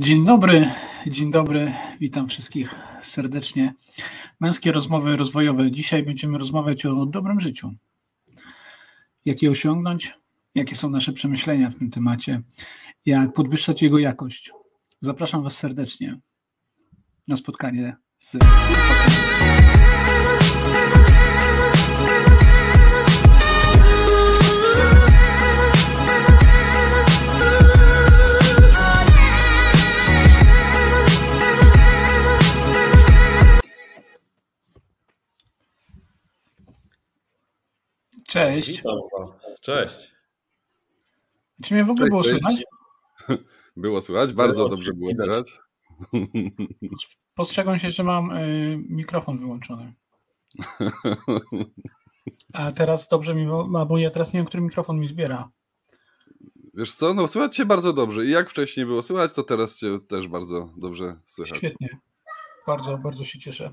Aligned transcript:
Dzień 0.00 0.24
dobry, 0.24 0.70
dzień 1.06 1.30
dobry, 1.30 1.74
witam 2.00 2.28
wszystkich 2.28 2.74
serdecznie. 3.02 3.74
Męskie 4.40 4.72
rozmowy 4.72 5.16
rozwojowe. 5.16 5.70
Dzisiaj 5.70 6.02
będziemy 6.02 6.38
rozmawiać 6.38 6.86
o 6.86 7.06
dobrym 7.06 7.40
życiu. 7.40 7.74
Jak 9.24 9.42
je 9.42 9.50
osiągnąć, 9.50 10.18
jakie 10.54 10.76
są 10.76 10.90
nasze 10.90 11.12
przemyślenia 11.12 11.70
w 11.70 11.74
tym 11.74 11.90
temacie, 11.90 12.42
jak 13.06 13.32
podwyższać 13.32 13.82
jego 13.82 13.98
jakość. 13.98 14.52
Zapraszam 15.00 15.42
Was 15.42 15.56
serdecznie 15.56 16.10
na 17.28 17.36
spotkanie 17.36 17.96
z. 18.18 18.36
Cześć. 38.28 38.68
Witam 38.68 38.98
Was. 39.18 39.46
Cześć. 39.60 40.14
Czy 41.62 41.74
mnie 41.74 41.84
w 41.84 41.90
ogóle 41.90 42.06
Cześć, 42.06 42.10
było 42.10 42.22
cześć. 42.22 42.34
słychać? 42.42 42.64
Było 43.76 44.00
słychać? 44.00 44.32
Bardzo 44.32 44.54
Było, 44.54 44.68
dobrze 44.68 44.92
było 44.92 45.10
słychać. 45.14 45.60
Postrzegam 47.34 47.78
się, 47.78 47.90
że 47.90 48.04
mam 48.04 48.30
y, 48.30 48.78
mikrofon 48.88 49.38
wyłączony. 49.38 49.94
A 52.52 52.72
teraz 52.72 53.08
dobrze 53.08 53.34
mi, 53.34 53.46
bo 53.88 53.98
ja 53.98 54.10
teraz 54.10 54.32
nie 54.32 54.38
wiem, 54.40 54.46
który 54.46 54.62
mikrofon 54.62 55.00
mi 55.00 55.08
zbiera. 55.08 55.50
Wiesz 56.74 56.94
co, 56.94 57.14
no 57.14 57.26
słychać 57.26 57.56
cię 57.56 57.66
bardzo 57.66 57.92
dobrze. 57.92 58.26
I 58.26 58.30
jak 58.30 58.50
wcześniej 58.50 58.86
było 58.86 59.02
słychać, 59.02 59.32
to 59.34 59.42
teraz 59.42 59.76
cię 59.76 59.98
też 60.08 60.28
bardzo 60.28 60.70
dobrze 60.76 61.16
słychać. 61.26 61.58
Świetnie. 61.58 61.98
Bardzo, 62.66 62.98
bardzo 62.98 63.24
się 63.24 63.38
cieszę, 63.38 63.72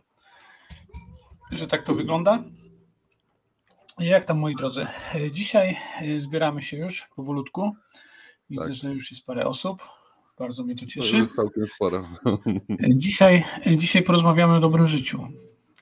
że 1.52 1.67
tak 1.67 1.84
to 1.84 1.95
wygląda. 1.95 2.44
Jak 3.99 4.25
tam, 4.25 4.38
moi 4.39 4.55
drodzy? 4.55 4.88
Dzisiaj 5.31 5.77
y, 6.01 6.19
zbieramy 6.19 6.61
się 6.61 6.77
już 6.77 7.07
powolutku. 7.15 7.75
Widzę, 8.49 8.63
Tak. 8.65 8.73
że 8.73 8.93
już 8.93 9.11
jest 9.11 9.25
parę 9.25 9.45
osób. 9.45 9.83
Bardzo 10.39 10.63
mnie 10.63 10.75
to 10.75 10.81
To 10.81 10.88
cieszy. 10.91 11.15
jest 11.17 11.35
całkiem 11.35 11.67
sporo. 11.75 12.07
Dzisiaj, 12.89 13.43
dzisiaj 13.77 14.03
porozmawiamy 14.03 14.55
o 14.55 14.59
dobrym 14.59 14.88
życiu. 14.88 15.27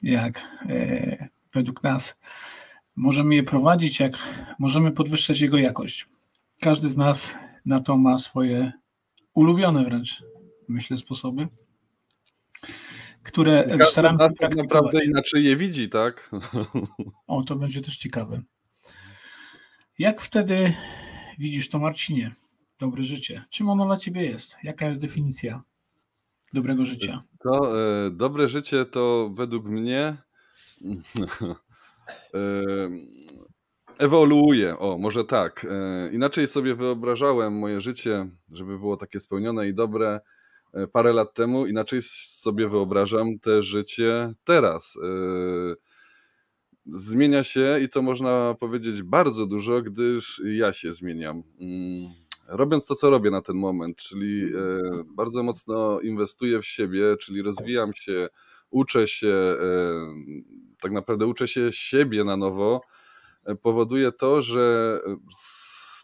Jak 0.03 0.41
e, 0.69 1.29
według 1.53 1.83
nas 1.83 2.19
możemy 2.95 3.35
je 3.35 3.43
prowadzić, 3.43 3.99
jak 3.99 4.13
możemy 4.59 4.91
podwyższać 4.91 5.41
jego 5.41 5.57
jakość. 5.57 6.07
Każdy 6.61 6.89
z 6.89 6.97
nas 6.97 7.37
na 7.65 7.79
to 7.79 7.97
ma 7.97 8.17
swoje 8.17 8.71
ulubione 9.33 9.83
wręcz, 9.83 10.23
myślę, 10.67 10.97
sposoby, 10.97 11.47
które 13.23 13.63
Każdy 13.63 13.85
staramy 13.85 14.17
nas 14.17 14.33
tak 14.33 14.55
naprawdę 14.55 15.05
inaczej 15.05 15.43
je 15.43 15.55
widzi, 15.55 15.89
tak? 15.89 16.29
O, 17.27 17.43
to 17.43 17.55
będzie 17.55 17.81
też 17.81 17.97
ciekawe. 17.97 18.41
Jak 19.99 20.21
wtedy 20.21 20.73
widzisz 21.39 21.69
to, 21.69 21.79
Marcinie? 21.79 22.35
Dobre 22.79 23.03
życie. 23.03 23.43
Czym 23.49 23.69
ono 23.69 23.85
dla 23.85 23.97
ciebie 23.97 24.23
jest? 24.23 24.55
Jaka 24.63 24.87
jest 24.87 25.01
definicja 25.01 25.61
dobrego 26.53 26.85
życia? 26.85 27.19
To 27.43 27.81
e, 28.05 28.11
dobre 28.11 28.47
życie 28.47 28.85
to 28.85 29.31
według 29.33 29.65
mnie 29.65 30.17
e, 32.33 32.39
ewoluuje. 33.97 34.77
O, 34.79 34.97
może 34.97 35.23
tak. 35.23 35.65
E, 35.69 36.13
inaczej 36.13 36.47
sobie 36.47 36.75
wyobrażałem 36.75 37.59
moje 37.59 37.81
życie, 37.81 38.29
żeby 38.51 38.79
było 38.79 38.97
takie 38.97 39.19
spełnione 39.19 39.67
i 39.67 39.73
dobre 39.73 40.19
parę 40.91 41.13
lat 41.13 41.33
temu. 41.33 41.67
Inaczej 41.67 42.01
sobie 42.01 42.67
wyobrażam 42.69 43.39
te 43.39 43.61
życie 43.61 44.33
teraz. 44.43 44.97
E, 45.03 45.75
zmienia 46.85 47.43
się 47.43 47.79
i 47.83 47.89
to 47.89 48.01
można 48.01 48.55
powiedzieć 48.59 49.03
bardzo 49.03 49.45
dużo, 49.45 49.81
gdyż 49.81 50.41
ja 50.45 50.73
się 50.73 50.93
zmieniam. 50.93 51.43
Mm, 51.59 52.11
Robiąc 52.47 52.85
to, 52.85 52.95
co 52.95 53.09
robię 53.09 53.31
na 53.31 53.41
ten 53.41 53.55
moment, 53.55 53.97
czyli 53.97 54.43
e, 54.45 54.79
bardzo 55.05 55.43
mocno 55.43 55.99
inwestuję 55.99 56.61
w 56.61 56.65
siebie, 56.65 57.17
czyli 57.17 57.41
rozwijam 57.41 57.93
się, 57.93 58.27
uczę 58.69 59.07
się, 59.07 59.27
e, 59.27 59.55
tak 60.81 60.91
naprawdę 60.91 61.25
uczę 61.25 61.47
się 61.47 61.71
siebie 61.71 62.23
na 62.23 62.37
nowo, 62.37 62.81
e, 63.45 63.55
powoduje 63.55 64.11
to, 64.11 64.41
że 64.41 64.99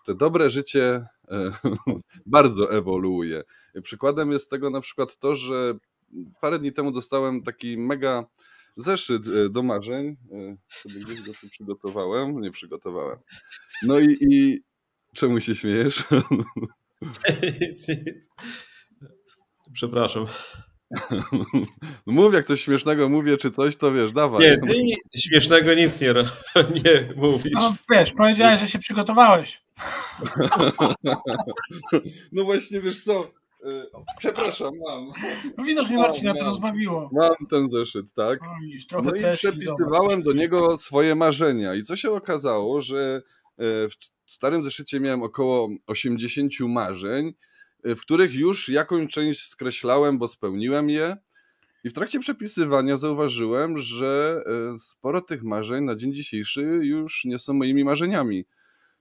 te 0.05 0.15
dobre 0.15 0.49
życie 0.49 0.85
e, 0.85 1.07
bardzo 2.25 2.71
ewoluuje. 2.71 3.43
Przykładem 3.83 4.31
jest 4.31 4.49
tego 4.49 4.69
na 4.69 4.81
przykład 4.81 5.19
to, 5.19 5.35
że 5.35 5.73
parę 6.41 6.59
dni 6.59 6.73
temu 6.73 6.91
dostałem 6.91 7.43
taki 7.43 7.77
mega 7.77 8.25
zeszyt 8.75 9.27
e, 9.27 9.49
do 9.49 9.63
marzeń. 9.63 10.07
E, 10.07 10.57
Sobie 10.69 10.99
gdzieś 10.99 11.21
go 11.21 11.31
przygotowałem. 11.51 12.41
Nie 12.41 12.51
przygotowałem. 12.51 13.19
No 13.83 13.99
i, 13.99 14.17
i 14.21 14.63
czemu 15.13 15.39
się 15.39 15.55
śmiejesz? 15.55 16.03
Przepraszam. 19.73 20.25
No 22.07 22.13
Mów, 22.13 22.33
jak 22.33 22.45
coś 22.45 22.61
śmiesznego 22.61 23.09
mówię, 23.09 23.37
czy 23.37 23.51
coś, 23.51 23.77
to 23.77 23.91
wiesz, 23.91 24.11
dawaj. 24.11 24.41
Nie, 24.41 24.57
ty 24.57 24.75
śmiesznego 25.19 25.73
nic 25.73 26.01
nie, 26.01 26.13
ro- 26.13 26.23
nie 26.85 27.13
mówisz. 27.15 27.53
No 27.53 27.75
wiesz, 27.91 28.13
powiedziałeś, 28.13 28.59
że 28.59 28.67
się 28.67 28.79
przygotowałeś. 28.79 29.61
No 32.31 32.43
właśnie, 32.43 32.81
wiesz 32.81 33.03
co, 33.03 33.31
e, 33.65 33.85
przepraszam, 34.17 34.71
mam, 34.87 35.11
No 35.57 35.63
widocznie 35.63 35.97
O, 35.97 36.01
Marcina 36.01 36.33
to 36.33 36.43
rozbawiło. 36.45 37.09
mam 37.11 37.47
ten 37.49 37.71
zeszyt, 37.71 38.13
tak? 38.13 38.41
O, 38.43 38.45
widzisz, 38.61 38.87
trochę 38.87 39.11
No 39.21 39.29
i 39.29 39.33
przepisywałem 39.33 40.23
do 40.23 40.33
niego 40.33 40.77
swoje 40.77 41.15
marzenia. 41.15 41.75
I 41.75 41.83
co 41.83 41.95
się 41.95 42.11
okazało, 42.11 42.81
że 42.81 43.21
e, 43.57 43.63
w 43.89 43.93
starym 44.33 44.63
zeszycie 44.63 44.99
miałem 44.99 45.23
około 45.23 45.69
80 45.87 46.51
marzeń, 46.59 47.31
w 47.83 48.01
których 48.01 48.35
już 48.35 48.69
jakąś 48.69 49.09
część 49.13 49.47
skreślałem, 49.47 50.17
bo 50.17 50.27
spełniłem 50.27 50.89
je. 50.89 51.17
I 51.83 51.89
w 51.89 51.93
trakcie 51.93 52.19
przepisywania 52.19 52.97
zauważyłem, 52.97 53.77
że 53.77 54.43
e, 54.45 54.79
sporo 54.79 55.21
tych 55.21 55.43
marzeń 55.43 55.83
na 55.83 55.95
dzień 55.95 56.13
dzisiejszy 56.13 56.61
już 56.83 57.25
nie 57.25 57.39
są 57.39 57.53
moimi 57.53 57.83
marzeniami. 57.83 58.45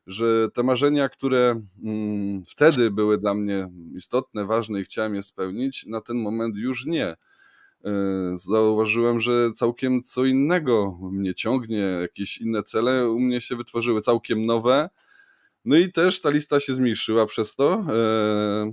Że 0.07 0.49
te 0.55 0.63
marzenia, 0.63 1.09
które 1.09 1.63
mm, 1.85 2.45
wtedy 2.47 2.91
były 2.91 3.19
dla 3.19 3.35
mnie 3.35 3.69
istotne, 3.95 4.45
ważne 4.45 4.81
i 4.81 4.85
chciałem 4.85 5.15
je 5.15 5.23
spełnić, 5.23 5.87
na 5.87 6.01
ten 6.01 6.17
moment 6.17 6.57
już 6.57 6.87
nie. 6.87 7.07
E, 7.07 7.17
Zauważyłem, 8.35 9.21
że 9.21 9.53
całkiem 9.53 10.03
co 10.03 10.25
innego 10.25 10.99
mnie 11.13 11.35
ciągnie, 11.35 11.79
jakieś 11.79 12.39
inne 12.39 12.63
cele 12.63 13.11
u 13.11 13.21
mnie 13.21 13.41
się 13.41 13.57
wytworzyły, 13.57 14.01
całkiem 14.01 14.47
nowe. 14.47 14.89
No 15.69 15.77
i 15.77 15.93
też 15.93 16.21
ta 16.21 16.31
lista 16.31 16.61
się 16.61 16.75
zmniejszyła 16.75 17.27
przez 17.27 17.55
to. 17.55 17.85
E, 17.89 18.73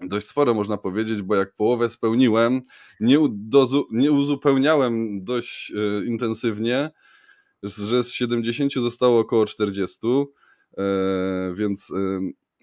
Dość 0.00 0.26
sporo 0.26 0.54
można 0.54 0.76
powiedzieć, 0.76 1.22
bo 1.22 1.34
jak 1.34 1.54
połowę 1.54 1.88
spełniłem, 1.88 2.60
nie, 3.00 3.20
udozu- 3.20 3.84
nie 3.90 4.12
uzupełniałem 4.12 5.24
dość 5.24 5.72
e, 5.72 6.04
intensywnie, 6.06 6.90
że 7.62 8.04
z 8.04 8.12
70 8.12 8.72
zostało 8.72 9.20
około 9.20 9.46
40, 9.46 9.98
e, 10.78 11.54
więc 11.56 11.92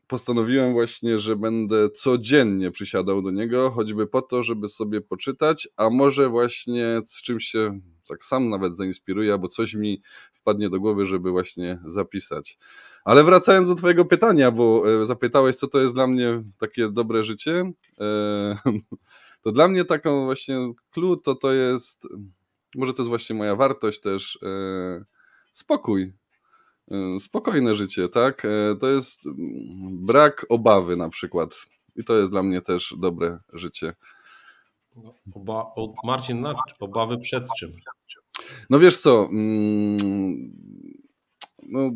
postanowiłem 0.07 0.74
właśnie, 0.74 1.19
że 1.19 1.35
będę 1.35 1.89
codziennie 1.89 2.71
przysiadał 2.71 3.21
do 3.21 3.31
niego, 3.31 3.71
choćby 3.71 4.07
po 4.07 4.21
to, 4.21 4.44
żeby 4.44 4.68
sobie 4.68 5.01
poczytać, 5.01 5.68
a 5.77 5.89
może 5.89 6.30
właśnie 6.30 7.01
z 7.06 7.21
czymś 7.21 7.45
się 7.45 7.80
tak 8.09 8.25
sam 8.25 8.50
nawet 8.50 8.77
zainspiruję, 8.77 9.31
albo 9.31 9.47
coś 9.47 9.73
mi 9.73 10.01
wpadnie 10.33 10.69
do 10.69 10.79
głowy, 10.79 11.06
żeby 11.06 11.31
właśnie 11.31 11.79
zapisać. 11.85 12.57
Ale 13.03 13.23
wracając 13.23 13.69
do 13.69 13.75
Twojego 13.75 14.06
pytania, 14.06 14.51
bo 14.51 14.83
e, 15.01 15.06
zapytałeś, 15.06 15.56
co 15.56 15.67
to 15.67 15.79
jest 15.79 15.94
dla 15.94 16.07
mnie 16.07 16.44
takie 16.57 16.89
dobre 16.91 17.23
życie, 17.23 17.71
e, 18.00 18.57
to 19.44 19.51
dla 19.51 19.67
mnie 19.67 19.85
taką 19.85 20.25
właśnie 20.25 20.73
clue 20.91 21.15
to 21.15 21.35
to 21.35 21.53
jest, 21.53 22.07
może 22.75 22.94
to 22.94 23.01
jest 23.01 23.09
właśnie 23.09 23.35
moja 23.35 23.56
wartość 23.56 24.01
też, 24.01 24.39
e, 24.44 25.06
spokój. 25.51 26.13
Spokojne 27.19 27.75
życie, 27.75 28.09
tak? 28.09 28.47
To 28.79 28.88
jest 28.88 29.25
mm, 29.25 29.38
brak 30.06 30.45
obawy 30.50 30.97
na 30.97 31.09
przykład. 31.09 31.56
I 31.95 32.03
to 32.03 32.17
jest 32.17 32.31
dla 32.31 32.44
mnie 32.44 32.61
też 32.61 32.95
dobre 32.97 33.39
życie. 33.53 33.94
Oba, 35.36 35.53
o, 35.75 35.94
Marcin, 36.03 36.45
obawy 36.80 37.18
przed 37.18 37.47
czym? 37.59 37.71
No 38.69 38.80
wiesz 38.80 38.97
co, 38.97 39.30
mm, 39.31 39.97
no, 41.63 41.91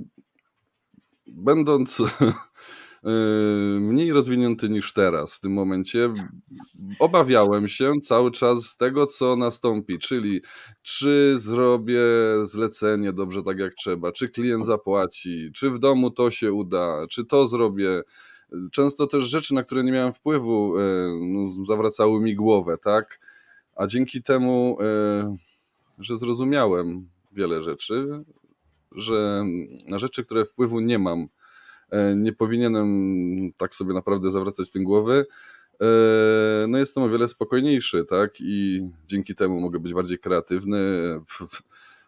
będąc 1.27 1.99
yy, 3.03 3.79
mniej 3.89 4.11
rozwinięty 4.11 4.69
niż 4.69 4.93
teraz 4.93 5.33
w 5.33 5.39
tym 5.39 5.53
momencie, 5.53 6.13
obawiałem 6.99 7.67
się 7.67 7.93
cały 8.01 8.31
czas 8.31 8.77
tego, 8.77 9.05
co 9.05 9.35
nastąpi, 9.35 9.99
czyli 9.99 10.41
czy 10.81 11.33
zrobię 11.37 12.01
zlecenie 12.43 13.13
dobrze 13.13 13.43
tak 13.43 13.59
jak 13.59 13.73
trzeba, 13.73 14.11
czy 14.11 14.29
klient 14.29 14.65
zapłaci, 14.65 15.51
czy 15.55 15.69
w 15.69 15.79
domu 15.79 16.11
to 16.11 16.31
się 16.31 16.53
uda, 16.53 17.05
czy 17.11 17.25
to 17.25 17.47
zrobię. 17.47 18.01
Często 18.71 19.07
też 19.07 19.23
rzeczy, 19.23 19.53
na 19.53 19.63
które 19.63 19.83
nie 19.83 19.91
miałem 19.91 20.13
wpływu, 20.13 20.73
no, 21.21 21.65
zawracały 21.65 22.21
mi 22.21 22.35
głowę, 22.35 22.77
tak? 22.77 23.19
A 23.75 23.87
dzięki 23.87 24.23
temu, 24.23 24.77
że 25.99 26.17
zrozumiałem 26.17 27.09
wiele 27.31 27.61
rzeczy, 27.61 28.23
że 28.91 29.45
na 29.89 29.99
rzeczy, 29.99 30.23
które 30.23 30.45
wpływu 30.45 30.79
nie 30.79 30.99
mam, 30.99 31.27
nie 32.15 32.33
powinienem 32.33 32.87
tak 33.57 33.75
sobie 33.75 33.93
naprawdę 33.93 34.31
zawracać 34.31 34.69
tym 34.69 34.83
głowy, 34.83 35.25
E, 35.81 36.67
no 36.67 36.77
jestem 36.77 37.03
o 37.03 37.09
wiele 37.09 37.27
spokojniejszy, 37.27 38.05
tak? 38.05 38.33
I 38.39 38.81
dzięki 39.07 39.35
temu 39.35 39.59
mogę 39.59 39.79
być 39.79 39.93
bardziej 39.93 40.19
kreatywny, 40.19 40.79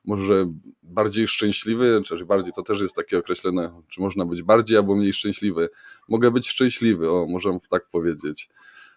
może 0.07 0.45
bardziej 0.83 1.27
szczęśliwy, 1.27 2.01
czy 2.05 2.25
bardziej 2.25 2.53
to 2.53 2.63
też 2.63 2.81
jest 2.81 2.95
takie 2.95 3.17
określone, 3.17 3.81
czy 3.87 4.01
można 4.01 4.25
być 4.25 4.43
bardziej 4.43 4.77
albo 4.77 4.95
mniej 4.95 5.13
szczęśliwy. 5.13 5.69
Mogę 6.09 6.31
być 6.31 6.47
szczęśliwy, 6.49 7.11
o, 7.11 7.25
możemy 7.29 7.59
tak 7.69 7.89
powiedzieć. 7.89 8.49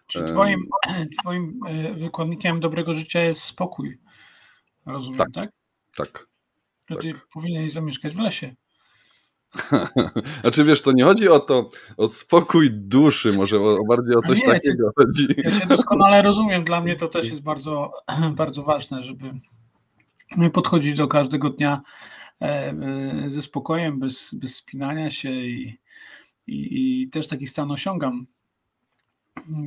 Czy 0.07 0.23
twoim, 0.23 0.61
twoim 1.21 1.59
e, 1.67 1.93
wykładnikiem 1.93 2.59
dobrego 2.59 2.93
życia 2.93 3.21
jest 3.21 3.41
spokój? 3.41 3.99
Rozumiem, 4.85 5.17
tak? 5.17 5.33
Tak. 5.33 5.51
tak. 5.95 6.27
Że 6.89 6.95
ty 6.95 7.13
tak. 7.13 7.27
powinieneś 7.33 7.73
zamieszkać 7.73 8.15
w 8.15 8.19
lesie. 8.19 8.55
Znaczy 10.41 10.63
wiesz, 10.63 10.81
to 10.81 10.91
nie 10.91 11.03
chodzi 11.03 11.29
o 11.29 11.39
to, 11.39 11.69
o 11.97 12.07
spokój 12.07 12.69
duszy, 12.71 13.33
może 13.33 13.59
o, 13.59 13.77
bardziej 13.89 14.15
o 14.15 14.21
coś 14.21 14.41
nie, 14.41 14.47
takiego 14.47 14.91
chodzi. 14.97 15.27
Ja 15.37 15.51
się 15.51 15.65
doskonale 15.65 16.21
rozumiem, 16.21 16.63
dla 16.63 16.81
mnie 16.81 16.95
to 16.95 17.07
też 17.07 17.29
jest 17.31 17.41
bardzo, 17.41 17.91
bardzo 18.35 18.63
ważne, 18.63 19.03
żeby 19.03 19.33
podchodzić 20.53 20.95
do 20.95 21.07
każdego 21.07 21.49
dnia 21.49 21.81
e, 22.41 22.45
e, 22.45 23.29
ze 23.29 23.41
spokojem, 23.41 23.99
bez, 23.99 24.33
bez 24.33 24.55
spinania 24.55 25.11
się 25.11 25.31
i, 25.31 25.79
i, 26.47 27.01
i 27.01 27.09
też 27.09 27.27
taki 27.27 27.47
stan 27.47 27.71
osiągam. 27.71 28.25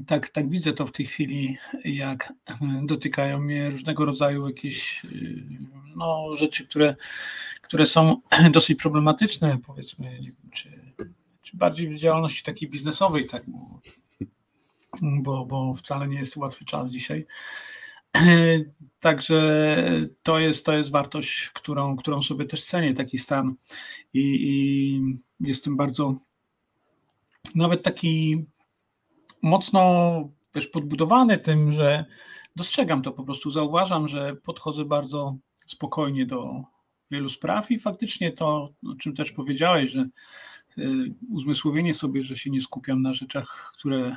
Tak, 0.06 0.28
tak 0.28 0.50
widzę 0.50 0.72
to 0.72 0.86
w 0.86 0.92
tej 0.92 1.06
chwili, 1.06 1.56
jak 1.84 2.32
dotykają 2.82 3.40
mnie 3.40 3.70
różnego 3.70 4.04
rodzaju 4.04 4.48
jakieś 4.48 5.06
no, 5.96 6.36
rzeczy, 6.36 6.66
które 6.66 6.94
które 7.72 7.86
są 7.86 8.20
dosyć 8.52 8.78
problematyczne, 8.78 9.58
powiedzmy, 9.66 10.18
czy, 10.52 10.92
czy 11.42 11.56
bardziej 11.56 11.88
w 11.88 11.98
działalności 11.98 12.42
takiej 12.42 12.68
biznesowej, 12.68 13.26
tak, 13.26 13.42
bo, 15.02 15.46
bo 15.46 15.74
wcale 15.74 16.08
nie 16.08 16.18
jest 16.18 16.36
łatwy 16.36 16.64
czas 16.64 16.90
dzisiaj. 16.90 17.26
Także 19.00 19.66
to 20.22 20.38
jest, 20.38 20.66
to 20.66 20.72
jest 20.76 20.90
wartość, 20.90 21.50
którą, 21.54 21.96
którą 21.96 22.22
sobie 22.22 22.44
też 22.44 22.64
cenię, 22.64 22.94
taki 22.94 23.18
stan. 23.18 23.54
I, 24.14 24.20
I 24.20 25.00
jestem 25.40 25.76
bardzo 25.76 26.14
nawet 27.54 27.82
taki 27.82 28.44
mocno 29.42 29.82
wiesz, 30.54 30.66
podbudowany 30.66 31.38
tym, 31.38 31.72
że 31.72 32.04
dostrzegam 32.56 33.02
to 33.02 33.12
po 33.12 33.24
prostu, 33.24 33.50
zauważam, 33.50 34.08
że 34.08 34.36
podchodzę 34.36 34.84
bardzo 34.84 35.36
spokojnie 35.66 36.26
do, 36.26 36.64
wielu 37.12 37.28
spraw 37.28 37.70
i 37.70 37.78
faktycznie 37.78 38.32
to, 38.32 38.68
o 38.92 38.94
czym 38.98 39.16
też 39.16 39.32
powiedziałeś, 39.32 39.92
że 39.92 40.08
y, 40.78 41.14
uzmysłowienie 41.30 41.94
sobie, 41.94 42.22
że 42.22 42.36
się 42.36 42.50
nie 42.50 42.60
skupiam 42.60 43.02
na 43.02 43.12
rzeczach, 43.12 43.72
które 43.78 44.16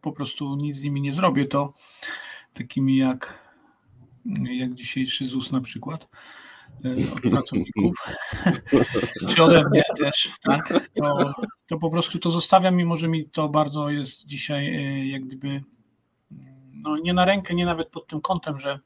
po 0.00 0.12
prostu 0.12 0.56
nic 0.56 0.76
z 0.76 0.82
nimi 0.82 1.00
nie 1.00 1.12
zrobię, 1.12 1.46
to 1.46 1.72
takimi 2.54 2.96
jak, 2.96 3.38
jak 4.50 4.74
dzisiejszy 4.74 5.26
ZUS 5.26 5.52
na 5.52 5.60
przykład 5.60 6.08
y, 6.84 7.12
od 7.12 7.20
pracowników, 7.20 7.96
czy 9.28 9.42
ode 9.42 9.64
mnie 9.70 9.82
też, 9.98 10.30
tak, 10.42 10.88
to, 10.94 11.34
to 11.66 11.78
po 11.78 11.90
prostu 11.90 12.18
to 12.18 12.30
zostawiam, 12.30 12.76
mimo 12.76 12.96
że 12.96 13.08
mi 13.08 13.30
to 13.30 13.48
bardzo 13.48 13.90
jest 13.90 14.26
dzisiaj 14.26 14.66
y, 14.66 15.06
jak 15.06 15.24
gdyby 15.24 15.62
no 16.84 16.98
nie 16.98 17.14
na 17.14 17.24
rękę, 17.24 17.54
nie 17.54 17.66
nawet 17.66 17.88
pod 17.88 18.06
tym 18.06 18.20
kątem, 18.20 18.58
że, 18.58 18.78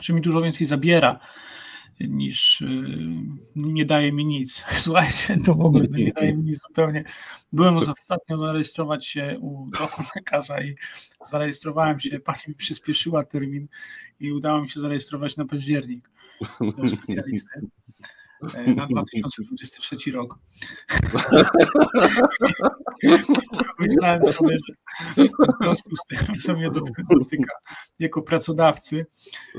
że 0.00 0.12
mi 0.12 0.20
dużo 0.20 0.42
więcej 0.42 0.66
zabiera 0.66 1.18
niż 2.00 2.60
y, 2.60 2.66
nie 3.56 3.84
daje 3.84 4.12
mi 4.12 4.24
nic. 4.24 4.64
Słuchajcie, 4.84 5.36
to 5.44 5.54
w 5.54 5.60
ogóle 5.60 5.86
nie 5.90 6.12
daje 6.12 6.36
mi 6.36 6.42
nic 6.42 6.62
zupełnie. 6.68 7.04
Byłem 7.52 7.76
ostatnio 7.76 8.38
zarejestrować 8.38 9.06
się 9.06 9.38
u 9.40 9.70
lekarza 10.16 10.62
i 10.62 10.74
zarejestrowałem 11.24 12.00
się, 12.00 12.20
pani 12.20 12.40
mi 12.48 12.54
przyspieszyła 12.54 13.24
termin 13.24 13.68
i 14.20 14.32
udało 14.32 14.62
mi 14.62 14.68
się 14.68 14.80
zarejestrować 14.80 15.36
na 15.36 15.44
październik 15.44 16.10
do 16.78 16.88
specjalisty. 16.88 17.60
E, 18.54 18.74
na 18.74 18.86
2023 18.86 20.12
rok. 20.12 20.38
Myślałem 23.78 24.24
sobie, 24.24 24.58
że 24.68 24.74
w 25.24 25.28
związku 25.60 25.96
z 25.96 26.04
tym, 26.04 26.36
co 26.36 26.54
mnie 26.54 26.70
dotyka 27.10 27.54
jako 27.98 28.22
pracodawcy, 28.22 29.06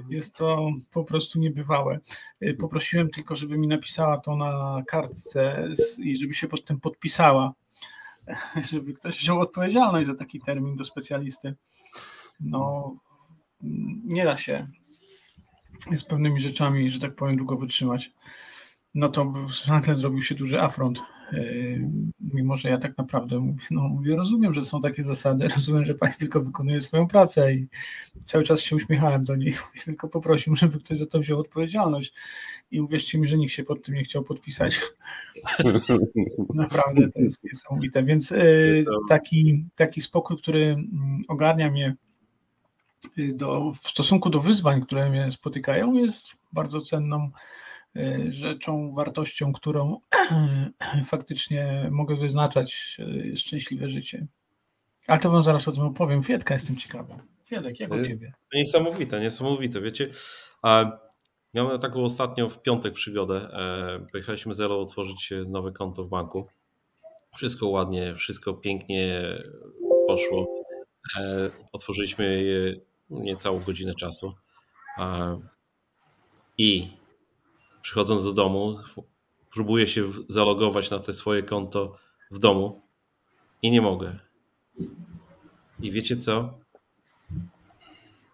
jest 0.10 0.36
to 0.36 0.72
po 0.94 1.04
prostu 1.04 1.40
niebywałe. 1.40 2.00
E, 2.42 2.54
poprosiłem 2.54 3.10
tylko, 3.10 3.36
żeby 3.36 3.58
mi 3.58 3.68
napisała 3.68 4.18
to 4.18 4.36
na 4.36 4.84
kartce 4.88 5.68
i 5.98 6.16
żeby 6.16 6.34
się 6.34 6.48
pod 6.48 6.66
tym 6.66 6.80
podpisała, 6.80 7.54
żeby 8.72 8.94
ktoś 8.94 9.20
wziął 9.20 9.40
odpowiedzialność 9.40 10.08
za 10.08 10.16
taki 10.16 10.40
termin 10.40 10.76
do 10.76 10.86
specjalisty. 10.86 11.56
No, 12.40 12.94
nie 14.04 14.26
da 14.26 14.38
się 14.38 14.68
z 15.92 16.04
pewnymi 16.04 16.40
rzeczami, 16.40 16.92
że 16.92 17.00
tak 17.00 17.16
powiem, 17.16 17.38
długo 17.38 17.58
wytrzymać 17.58 18.12
no 18.94 19.10
to 19.10 19.34
nagle 19.68 19.96
zrobił 19.96 20.22
się 20.22 20.36
duży 20.36 20.62
afront. 20.62 21.00
E, 21.34 21.44
mimo, 22.20 22.58
że 22.58 22.70
ja 22.70 22.78
tak 22.78 22.98
naprawdę 22.98 23.40
mówię, 23.40 23.66
no, 23.72 23.82
mówię, 23.82 24.16
rozumiem, 24.16 24.54
że 24.54 24.62
są 24.62 24.82
takie 24.82 25.04
zasady, 25.04 25.48
rozumiem, 25.56 25.86
że 25.86 25.96
pani 25.96 26.14
tylko 26.20 26.42
wykonuje 26.42 26.82
swoją 26.82 27.08
pracę 27.08 27.54
i 27.54 27.68
cały 28.26 28.44
czas 28.44 28.62
się 28.62 28.76
uśmiechałem 28.76 29.24
do 29.24 29.36
niej. 29.36 29.50
Mówię, 29.68 29.82
tylko 29.86 30.10
poprosił, 30.10 30.56
żeby 30.56 30.80
ktoś 30.80 30.98
za 30.98 31.06
to 31.06 31.20
wziął 31.20 31.40
odpowiedzialność. 31.40 32.14
I 32.72 32.82
uwierzcie 32.82 33.18
mi, 33.18 33.28
że 33.28 33.38
nikt 33.38 33.54
się 33.54 33.64
pod 33.64 33.84
tym 33.84 33.96
nie 33.96 34.04
chciał 34.04 34.24
podpisać. 34.24 34.82
Naprawdę 36.54 37.10
to 37.10 37.20
jest 37.20 37.44
niesamowite. 37.44 38.04
Więc 38.04 38.32
e, 38.32 38.38
taki, 39.10 39.66
taki 39.76 40.02
spokój, 40.02 40.38
który 40.38 40.64
mm, 40.64 41.22
ogarnia 41.28 41.72
mnie 41.72 41.96
y, 43.18 43.34
do, 43.34 43.72
w 43.72 43.88
stosunku 43.88 44.30
do 44.30 44.40
wyzwań, 44.40 44.82
które 44.82 45.10
mnie 45.10 45.32
spotykają, 45.32 45.94
jest 45.94 46.38
bardzo 46.52 46.82
cenną 46.82 47.32
E, 47.32 47.32
rzeczą, 48.30 48.92
wartością, 48.92 49.54
którą 49.54 50.00
faktycznie 51.06 51.90
mogę 51.92 52.16
wyznaczać 52.16 52.98
e, 53.34 53.38
szczęśliwe 53.38 53.90
życie. 53.90 54.28
Ale 55.08 55.20
to 55.20 55.32
wam 55.32 55.44
zaraz 55.44 55.68
o 55.68 55.72
tym 55.72 55.84
opowiem. 55.84 56.24
Fiedka 56.24 56.54
jestem 56.54 56.76
ciekawy. 56.76 57.14
Fiedek, 57.46 57.80
jak 57.80 57.92
u 57.92 58.06
ciebie? 58.06 58.34
Niesamowite, 58.54 59.20
niesamowite. 59.20 59.82
Wiecie, 59.82 60.10
miałem 61.54 61.80
taką 61.80 62.04
ostatnią 62.04 62.50
w 62.50 62.62
piątek 62.62 62.94
przygodę. 62.94 63.36
E, 63.36 64.06
pojechaliśmy 64.12 64.54
zero 64.54 64.82
otworzyć 64.82 65.34
nowe 65.48 65.72
konto 65.72 66.04
w 66.04 66.10
banku. 66.10 66.48
Wszystko 67.36 67.68
ładnie, 67.68 68.16
wszystko 68.16 68.54
pięknie 68.54 69.24
poszło. 70.08 70.64
Otworzyliśmy 71.72 72.44
je 72.44 72.76
niecałą 73.10 73.60
godzinę 73.60 73.94
czasu. 73.96 74.34
I 76.58 76.98
przychodząc 77.84 78.24
do 78.24 78.34
domu, 78.34 78.78
próbuję 79.54 79.88
się 79.88 80.12
zalogować 80.30 80.92
na 80.92 81.00
te 81.00 81.14
swoje 81.14 81.44
konto 81.44 81.98
w 82.32 82.40
domu 82.40 82.88
i 83.62 83.72
nie 83.72 83.82
mogę. 83.82 84.20
I 85.80 85.92
wiecie 85.92 86.18
co? 86.18 86.60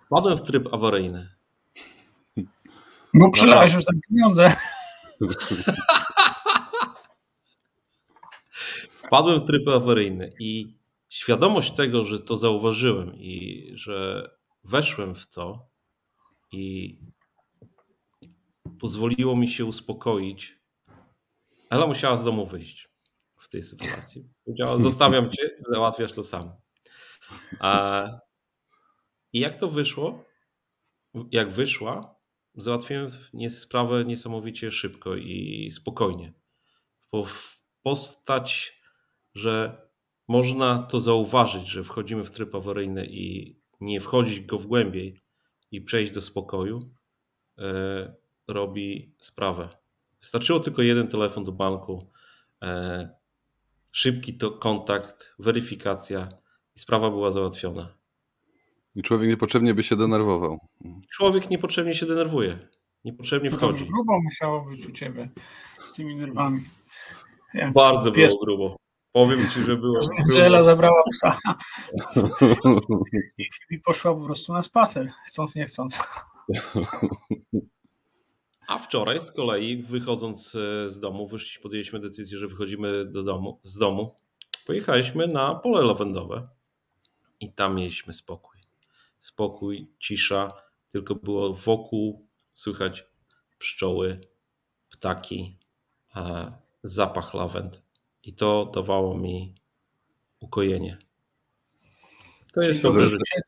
Wpadłem 0.06 0.38
w 0.38 0.42
tryb 0.42 0.74
awaryjny. 0.74 1.30
Bo 3.14 3.32
przelałeś 3.32 3.74
już 3.74 3.86
tam 3.86 4.00
pieniądze. 4.10 4.54
Wpadłem 9.06 9.40
w 9.40 9.48
tryb 9.48 9.68
awaryjny 9.68 10.34
i 10.40 10.78
świadomość 11.10 11.72
tego, 11.72 12.04
że 12.04 12.20
to 12.20 12.38
zauważyłem 12.38 13.16
i 13.16 13.66
że 13.76 14.30
weszłem 14.64 15.16
w 15.16 15.28
to 15.28 15.68
i 16.52 16.98
pozwoliło 18.80 19.36
mi 19.36 19.48
się 19.48 19.66
uspokoić. 19.66 20.60
Ela 21.70 21.88
musiała 21.88 22.18
z 22.18 22.24
domu 22.24 22.46
wyjść 22.46 22.90
w 23.40 23.50
tej 23.50 23.64
sytuacji. 23.64 24.30
Powiedziała, 24.46 24.80
zostawiam 24.80 25.32
cię, 25.32 25.50
załatwiasz 25.74 26.14
to 26.14 26.24
sam. 26.24 26.52
I 29.34 29.40
jak 29.40 29.56
to 29.56 29.70
wyszło? 29.70 30.26
Jak 31.32 31.52
wyszła, 31.52 32.16
załatwiłem 32.56 33.08
sprawę 33.50 34.06
niesamowicie 34.06 34.72
szybko 34.72 35.16
i 35.16 35.70
spokojnie. 35.72 36.34
Postać, 37.84 38.80
że 39.36 39.82
można 40.28 40.84
to 40.84 41.00
zauważyć, 41.00 41.68
że 41.68 41.84
wchodzimy 41.84 42.24
w 42.24 42.32
tryb 42.32 42.56
awaryjny 42.56 43.06
i 43.06 43.56
nie 43.82 44.02
wchodzić 44.02 44.42
go 44.42 44.60
w 44.60 44.66
głębiej 44.66 45.18
i 45.72 45.82
przejść 45.82 46.12
do 46.12 46.22
spokoju, 46.22 46.94
e, 47.58 48.16
robi 48.50 49.16
sprawę. 49.20 49.70
Wystarczyło 50.22 50.60
tylko 50.60 50.82
jeden 50.82 51.08
telefon 51.08 51.44
do 51.44 51.52
banku, 51.52 52.12
e, 52.62 53.10
szybki 53.92 54.38
to 54.38 54.52
kontakt, 54.52 55.36
weryfikacja 55.40 56.30
i 56.76 56.80
sprawa 56.80 57.10
była 57.10 57.32
załatwiona. 57.32 57.94
I 58.96 59.04
człowiek 59.04 59.30
niepotrzebnie 59.30 59.74
by 59.74 59.84
się 59.84 59.96
denerwował. 59.96 60.60
Człowiek 61.12 61.50
niepotrzebnie 61.50 61.96
się 61.96 62.06
denerwuje. 62.06 62.60
Niepotrzebnie 63.06 63.50
wchodzi. 63.52 63.86
To 63.86 63.92
grubo 63.92 64.22
musiało 64.22 64.66
być 64.66 64.86
u 64.86 64.92
ciebie 64.92 65.30
z 65.86 65.94
tymi 65.94 66.16
nerwami. 66.16 66.60
Ja, 67.54 67.72
Bardzo 67.72 68.12
wiesz, 68.12 68.34
było 68.34 68.46
grubo. 68.46 68.76
Powiem 69.12 69.40
ci, 69.50 69.62
że 69.62 69.78
było. 69.78 70.00
Żela 70.34 70.64
zabrała 70.64 71.04
psa. 71.12 71.38
I 73.72 73.80
poszła 73.80 74.16
po 74.16 74.26
prostu 74.26 74.54
na 74.54 74.62
spacer, 74.62 75.12
chcąc 75.26 75.56
nie 75.56 75.66
chcąc. 75.66 76.00
A 78.70 78.78
wczoraj 78.78 79.22
z 79.22 79.32
kolei, 79.32 79.84
wychodząc 79.84 80.56
e, 80.56 80.90
z 80.90 81.00
domu, 81.00 81.28
wyszliśmy, 81.28 81.64
podjęliśmy 81.64 82.00
decyzję, 82.00 82.38
że 82.38 82.48
wychodzimy 82.48 83.06
do 83.06 83.24
domu, 83.24 83.60
z 83.64 83.78
domu. 83.78 84.16
Pojechaliśmy 84.68 85.28
na 85.28 85.56
pole 85.56 85.82
lawendowe 85.82 86.48
i 87.40 87.54
tam 87.54 87.76
mieliśmy 87.76 88.14
spokój. 88.14 88.58
Spokój, 89.20 89.92
cisza, 90.00 90.54
tylko 90.90 91.16
było 91.16 91.54
wokół 91.54 92.28
słychać 92.54 93.06
pszczoły, 93.60 94.22
ptaki, 94.90 95.58
e, 96.16 96.52
zapach 96.84 97.34
lawend. 97.34 97.84
I 98.24 98.34
to 98.34 98.72
dawało 98.74 99.18
mi 99.18 99.56
ukojenie. 100.40 100.98
To 102.54 102.62
jest 102.62 102.84
dobre 102.84 103.06
życie. 103.06 103.42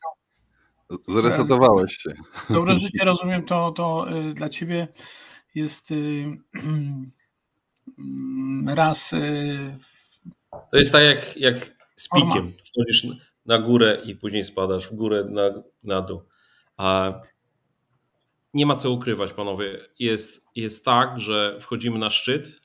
Zresetowałeś 1.08 1.98
się. 1.98 2.10
Dobre 2.50 2.76
życie, 2.76 3.06
rozumiem, 3.06 3.46
to, 3.46 3.72
to 3.72 4.08
y, 4.12 4.34
dla 4.34 4.50
ciebie 4.50 4.88
jest 5.56 5.92
y, 5.92 6.38
raz. 8.68 9.14
Y, 9.14 9.78
to 10.72 10.78
jest 10.78 10.92
tak 10.92 11.04
jak, 11.04 11.38
jak 11.38 11.58
z 11.96 12.10
pikiem. 12.10 12.52
Wchodzisz 12.52 13.08
na 13.46 13.60
górę 13.60 14.02
i 14.06 14.16
później 14.16 14.44
spadasz 14.44 14.88
w 14.88 14.96
górę, 14.96 15.26
na, 15.30 15.42
na 15.84 16.02
dół. 16.02 16.22
A 16.78 17.14
nie 18.54 18.66
ma 18.66 18.76
co 18.76 18.92
ukrywać, 18.92 19.34
panowie. 19.34 19.80
Jest, 20.00 20.44
jest 20.56 20.86
tak, 20.86 21.20
że 21.20 21.58
wchodzimy 21.62 22.00
na 22.00 22.10
szczyt 22.10 22.62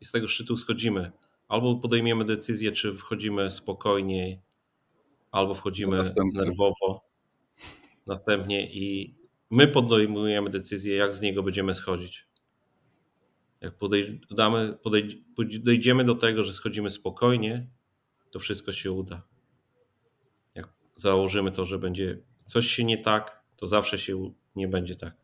i 0.00 0.04
z 0.04 0.12
tego 0.12 0.28
szczytu 0.28 0.56
schodzimy. 0.56 1.12
Albo 1.48 1.76
podejmiemy 1.76 2.24
decyzję, 2.24 2.72
czy 2.72 2.94
wchodzimy 2.94 3.50
spokojniej, 3.50 4.40
albo 5.30 5.54
wchodzimy 5.54 6.00
nerwowo 6.34 7.13
następnie 8.06 8.70
i 8.70 9.14
my 9.50 9.68
podejmujemy 9.68 10.50
decyzję, 10.50 10.96
jak 10.96 11.14
z 11.14 11.20
niego 11.20 11.42
będziemy 11.42 11.74
schodzić. 11.74 12.26
Jak 13.60 13.74
podejdziemy, 13.74 14.78
podejdziemy 15.36 16.04
do 16.04 16.14
tego, 16.14 16.44
że 16.44 16.52
schodzimy 16.52 16.90
spokojnie, 16.90 17.66
to 18.30 18.38
wszystko 18.38 18.72
się 18.72 18.92
uda. 18.92 19.22
Jak 20.54 20.68
założymy 20.94 21.52
to, 21.52 21.64
że 21.64 21.78
będzie 21.78 22.18
coś 22.46 22.66
się 22.66 22.84
nie 22.84 22.98
tak, 22.98 23.42
to 23.56 23.66
zawsze 23.66 23.98
się 23.98 24.30
nie 24.56 24.68
będzie 24.68 24.96
tak. 24.96 25.14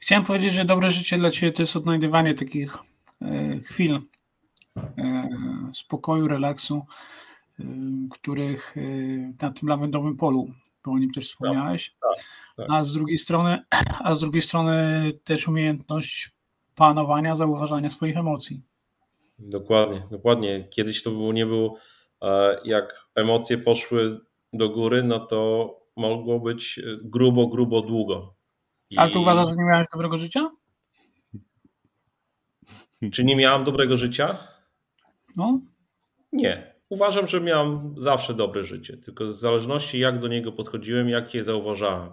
Chciałem 0.00 0.24
powiedzieć, 0.24 0.52
że 0.52 0.64
dobre 0.64 0.90
życie 0.90 1.18
dla 1.18 1.30
Ciebie 1.30 1.52
to 1.52 1.62
jest 1.62 1.76
odnajdywanie 1.76 2.34
takich 2.34 2.76
e, 3.22 3.58
chwil 3.58 4.00
e, 4.76 5.28
spokoju, 5.74 6.28
relaksu, 6.28 6.86
e, 7.60 7.64
których 8.10 8.74
na 9.42 9.50
tym 9.50 9.68
lawendowym 9.68 10.16
polu 10.16 10.52
bo 10.88 10.94
o 10.94 10.98
nim 10.98 11.10
też 11.10 11.28
wspomniałeś. 11.28 11.90
Tak, 12.00 12.16
tak, 12.16 12.26
tak. 12.56 12.66
A 12.70 12.84
z 12.84 12.92
drugiej 12.92 13.18
strony, 13.18 13.64
a 14.04 14.14
z 14.14 14.20
drugiej 14.20 14.42
strony 14.42 15.10
też 15.24 15.48
umiejętność 15.48 16.30
panowania, 16.74 17.34
zauważania 17.34 17.90
swoich 17.90 18.16
emocji. 18.16 18.62
Dokładnie, 19.38 20.02
dokładnie. 20.10 20.68
Kiedyś 20.70 21.02
to 21.02 21.10
było, 21.10 21.32
nie 21.32 21.46
było, 21.46 21.76
e, 22.22 22.56
jak 22.64 23.06
emocje 23.14 23.58
poszły 23.58 24.20
do 24.52 24.68
góry, 24.68 25.02
no 25.02 25.20
to 25.20 25.74
mogło 25.96 26.40
być 26.40 26.80
grubo, 27.02 27.46
grubo, 27.46 27.82
długo. 27.82 28.34
I... 28.90 28.98
Ale 28.98 29.10
tu 29.10 29.20
uważasz, 29.20 29.48
że 29.50 29.56
nie 29.56 29.64
miałeś 29.64 29.86
dobrego 29.92 30.16
życia? 30.16 30.50
Czy 33.12 33.24
nie 33.24 33.36
miałem 33.36 33.64
dobrego 33.64 33.96
życia? 33.96 34.38
No. 35.36 35.60
Nie. 36.32 36.77
Uważam, 36.88 37.26
że 37.26 37.40
miałem 37.40 37.94
zawsze 37.98 38.34
dobre 38.34 38.64
życie, 38.64 38.96
tylko 38.96 39.26
w 39.26 39.32
zależności 39.32 39.98
jak 39.98 40.20
do 40.20 40.28
niego 40.28 40.52
podchodziłem, 40.52 41.08
jak 41.08 41.34
je 41.34 41.44
zauważałem. 41.44 42.12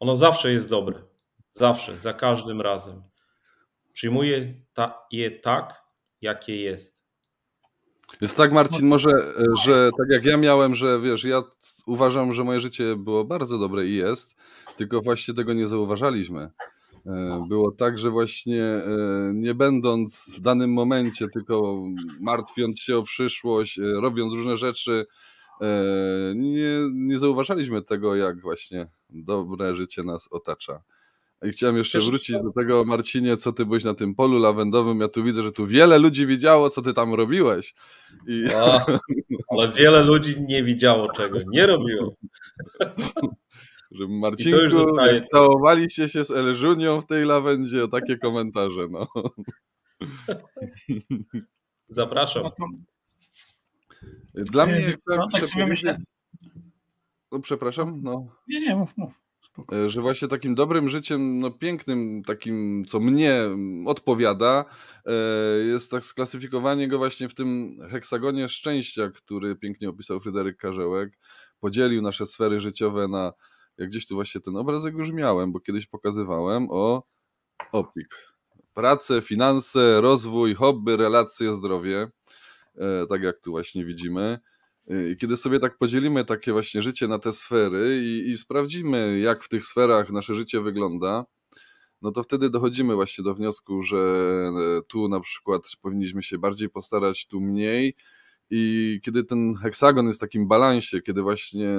Ono 0.00 0.16
zawsze 0.16 0.52
jest 0.52 0.68
dobre. 0.68 1.02
Zawsze, 1.52 1.98
za 1.98 2.12
każdym 2.12 2.60
razem. 2.60 3.02
Przyjmuję 3.92 4.54
ta, 4.72 5.06
je 5.10 5.30
tak, 5.30 5.84
jakie 6.20 6.56
jest. 6.56 7.04
Jest 8.20 8.36
tak, 8.36 8.52
Marcin, 8.52 8.86
może, 8.86 9.10
że 9.64 9.90
tak 9.98 10.06
jak 10.10 10.24
ja 10.24 10.36
miałem, 10.36 10.74
że 10.74 11.00
wiesz, 11.00 11.24
ja 11.24 11.42
uważam, 11.86 12.32
że 12.32 12.44
moje 12.44 12.60
życie 12.60 12.96
było 12.96 13.24
bardzo 13.24 13.58
dobre 13.58 13.86
i 13.86 13.94
jest, 13.94 14.34
tylko 14.76 15.00
właśnie 15.00 15.34
tego 15.34 15.52
nie 15.52 15.66
zauważaliśmy. 15.66 16.50
E, 17.06 17.44
było 17.48 17.72
tak, 17.72 17.98
że 17.98 18.10
właśnie 18.10 18.62
e, 18.62 18.82
nie 19.34 19.54
będąc 19.54 20.34
w 20.36 20.40
danym 20.40 20.72
momencie, 20.72 21.28
tylko 21.28 21.82
martwiąc 22.20 22.80
się 22.80 22.96
o 22.96 23.02
przyszłość, 23.02 23.78
e, 23.78 23.82
robiąc 23.82 24.34
różne 24.34 24.56
rzeczy, 24.56 25.06
nie, 26.34 26.80
nie 26.94 27.18
zauważaliśmy 27.18 27.82
tego, 27.82 28.16
jak 28.16 28.40
właśnie 28.40 28.86
dobre 29.10 29.76
życie 29.76 30.02
nas 30.02 30.28
otacza. 30.30 30.82
I 31.42 31.50
chciałem 31.50 31.76
jeszcze 31.76 32.00
wrócić 32.00 32.36
do 32.42 32.52
tego, 32.56 32.84
Marcinie, 32.84 33.36
co 33.36 33.52
ty 33.52 33.66
byłeś 33.66 33.84
na 33.84 33.94
tym 33.94 34.14
polu 34.14 34.38
lawendowym. 34.38 35.00
Ja 35.00 35.08
tu 35.08 35.24
widzę, 35.24 35.42
że 35.42 35.52
tu 35.52 35.66
wiele 35.66 35.98
ludzi 35.98 36.26
widziało, 36.26 36.70
co 36.70 36.82
ty 36.82 36.94
tam 36.94 37.14
robiłeś. 37.14 37.74
I... 38.26 38.46
A, 38.56 38.86
ale 39.48 39.72
wiele 39.72 40.04
ludzi 40.04 40.34
nie 40.48 40.62
widziało, 40.62 41.12
czego 41.12 41.38
nie 41.46 41.66
robiłem. 41.66 42.10
Że 43.94 44.08
Marcinku, 44.08 44.58
jak 45.06 45.26
całowaliście 45.26 46.08
się 46.08 46.24
z 46.24 46.30
Elżunią 46.30 47.00
w 47.00 47.06
tej 47.06 47.24
lawendzie, 47.24 47.84
o 47.84 47.88
takie 47.88 48.18
komentarze, 48.18 48.88
no. 48.90 49.08
Zapraszam. 51.88 52.50
Dla 54.34 54.66
mnie... 54.66 54.94
No, 55.06 55.28
tak 55.32 55.46
sobie 55.46 55.66
myślę. 55.66 55.98
No, 57.32 57.40
przepraszam, 57.40 58.00
no. 58.02 58.26
Nie, 58.48 58.60
nie, 58.60 58.76
mów, 58.76 58.96
mów. 58.96 59.20
Spoko. 59.40 59.88
Że 59.88 60.00
właśnie 60.00 60.28
takim 60.28 60.54
dobrym 60.54 60.88
życiem, 60.88 61.40
no 61.40 61.50
pięknym, 61.50 62.22
takim, 62.26 62.84
co 62.84 63.00
mnie 63.00 63.40
odpowiada, 63.86 64.64
e, 65.06 65.12
jest 65.64 65.90
tak 65.90 66.04
sklasyfikowanie 66.04 66.88
go 66.88 66.98
właśnie 66.98 67.28
w 67.28 67.34
tym 67.34 67.78
heksagonie 67.90 68.48
szczęścia, 68.48 69.10
który 69.10 69.56
pięknie 69.56 69.88
opisał 69.88 70.20
Fryderyk 70.20 70.56
Karzełek. 70.56 71.18
Podzielił 71.60 72.02
nasze 72.02 72.26
sfery 72.26 72.60
życiowe 72.60 73.08
na 73.08 73.32
ja 73.78 73.86
gdzieś 73.86 74.06
tu 74.06 74.14
właśnie 74.14 74.40
ten 74.40 74.56
obrazek 74.56 74.94
już 74.94 75.12
miałem, 75.12 75.52
bo 75.52 75.60
kiedyś 75.60 75.86
pokazywałem 75.86 76.66
o 76.70 77.02
OPIK. 77.72 78.34
Pracę, 78.74 79.22
finanse, 79.22 80.00
rozwój, 80.00 80.54
hobby, 80.54 80.96
relacje, 80.96 81.54
zdrowie. 81.54 82.08
E, 82.76 83.06
tak 83.06 83.22
jak 83.22 83.40
tu 83.40 83.50
właśnie 83.50 83.84
widzimy. 83.84 84.38
E, 84.88 85.10
I 85.10 85.16
kiedy 85.16 85.36
sobie 85.36 85.60
tak 85.60 85.78
podzielimy 85.78 86.24
takie 86.24 86.52
właśnie 86.52 86.82
życie 86.82 87.08
na 87.08 87.18
te 87.18 87.32
sfery 87.32 88.02
i, 88.04 88.30
i 88.30 88.38
sprawdzimy, 88.38 89.18
jak 89.18 89.44
w 89.44 89.48
tych 89.48 89.64
sferach 89.64 90.10
nasze 90.10 90.34
życie 90.34 90.60
wygląda, 90.60 91.24
no 92.02 92.12
to 92.12 92.22
wtedy 92.22 92.50
dochodzimy 92.50 92.94
właśnie 92.94 93.24
do 93.24 93.34
wniosku, 93.34 93.82
że 93.82 93.98
e, 93.98 94.82
tu 94.88 95.08
na 95.08 95.20
przykład 95.20 95.62
powinniśmy 95.82 96.22
się 96.22 96.38
bardziej 96.38 96.68
postarać, 96.68 97.26
tu 97.26 97.40
mniej. 97.40 97.94
I 98.50 99.00
kiedy 99.04 99.24
ten 99.24 99.54
heksagon 99.54 100.06
jest 100.06 100.18
w 100.18 100.20
takim 100.20 100.48
balansie, 100.48 101.02
kiedy 101.02 101.22
właśnie 101.22 101.78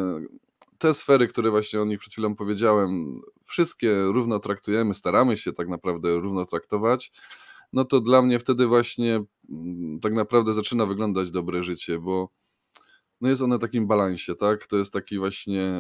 te 0.78 0.94
sfery, 0.94 1.28
które 1.28 1.52
właśnie 1.52 1.82
o 1.82 1.86
nich 1.86 2.00
przed 2.00 2.14
chwilą 2.14 2.36
powiedziałem, 2.36 3.22
wszystkie 3.44 4.04
równo 4.04 4.40
traktujemy, 4.40 4.94
staramy 4.94 5.38
się 5.38 5.54
tak 5.54 5.68
naprawdę 5.70 6.20
równo 6.20 6.46
traktować, 6.46 7.12
no 7.74 7.86
to 7.86 8.02
dla 8.02 8.22
mnie 8.22 8.40
wtedy 8.40 8.68
właśnie 8.68 9.24
mm, 9.50 10.00
tak 10.00 10.14
naprawdę 10.14 10.54
zaczyna 10.54 10.86
wyglądać 10.86 11.32
dobre 11.32 11.64
życie, 11.64 12.00
bo 12.00 12.30
no 13.22 13.30
jest 13.30 13.42
one 13.42 13.58
w 13.58 13.62
takim 13.62 13.88
balansie, 13.88 14.36
tak? 14.36 14.68
To 14.68 14.78
jest 14.78 14.94
taki 14.94 15.18
właśnie 15.18 15.74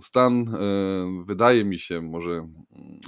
stan, 0.00 0.54
e, 0.54 1.24
wydaje 1.26 1.64
mi 1.64 1.78
się, 1.78 2.00
może 2.00 2.30
mm, 2.30 3.00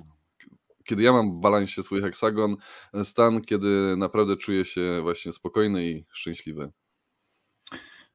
kiedy 0.85 1.02
ja 1.02 1.12
mam 1.12 1.38
w 1.38 1.40
balansie 1.40 1.83
swój 1.83 2.02
heksagon, 2.02 2.57
stan, 3.05 3.40
kiedy 3.40 3.97
naprawdę 3.97 4.37
czuję 4.37 4.64
się 4.64 5.00
właśnie 5.02 5.33
spokojny 5.33 5.88
i 5.90 6.05
szczęśliwy. 6.12 6.73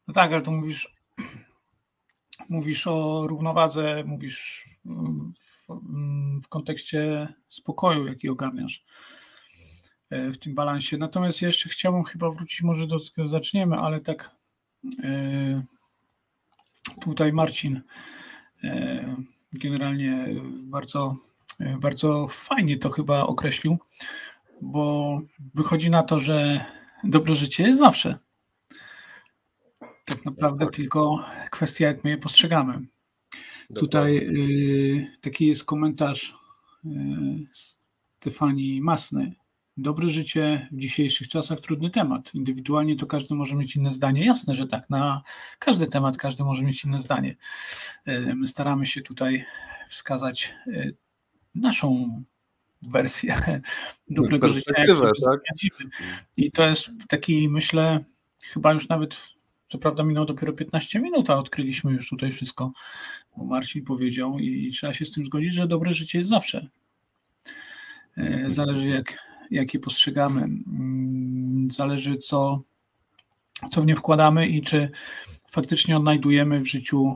No 0.07 0.13
tak, 0.13 0.33
ale 0.33 0.41
to 0.41 0.51
mówisz 0.51 0.95
mówisz 2.51 2.87
o 2.87 3.27
równowadze, 3.27 4.03
mówisz 4.03 4.69
mm, 4.85 5.33
w, 5.39 5.69
mm, 5.69 6.41
w 6.41 6.47
kontekście 6.47 7.33
spokoju, 7.49 8.07
jaki 8.07 8.29
ogarniasz 8.29 8.85
e, 10.09 10.31
w 10.31 10.37
tym 10.37 10.55
balansie. 10.55 10.97
Natomiast 10.97 11.41
jeszcze 11.41 11.69
chciałbym 11.69 12.03
chyba 12.03 12.29
wrócić, 12.29 12.61
może 12.61 12.87
do 12.87 12.97
tego 13.15 13.29
zaczniemy, 13.29 13.77
ale 13.77 13.99
tak 13.99 14.35
e, 15.03 15.63
tutaj 17.01 17.33
Marcin 17.33 17.81
e, 18.63 19.15
generalnie 19.53 20.27
bardzo, 20.63 21.15
bardzo 21.79 22.27
fajnie 22.27 22.77
to 22.77 22.89
chyba 22.89 23.23
określił, 23.23 23.77
bo 24.61 25.21
wychodzi 25.53 25.89
na 25.89 26.03
to, 26.03 26.19
że 26.19 26.65
dobre 27.03 27.35
życie 27.35 27.63
jest 27.63 27.79
zawsze. 27.79 28.17
Tak 30.11 30.25
naprawdę 30.25 30.65
tak. 30.65 30.75
tylko 30.75 31.25
kwestia, 31.51 31.85
jak 31.85 32.03
my 32.03 32.09
je 32.09 32.17
postrzegamy. 32.17 32.73
Dokładnie. 32.73 33.79
Tutaj 33.79 34.17
y, 34.17 35.17
taki 35.21 35.47
jest 35.47 35.65
komentarz 35.65 36.35
y, 36.85 36.89
Stefanii 38.19 38.81
Masny. 38.81 39.33
Dobre 39.77 40.09
życie 40.09 40.67
w 40.71 40.77
dzisiejszych 40.77 41.27
czasach 41.27 41.59
trudny 41.59 41.89
temat. 41.89 42.33
Indywidualnie 42.33 42.95
to 42.95 43.05
każdy 43.05 43.35
może 43.35 43.55
mieć 43.55 43.75
inne 43.75 43.93
zdanie. 43.93 44.25
Jasne, 44.25 44.55
że 44.55 44.67
tak. 44.67 44.89
Na 44.89 45.21
każdy 45.59 45.87
temat 45.87 46.17
każdy 46.17 46.43
może 46.43 46.63
mieć 46.63 46.85
inne 46.85 46.99
zdanie. 46.99 47.35
Y, 48.07 48.35
my 48.35 48.47
staramy 48.47 48.85
się 48.85 49.01
tutaj 49.01 49.45
wskazać 49.89 50.53
y, 50.67 50.95
naszą 51.55 52.23
wersję 52.81 53.61
dobrego 54.09 54.49
życia. 54.49 54.71
Tak? 54.75 54.87
I 56.37 56.51
to 56.51 56.67
jest 56.67 56.89
taki, 57.07 57.49
myślę, 57.49 57.99
chyba 58.43 58.73
już 58.73 58.89
nawet, 58.89 59.17
co 59.71 59.77
prawda 59.77 60.03
minęło 60.03 60.25
dopiero 60.25 60.53
15 60.53 60.99
minut, 60.99 61.29
a 61.29 61.37
odkryliśmy 61.37 61.91
już 61.91 62.09
tutaj 62.09 62.31
wszystko, 62.31 62.71
bo 63.37 63.45
Marcin 63.45 63.85
powiedział 63.85 64.39
i 64.39 64.71
trzeba 64.71 64.93
się 64.93 65.05
z 65.05 65.11
tym 65.11 65.25
zgodzić, 65.25 65.53
że 65.53 65.67
dobre 65.67 65.93
życie 65.93 66.17
jest 66.17 66.29
zawsze. 66.29 66.67
E, 68.17 68.45
zależy 68.51 68.87
jak, 68.87 69.17
jak 69.51 69.73
je 69.73 69.79
postrzegamy, 69.79 70.41
mm, 70.41 71.67
zależy 71.71 72.17
co, 72.17 72.61
co 73.71 73.81
w 73.81 73.85
nie 73.85 73.95
wkładamy 73.95 74.47
i 74.47 74.61
czy 74.61 74.89
faktycznie 75.51 75.97
odnajdujemy 75.97 76.59
w 76.59 76.67
życiu 76.67 77.15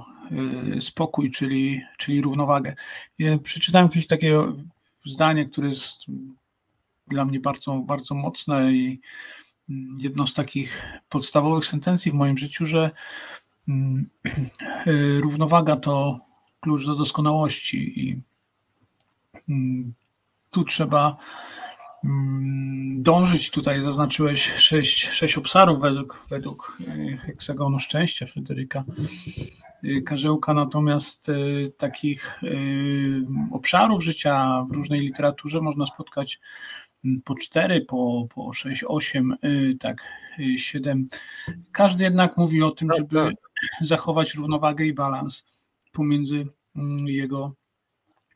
e, 0.77 0.81
spokój, 0.81 1.31
czyli, 1.31 1.81
czyli 1.97 2.21
równowagę. 2.21 2.75
Ja 3.19 3.37
przeczytałem 3.37 3.89
kiedyś 3.89 4.07
takiego 4.07 4.55
zdanie, 5.05 5.45
które 5.45 5.69
jest 5.69 6.05
dla 7.07 7.25
mnie 7.25 7.39
bardzo, 7.39 7.73
bardzo 7.73 8.15
mocne 8.15 8.73
i 8.73 9.01
mm, 9.69 9.95
jedno 9.99 10.27
z 10.27 10.33
takich 10.33 10.81
podstawowych 11.09 11.65
sentencji 11.65 12.11
w 12.11 12.15
moim 12.15 12.37
życiu, 12.37 12.65
że 12.65 12.91
mm, 13.67 14.09
równowaga 15.21 15.75
to 15.75 16.19
klucz 16.59 16.85
do 16.85 16.95
doskonałości 16.95 17.99
i 17.99 18.21
mm, 19.49 19.93
tu 20.51 20.63
trzeba 20.63 21.17
dążyć. 22.95 23.51
Tutaj 23.51 23.83
zaznaczyłeś 23.83 24.53
sześć, 24.53 25.09
sześć 25.09 25.37
obszarów 25.37 25.81
według, 25.81 26.25
według 26.29 26.77
e, 26.87 27.17
heksagonu 27.17 27.79
szczęścia 27.79 28.25
Fryderyka 28.25 28.83
Y, 29.85 30.01
Karzełka, 30.01 30.53
natomiast 30.53 31.29
y, 31.29 31.73
takich 31.77 32.43
y, 32.43 33.25
obszarów 33.51 34.03
życia 34.03 34.65
w 34.69 34.71
różnej 34.71 34.99
literaturze 34.99 35.61
można 35.61 35.85
spotkać 35.85 36.39
po 37.25 37.35
cztery, 37.35 37.81
po, 37.81 38.27
po 38.35 38.53
sześć, 38.53 38.83
osiem, 38.87 39.35
tak, 39.79 40.01
siedem. 40.57 41.07
Każdy 41.71 42.03
jednak 42.03 42.37
mówi 42.37 42.63
o 42.63 42.71
tym, 42.71 42.87
tak, 42.87 42.97
żeby 42.97 43.15
tak. 43.15 43.35
zachować 43.87 44.35
równowagę 44.35 44.85
i 44.85 44.93
balans 44.93 45.45
pomiędzy 45.91 46.47
mm, 46.75 47.07
jego 47.07 47.53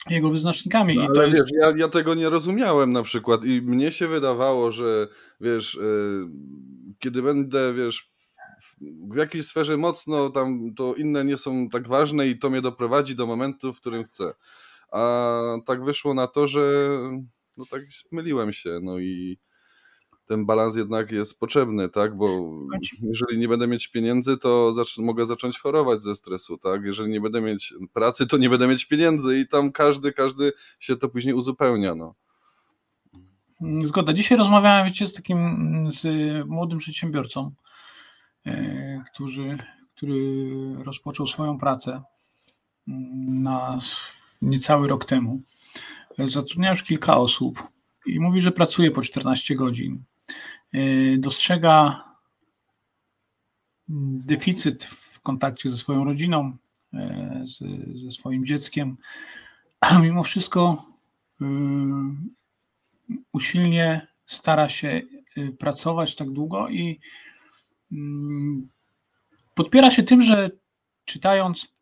jego 0.10 0.30
wyznacznikami. 0.30 0.96
No, 0.96 1.04
ale 1.16 1.30
jest... 1.30 1.42
wiesz, 1.42 1.52
ja, 1.62 1.74
ja, 1.78 1.88
tego 1.88 2.16
nie 2.16 2.30
rozumiałem 2.30 2.92
na 2.92 3.04
przykład 3.04 3.46
i 3.46 3.62
mnie 3.62 3.92
się 3.92 4.08
wydawało, 4.08 4.72
że 4.72 5.08
wiesz, 5.42 5.80
kiedy 7.00 7.22
będę, 7.22 7.74
wiesz, 7.74 8.12
w 9.12 9.16
jakiejś 9.16 9.46
sferze 9.46 9.78
mocno 9.78 10.30
tam 10.30 10.74
to 10.76 10.96
inne 10.96 11.26
nie 11.26 11.38
są 11.38 11.70
tak 11.70 11.88
ważne 11.88 12.28
i 12.28 12.40
to 12.40 12.50
mnie 12.50 12.62
doprowadzi 12.62 13.16
do 13.16 13.28
momentu, 13.28 13.74
w 13.74 13.80
którym 13.80 14.04
chcę. 14.04 14.34
A 14.92 15.42
tak 15.66 15.84
wyszło 15.84 16.14
na 16.14 16.28
to, 16.28 16.48
że 16.48 16.62
no 17.60 17.66
tak 17.72 17.82
myliłem 18.12 18.54
się, 18.54 18.80
no 18.84 19.00
i 19.00 19.38
ten 20.26 20.46
balans 20.46 20.76
jednak 20.76 21.12
jest 21.12 21.40
potrzebny, 21.40 21.90
tak, 21.90 22.18
bo 22.18 22.52
jeżeli 23.02 23.38
nie 23.38 23.48
będę 23.48 23.68
mieć 23.68 23.88
pieniędzy, 23.88 24.38
to 24.38 24.74
zacz 24.74 24.98
mogę 24.98 25.26
zacząć 25.26 25.60
chorować 25.60 26.02
ze 26.02 26.16
stresu, 26.16 26.58
tak, 26.58 26.84
jeżeli 26.84 27.12
nie 27.12 27.22
będę 27.22 27.42
mieć 27.42 27.74
pracy, 27.94 28.28
to 28.28 28.38
nie 28.38 28.50
będę 28.50 28.68
mieć 28.68 28.86
pieniędzy 28.86 29.40
i 29.40 29.48
tam 29.48 29.72
każdy, 29.72 30.14
każdy 30.14 30.54
się 30.80 30.96
to 30.96 31.10
później 31.10 31.34
uzupełnia, 31.34 31.96
no. 31.96 32.16
Zgoda. 33.84 34.14
Dzisiaj 34.14 34.38
rozmawiałem, 34.38 34.88
wiecie, 34.88 35.08
z 35.08 35.14
takim 35.14 35.88
z 35.92 36.04
młodym 36.48 36.80
przedsiębiorcą, 36.80 37.52
E, 38.46 39.04
który, 39.14 39.58
który 39.96 40.44
rozpoczął 40.84 41.28
swoją 41.28 41.58
pracę 41.58 42.02
mm, 42.88 43.44
na 43.44 43.80
niecały 44.42 44.88
rok 44.88 45.06
temu. 45.06 45.42
Zatrudnia 46.28 46.70
już 46.70 46.84
kilka 46.84 47.18
osób 47.18 47.64
i 48.06 48.20
mówi, 48.20 48.42
że 48.42 48.52
pracuje 48.52 48.92
po 48.92 49.02
14 49.02 49.56
godzin. 49.56 50.04
E, 50.74 50.80
dostrzega 51.18 52.04
deficyt 54.26 54.84
w 54.84 55.20
kontakcie 55.22 55.70
ze 55.70 55.78
swoją 55.78 56.04
rodziną, 56.04 56.58
e, 56.94 57.46
ze 58.06 58.12
swoim 58.12 58.46
dzieckiem, 58.46 58.98
a 59.80 60.00
mimo 60.00 60.24
wszystko 60.24 60.86
usilnie 63.34 64.08
stara 64.26 64.70
się 64.70 65.02
pracować 65.60 66.16
tak 66.16 66.30
długo 66.30 66.70
i 66.70 67.00
Mm, 67.92 68.68
podpiera 69.56 69.92
się 69.92 70.04
tym, 70.04 70.24
że 70.24 70.50
czytając 71.06 71.79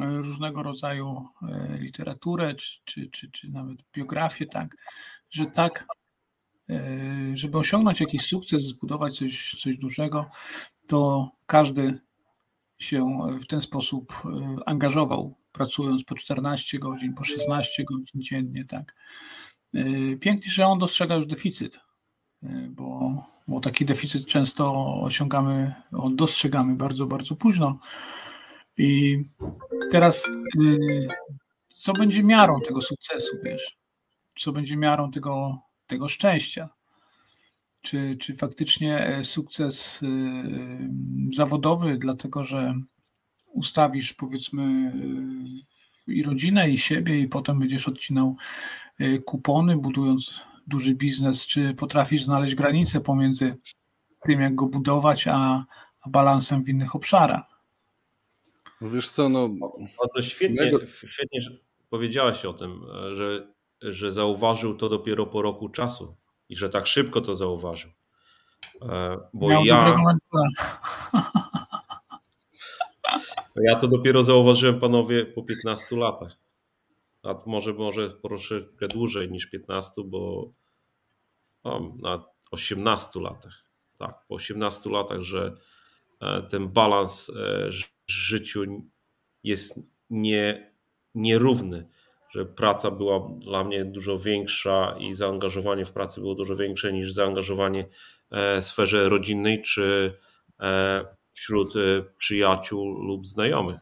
różnego 0.00 0.62
rodzaju 0.62 1.28
e, 1.42 1.78
literaturę, 1.78 2.54
czy, 2.54 2.78
czy, 2.84 3.10
czy, 3.10 3.30
czy 3.30 3.50
nawet 3.50 3.78
biografię, 3.96 4.46
tak, 4.46 4.76
że 5.30 5.46
tak, 5.46 5.86
e, 6.70 6.76
żeby 7.34 7.58
osiągnąć 7.58 8.00
jakiś 8.00 8.22
sukces, 8.22 8.62
zbudować 8.62 9.18
coś, 9.18 9.56
coś 9.62 9.76
dużego, 9.78 10.30
to 10.88 11.30
każdy 11.46 12.00
się 12.78 13.18
w 13.42 13.46
ten 13.46 13.60
sposób 13.60 14.12
e, 14.24 14.56
angażował, 14.66 15.34
pracując 15.52 16.04
po 16.04 16.14
14 16.14 16.78
godzin, 16.78 17.14
po 17.14 17.24
16 17.24 17.84
godzin 17.84 18.22
dziennie, 18.22 18.64
tak. 18.64 18.94
Pięknie, 20.20 20.52
że 20.52 20.66
on 20.66 20.78
dostrzega 20.78 21.14
już 21.14 21.26
deficyt 21.26 21.80
bo, 22.70 23.22
bo 23.48 23.60
taki 23.60 23.84
deficyt 23.84 24.26
często 24.26 24.94
osiągamy, 25.02 25.74
dostrzegamy 26.10 26.74
bardzo, 26.74 27.06
bardzo 27.06 27.36
późno. 27.36 27.78
I 28.78 29.24
teraz 29.90 30.28
y, 30.64 31.06
co 31.68 31.92
będzie 31.92 32.22
miarą 32.22 32.58
tego 32.66 32.80
sukcesu, 32.80 33.36
wiesz? 33.44 33.76
Co 34.38 34.52
będzie 34.52 34.76
miarą 34.76 35.10
tego, 35.10 35.58
tego 35.86 36.08
szczęścia? 36.08 36.68
Czy, 37.82 38.16
czy 38.20 38.34
faktycznie 38.34 39.06
e, 39.06 39.24
sukces 39.24 40.02
y, 40.02 40.06
zawodowy, 41.36 41.98
dlatego 41.98 42.44
że 42.44 42.74
ustawisz 43.46 44.12
powiedzmy 44.12 44.92
y, 46.08 46.12
i 46.12 46.22
rodzinę, 46.22 46.70
i 46.70 46.78
siebie, 46.78 47.20
i 47.20 47.28
potem 47.28 47.58
będziesz 47.58 47.88
odcinał 47.88 48.36
kupony, 49.24 49.76
budując 49.76 50.44
duży 50.66 50.94
biznes, 50.94 51.46
czy 51.46 51.74
potrafisz 51.74 52.24
znaleźć 52.24 52.54
granicę 52.54 53.00
pomiędzy 53.00 53.56
tym, 54.24 54.40
jak 54.40 54.54
go 54.54 54.66
budować, 54.66 55.28
a, 55.28 55.64
a 56.00 56.10
balansem 56.10 56.64
w 56.64 56.68
innych 56.68 56.96
obszarach? 56.96 57.53
No 58.80 58.90
wiesz 58.90 59.10
co, 59.10 59.28
no... 59.28 59.48
no 59.58 60.08
to 60.14 60.22
świetnie, 60.22 60.72
świetnie 61.10 61.40
że 61.40 61.50
powiedziałaś 61.90 62.44
o 62.44 62.52
tym, 62.52 62.80
że, 63.12 63.54
że 63.80 64.12
zauważył 64.12 64.76
to 64.76 64.88
dopiero 64.88 65.26
po 65.26 65.42
roku 65.42 65.68
czasu 65.68 66.16
i 66.48 66.56
że 66.56 66.70
tak 66.70 66.86
szybko 66.86 67.20
to 67.20 67.36
zauważył. 67.36 67.90
E, 68.82 69.18
bo 69.34 69.48
Miał 69.48 69.64
ja... 69.64 69.96
Ja 73.56 73.76
to 73.76 73.88
dopiero 73.88 74.22
zauważyłem, 74.22 74.80
panowie, 74.80 75.26
po 75.26 75.42
15 75.42 75.96
latach 75.96 76.44
a 77.24 77.34
może, 77.46 77.72
może 77.72 78.10
troszeczkę 78.10 78.88
dłużej 78.88 79.30
niż 79.30 79.46
15, 79.46 79.92
bo 80.04 80.52
no, 81.64 81.96
na 82.02 82.24
18 82.50 83.20
latach. 83.20 83.64
Tak, 83.98 84.26
po 84.28 84.34
18 84.34 84.90
latach, 84.90 85.20
że 85.20 85.56
e, 86.20 86.42
ten 86.42 86.68
balans 86.68 87.30
e, 87.30 87.70
życiu 88.10 88.64
jest 89.44 89.80
nie, 90.10 90.72
nierówny, 91.14 91.88
że 92.30 92.46
praca 92.46 92.90
była 92.90 93.28
dla 93.38 93.64
mnie 93.64 93.84
dużo 93.84 94.18
większa 94.18 94.96
i 94.98 95.14
zaangażowanie 95.14 95.86
w 95.86 95.92
pracy 95.92 96.20
było 96.20 96.34
dużo 96.34 96.56
większe 96.56 96.92
niż 96.92 97.12
zaangażowanie 97.12 97.88
e, 98.30 98.60
w 98.60 98.64
sferze 98.64 99.08
rodzinnej 99.08 99.62
czy 99.62 100.18
wśród 101.32 101.74
przyjaciół 102.18 103.02
lub 103.02 103.26
znajomych. 103.26 103.76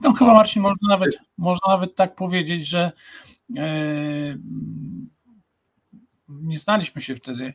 No 0.00 0.12
chyba 0.12 0.34
Marcin, 0.34 0.62
można 0.62 0.88
nawet, 0.88 1.18
można 1.38 1.68
nawet 1.68 1.94
tak 1.94 2.14
powiedzieć, 2.14 2.66
że 2.66 2.92
e, 3.56 3.62
nie 6.28 6.58
znaliśmy 6.58 7.02
się 7.02 7.16
wtedy. 7.16 7.54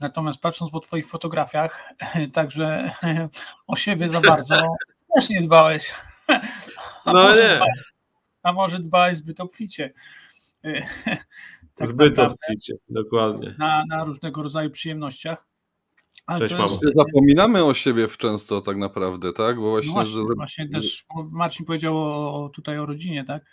Natomiast 0.00 0.40
patrząc 0.40 0.70
po 0.70 0.80
Twoich 0.80 1.06
fotografiach, 1.06 1.94
także 2.32 2.90
o 3.66 3.76
siebie 3.76 4.08
za 4.08 4.20
bardzo 4.20 4.56
też 5.14 5.30
nie 5.30 5.42
dbałeś. 5.42 5.94
A 7.04 7.12
no 7.12 7.22
może 7.22 7.42
nie. 7.42 7.56
Dbałeś, 7.56 7.92
a 8.42 8.52
może 8.52 8.78
dbałeś 8.78 9.16
zbyt 9.16 9.40
obficie. 9.40 9.92
tak 11.74 11.88
zbyt 11.88 12.18
obficie, 12.18 12.74
dokładnie. 12.88 13.54
Na, 13.58 13.84
na 13.88 14.04
różnego 14.04 14.42
rodzaju 14.42 14.70
przyjemnościach. 14.70 15.46
Cześć, 16.38 16.54
mamo. 16.54 16.78
Zapominamy 16.96 17.64
o 17.64 17.74
siebie 17.74 18.08
w 18.08 18.16
często 18.16 18.60
tak 18.60 18.76
naprawdę, 18.76 19.32
tak? 19.32 19.56
Bo 19.56 19.70
właśnie, 19.70 19.88
no 19.88 19.94
właśnie, 19.94 20.14
że... 20.14 20.34
właśnie 20.36 20.68
też 20.68 21.06
Marcin 21.30 21.66
powiedział 21.66 21.96
o, 21.98 22.50
tutaj 22.54 22.78
o 22.78 22.86
rodzinie, 22.86 23.24
tak? 23.24 23.44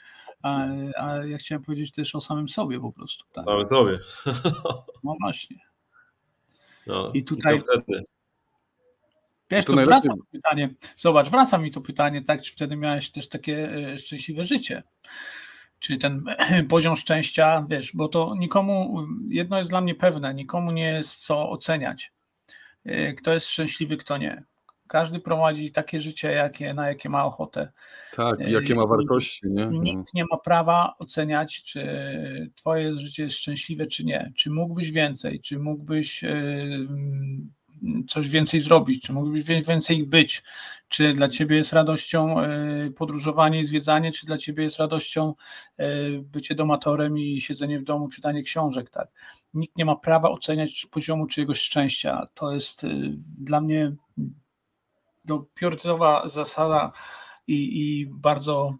A, 0.42 0.68
a 0.98 1.26
ja 1.26 1.38
chciałem 1.38 1.64
powiedzieć 1.64 1.92
też 1.92 2.16
o 2.16 2.22
samym 2.22 2.50
sobie 2.50 2.80
po 2.80 2.92
prostu. 2.92 3.26
Tak? 3.32 3.44
Samym 3.44 3.68
sobie. 3.68 4.00
No 5.04 5.16
właśnie. 5.22 5.58
No, 6.88 7.12
I 7.14 7.24
tutaj. 7.24 7.60
I? 7.88 8.15
Wiesz, 9.50 9.66
to, 9.66 9.74
to 9.74 9.86
wraca 9.86 10.14
mi 10.14 10.22
pytanie. 10.32 10.70
Zobacz, 10.98 11.30
wraca 11.30 11.58
mi 11.58 11.72
to 11.72 11.82
pytanie, 11.82 12.22
tak? 12.22 12.42
Czy 12.42 12.54
wtedy 12.54 12.76
miałeś 12.76 13.12
też 13.12 13.30
takie 13.30 13.70
e, 13.74 14.00
szczęśliwe 14.00 14.44
życie? 14.44 14.84
Czy 15.80 15.98
ten 15.98 16.24
poziom 16.70 16.96
szczęścia, 16.96 17.66
wiesz, 17.70 17.92
bo 17.94 18.08
to 18.08 18.34
nikomu, 18.38 19.06
jedno 19.30 19.58
jest 19.58 19.70
dla 19.70 19.82
mnie 19.82 19.96
pewne, 19.96 20.34
nikomu 20.34 20.72
nie 20.72 20.88
jest 20.88 21.16
co 21.26 21.50
oceniać. 21.50 22.14
E, 22.86 23.14
kto 23.14 23.34
jest 23.34 23.48
szczęśliwy, 23.48 23.98
kto 23.98 24.18
nie. 24.18 24.44
Każdy 24.88 25.20
prowadzi 25.20 25.72
takie 25.72 26.02
życie, 26.02 26.32
jakie, 26.32 26.74
na 26.74 26.88
jakie 26.88 27.10
ma 27.10 27.26
ochotę. 27.26 27.72
Tak, 28.16 28.40
jakie 28.40 28.76
ma 28.76 28.86
wartości. 28.86 29.42
Nie? 29.48 29.66
Nikt 29.66 29.98
no. 29.98 30.04
nie 30.14 30.26
ma 30.32 30.38
prawa 30.38 30.96
oceniać, 31.00 31.64
czy 31.64 31.82
Twoje 32.56 32.98
życie 32.98 33.24
jest 33.24 33.36
szczęśliwe, 33.36 33.88
czy 33.88 34.06
nie. 34.06 34.32
Czy 34.36 34.50
mógłbyś 34.50 34.92
więcej, 34.92 35.40
czy 35.40 35.60
mógłbyś 35.60 36.24
e, 36.24 36.30
coś 38.10 38.30
więcej 38.30 38.60
zrobić, 38.60 39.04
czy 39.04 39.14
mógłbyś 39.14 39.44
więcej 39.44 40.06
być, 40.08 40.44
czy 40.88 41.14
dla 41.14 41.30
ciebie 41.30 41.58
jest 41.58 41.74
radością 41.74 42.40
e, 42.40 42.92
podróżowanie 42.92 43.60
i 43.60 43.66
zwiedzanie, 43.66 44.12
czy 44.12 44.26
dla 44.26 44.38
ciebie 44.38 44.64
jest 44.64 44.80
radością 44.80 45.34
e, 45.78 45.88
bycie 46.20 46.56
domatorem 46.56 47.18
i 47.18 47.42
siedzenie 47.42 47.80
w 47.80 47.84
domu, 47.84 48.10
czytanie 48.10 48.44
książek, 48.44 48.90
tak. 48.90 49.08
Nikt 49.54 49.78
nie 49.78 49.86
ma 49.86 49.96
prawa 49.96 50.30
oceniać 50.30 50.88
poziomu 50.92 51.28
czyjegoś 51.28 51.60
szczęścia. 51.60 52.28
To 52.34 52.54
jest 52.54 52.84
e, 52.84 52.88
dla 53.38 53.62
mnie 53.62 53.96
no, 55.26 55.46
priorytetowa 55.54 56.28
zasada 56.28 56.92
i, 57.48 57.56
i 57.56 58.08
bardzo 58.08 58.76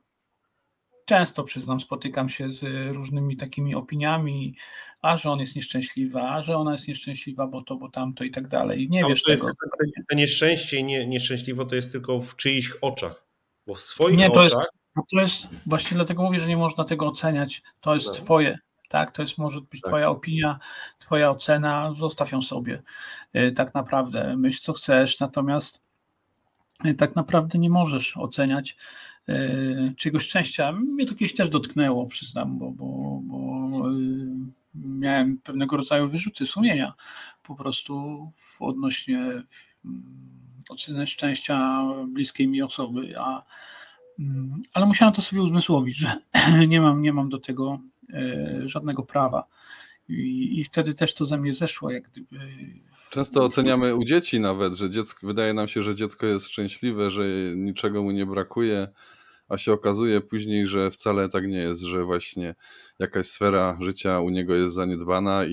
często, 1.06 1.44
przyznam, 1.44 1.80
spotykam 1.80 2.30
się 2.30 2.50
z 2.50 2.64
różnymi 2.96 3.38
takimi 3.38 3.76
opiniami, 3.76 4.56
a 5.02 5.18
że 5.18 5.32
on 5.32 5.40
jest 5.40 5.56
nieszczęśliwy, 5.56 6.20
a 6.20 6.42
że 6.42 6.58
ona 6.58 6.72
jest 6.72 6.88
nieszczęśliwa, 6.88 7.48
bo 7.48 7.62
to, 7.62 7.76
bo 7.76 7.90
tamto 7.90 8.24
i 8.24 8.32
tak 8.32 8.48
dalej. 8.48 8.90
Nie 8.90 9.04
wiesz 9.06 9.24
to 9.24 9.32
tego. 9.32 9.48
Jest, 9.48 9.60
to 10.10 10.16
nieszczęście 10.16 10.78
i 10.78 10.84
nie, 10.84 11.08
nieszczęśliwo 11.08 11.66
to 11.66 11.76
jest 11.76 11.92
tylko 11.92 12.20
w 12.20 12.36
czyichś 12.36 12.72
oczach, 12.82 13.26
bo 13.68 13.74
w 13.74 13.82
swoich 13.82 14.18
nie, 14.18 14.28
to 14.28 14.34
oczach... 14.34 14.60
Jest, 14.98 15.10
to 15.12 15.22
jest, 15.22 15.48
właśnie 15.66 15.96
dlatego 15.96 16.24
mówię, 16.24 16.40
że 16.40 16.48
nie 16.48 16.58
można 16.58 16.84
tego 16.84 17.08
oceniać, 17.08 17.62
to 17.82 17.94
jest 17.94 18.08
no. 18.08 18.14
twoje, 18.14 18.60
tak, 18.90 19.12
to 19.12 19.22
jest 19.22 19.38
może 19.38 19.62
być 19.62 19.82
tak. 19.82 19.90
twoja 19.90 20.10
opinia, 20.10 20.60
twoja 21.00 21.32
ocena, 21.32 21.94
zostaw 21.98 22.32
ją 22.32 22.42
sobie, 22.42 22.82
y, 23.36 23.52
tak 23.52 23.74
naprawdę, 23.74 24.38
myśl 24.38 24.62
co 24.62 24.74
chcesz, 24.74 25.20
natomiast 25.20 25.82
y, 26.86 26.94
tak 26.94 27.16
naprawdę 27.16 27.60
nie 27.60 27.70
możesz 27.70 28.18
oceniać 28.18 28.78
czegoś 29.98 30.24
szczęścia. 30.24 30.72
Mnie 30.72 31.06
to 31.06 31.16
kiedyś 31.16 31.36
też 31.36 31.50
dotknęło, 31.50 32.06
przyznam, 32.06 32.60
bo, 32.60 32.72
bo, 32.72 33.20
bo 33.24 33.90
e, 33.90 33.94
miałem 34.76 35.38
pewnego 35.38 35.78
rodzaju 35.78 36.10
wyrzuty 36.10 36.46
sumienia 36.46 36.94
po 37.44 37.56
prostu 37.56 38.26
odnośnie 38.60 39.20
mm, 39.20 39.46
oceny 40.70 41.08
szczęścia 41.08 41.82
bliskiej 42.08 42.48
mi 42.48 42.62
osoby, 42.62 43.20
a, 43.20 43.44
mm, 44.20 44.62
ale 44.74 44.86
musiałem 44.86 45.14
to 45.14 45.22
sobie 45.22 45.42
uzmysłowić, 45.42 45.98
że 45.98 46.16
nie 46.68 46.82
mam, 46.82 47.02
nie 47.02 47.14
mam 47.14 47.30
do 47.30 47.40
tego 47.40 47.80
e, 48.14 48.62
żadnego 48.66 49.04
prawa. 49.04 49.48
I, 50.10 50.60
I, 50.60 50.64
wtedy 50.64 50.94
też 50.94 51.14
to 51.14 51.26
ze 51.26 51.38
mnie 51.38 51.54
zeszło, 51.54 51.92
jak 51.92 52.10
gdyby. 52.10 52.40
Często 53.12 53.44
oceniamy 53.44 53.96
u 53.96 54.04
dzieci 54.04 54.40
nawet, 54.40 54.74
że 54.74 54.90
dziecko, 54.90 55.28
wydaje 55.28 55.54
nam 55.54 55.68
się, 55.68 55.82
że 55.82 55.96
dziecko 55.96 56.26
jest 56.26 56.48
szczęśliwe, 56.48 57.12
że 57.12 57.24
niczego 57.56 58.04
mu 58.04 58.12
nie 58.12 58.26
brakuje, 58.26 58.88
a 59.50 59.58
się 59.58 59.74
okazuje 59.74 60.22
później, 60.22 60.68
że 60.68 60.92
wcale 60.92 61.30
tak 61.30 61.48
nie 61.48 61.58
jest, 61.58 61.82
że 61.82 62.04
właśnie 62.04 62.56
jakaś 63.00 63.26
sfera 63.26 63.78
życia 63.82 64.20
u 64.20 64.30
niego 64.30 64.56
jest 64.56 64.76
zaniedbana 64.76 65.46
i, 65.46 65.52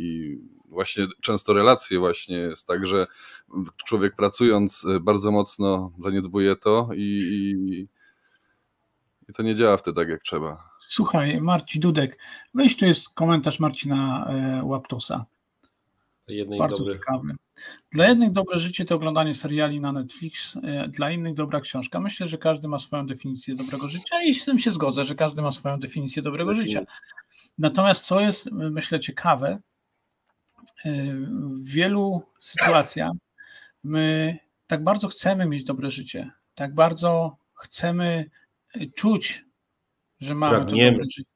i 0.00 0.38
właśnie 0.68 1.06
często 1.20 1.52
relacje 1.52 1.98
właśnie 1.98 2.36
jest 2.36 2.66
tak, 2.66 2.86
że 2.86 3.06
człowiek 3.84 4.16
pracując 4.16 4.86
bardzo 5.00 5.30
mocno 5.30 5.92
zaniedbuje 5.98 6.56
to 6.56 6.88
i, 6.94 7.00
i, 7.00 7.88
i 9.28 9.32
to 9.32 9.42
nie 9.42 9.54
działa 9.54 9.76
wtedy 9.76 10.00
tak, 10.00 10.08
jak 10.08 10.22
trzeba. 10.22 10.68
Słuchaj, 10.80 11.40
Marcin 11.40 11.80
Dudek, 11.80 12.18
weź 12.54 12.76
tu 12.76 12.84
jest 12.86 13.08
komentarz 13.08 13.60
Marcina 13.60 14.26
e, 14.28 14.64
Łaptosa. 14.64 15.26
Jednej 16.28 16.58
Bardzo 16.58 16.76
dobry. 16.78 16.94
ciekawy. 16.94 17.34
Dla 17.92 18.08
jednych 18.08 18.32
dobre 18.32 18.58
życie 18.58 18.84
to 18.84 18.94
oglądanie 18.94 19.34
seriali 19.34 19.80
na 19.80 19.92
Netflix, 19.92 20.56
e, 20.62 20.88
dla 20.88 21.10
innych 21.10 21.34
dobra 21.34 21.60
książka. 21.60 22.00
Myślę, 22.00 22.26
że 22.26 22.38
każdy 22.38 22.68
ma 22.68 22.78
swoją 22.78 23.06
definicję 23.06 23.54
dobrego 23.54 23.88
życia 23.88 24.22
i 24.22 24.34
z 24.34 24.44
tym 24.44 24.58
się 24.58 24.70
zgodzę, 24.70 25.04
że 25.04 25.14
każdy 25.14 25.42
ma 25.42 25.52
swoją 25.52 25.80
definicję 25.80 26.22
dobrego 26.22 26.54
życia. 26.54 26.80
Natomiast 27.58 28.06
co 28.06 28.20
jest, 28.20 28.50
myślę, 28.52 29.00
ciekawe, 29.00 29.58
e, 30.84 30.92
w 31.50 31.64
wielu 31.64 32.22
sytuacjach 32.38 33.12
my 33.82 34.38
tak 34.66 34.84
bardzo 34.84 35.08
chcemy 35.08 35.46
mieć 35.46 35.64
dobre 35.64 35.90
życie, 35.90 36.30
tak 36.54 36.74
bardzo 36.74 37.36
chcemy 37.54 38.30
czuć, 38.94 39.44
że 40.20 40.34
mamy 40.34 40.56
Pragniemy. 40.56 40.90
to 40.90 40.92
dobre 40.92 41.06
życie. 41.16 41.33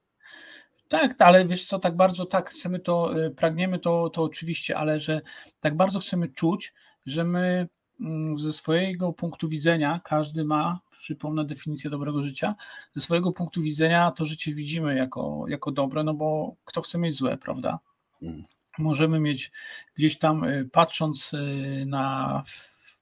Tak, 0.88 1.22
ale 1.22 1.46
wiesz 1.46 1.66
co, 1.66 1.78
tak 1.78 1.96
bardzo 1.96 2.26
tak 2.26 2.50
chcemy 2.50 2.78
to, 2.78 3.24
y, 3.26 3.30
pragniemy 3.30 3.78
to, 3.78 4.10
to 4.10 4.22
oczywiście, 4.22 4.76
ale 4.76 5.00
że 5.00 5.20
tak 5.60 5.76
bardzo 5.76 6.00
chcemy 6.00 6.28
czuć, 6.28 6.74
że 7.06 7.24
my 7.24 7.68
mm, 8.00 8.38
ze 8.38 8.52
swojego 8.52 9.12
punktu 9.12 9.48
widzenia, 9.48 10.00
każdy 10.04 10.44
ma, 10.44 10.80
przypomnę 10.98 11.44
definicję 11.44 11.90
dobrego 11.90 12.22
życia, 12.22 12.54
ze 12.94 13.00
swojego 13.00 13.32
punktu 13.32 13.62
widzenia 13.62 14.12
to 14.12 14.26
życie 14.26 14.54
widzimy 14.54 14.96
jako, 14.96 15.44
jako 15.48 15.70
dobre, 15.70 16.04
no 16.04 16.14
bo 16.14 16.54
kto 16.64 16.82
chce 16.82 16.98
mieć 16.98 17.14
złe, 17.14 17.36
prawda? 17.36 17.78
Mm. 18.22 18.44
Możemy 18.78 19.20
mieć 19.20 19.52
gdzieś 19.94 20.18
tam, 20.18 20.44
y, 20.44 20.68
patrząc 20.72 21.34
y, 21.34 21.84
na 21.86 22.42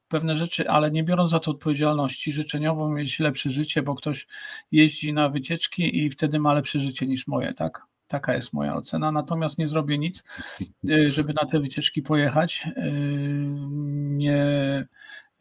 pewne 0.09 0.37
rzeczy, 0.37 0.69
ale 0.71 0.91
nie 0.91 1.05
biorąc 1.05 1.31
za 1.31 1.41
to 1.41 1.51
odpowiedzialności, 1.51 2.33
życzeniowo 2.33 2.89
mieć 2.89 3.21
lepsze 3.21 3.51
życie, 3.51 3.83
bo 3.83 3.95
ktoś 3.95 4.27
jeździ 4.73 5.13
na 5.13 5.29
wycieczki 5.29 5.99
i 6.05 6.11
wtedy 6.11 6.39
ma 6.39 6.55
lepsze 6.55 6.81
życie 6.81 7.07
niż 7.07 7.27
moje, 7.27 7.55
tak? 7.55 7.83
Taka 8.09 8.35
jest 8.35 8.53
moja 8.53 8.75
ocena. 8.75 9.13
Natomiast 9.13 9.59
nie 9.59 9.69
zrobię 9.69 9.99
nic, 9.99 10.25
y, 10.91 11.13
żeby 11.13 11.33
na 11.43 11.47
te 11.47 11.61
wycieczki 11.61 12.03
pojechać. 12.03 12.67
Y, 12.67 12.73
nie, 13.97 14.87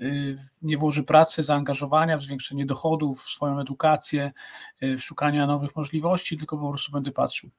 y, 0.01 0.36
nie 0.62 0.78
włoży 0.78 1.04
pracy, 1.04 1.43
zaangażowania 1.43 2.17
w 2.17 2.23
zwiększenie 2.23 2.65
dochodów, 2.65 3.23
w 3.23 3.30
swoją 3.30 3.60
edukację, 3.60 4.32
w 4.82 4.99
szukania 4.99 5.47
nowych 5.47 5.75
możliwości, 5.75 6.38
tylko 6.38 6.58
po 6.58 6.69
prostu 6.69 6.91
będę 6.91 7.12
patrzył. 7.12 7.49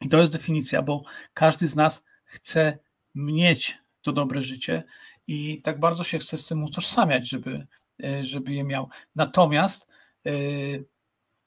I 0.00 0.08
to 0.08 0.18
jest 0.18 0.32
definicja, 0.32 0.82
bo 0.82 1.02
każdy 1.34 1.68
z 1.68 1.76
nas 1.76 2.04
chce 2.24 2.78
mieć 3.14 3.78
to 4.02 4.12
dobre 4.12 4.42
życie 4.42 4.84
i 5.28 5.62
tak 5.62 5.80
bardzo 5.80 6.04
się 6.04 6.18
chce 6.18 6.38
z 6.38 6.46
tym 6.46 6.64
utożsamiać, 6.64 7.28
żeby, 7.28 7.66
e, 8.04 8.24
żeby 8.24 8.52
je 8.52 8.64
miał. 8.64 8.88
Natomiast 9.14 9.88
e, 10.26 10.32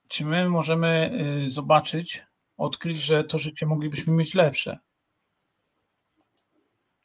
czy 0.08 0.26
my 0.26 0.50
możemy 0.50 1.20
e, 1.46 1.50
zobaczyć, 1.50 2.24
odkryć, 2.58 2.98
że 2.98 3.24
to 3.24 3.40
życie 3.40 3.66
moglibyśmy 3.66 4.14
mieć 4.14 4.36
lepsze? 4.36 4.80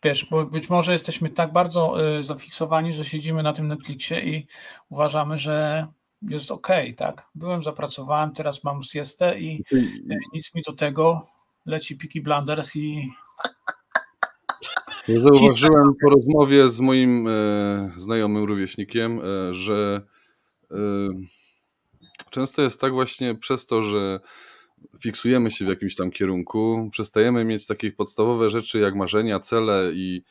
Wiesz, 0.03 0.27
bo 0.31 0.47
być 0.47 0.71
może 0.71 0.93
jesteśmy 0.93 1.31
tak 1.31 1.53
bardzo 1.53 1.95
zafiksowani, 2.21 2.93
że 2.93 3.05
siedzimy 3.05 3.43
na 3.43 3.53
tym 3.53 3.69
Netflixie 3.69 4.21
i 4.21 4.47
uważamy, 4.89 5.39
że 5.39 5.87
jest 6.23 6.51
ok, 6.51 6.69
tak? 6.97 7.27
Byłem, 7.35 7.63
zapracowałem, 7.63 8.33
teraz 8.33 8.65
mam 8.65 8.83
siestę 8.83 9.41
i 9.41 9.65
nic 10.33 10.55
mi 10.55 10.63
do 10.63 10.73
tego, 10.73 11.27
leci 11.67 11.97
Piki 11.97 12.21
Blunders 12.21 12.77
i 12.77 13.11
ja 15.09 15.21
zauważyłem 15.21 15.95
po 16.03 16.11
rozmowie 16.11 16.71
z 16.71 16.81
moim 16.81 17.29
e, 17.29 17.93
znajomym 17.97 18.45
rówieśnikiem, 18.45 19.21
e, 19.21 19.55
że 19.55 20.03
e, 20.71 20.77
często 22.31 22.63
jest 22.63 22.81
tak 22.81 22.93
właśnie 22.93 23.35
przez 23.35 23.67
to, 23.67 23.83
że 23.83 24.21
fiksujemy 25.03 25.51
się 25.51 25.65
w 25.65 25.69
jakimś 25.69 25.95
tam 25.95 26.11
kierunku, 26.11 26.89
przestajemy 26.93 27.45
mieć 27.45 27.67
takie 27.67 27.93
podstawowe 27.93 28.51
rzeczy 28.51 28.79
jak 28.79 28.95
marzenia, 28.95 29.41
cele 29.41 29.91
i, 29.95 30.23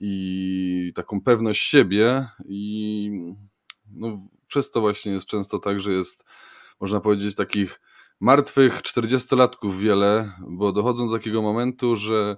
i 0.00 0.92
taką 0.94 1.20
pewność 1.20 1.62
siebie 1.62 2.26
i 2.48 3.10
no, 3.92 4.28
przez 4.46 4.70
to 4.70 4.80
właśnie 4.80 5.12
jest 5.12 5.26
często 5.26 5.58
tak, 5.58 5.80
że 5.80 5.92
jest 5.92 6.24
można 6.80 7.00
powiedzieć 7.00 7.34
takich 7.34 7.80
martwych 8.20 8.82
40-latków 8.82 9.78
wiele, 9.78 10.32
bo 10.48 10.72
dochodzą 10.72 11.08
do 11.08 11.18
takiego 11.18 11.42
momentu, 11.42 11.96
że 11.96 12.36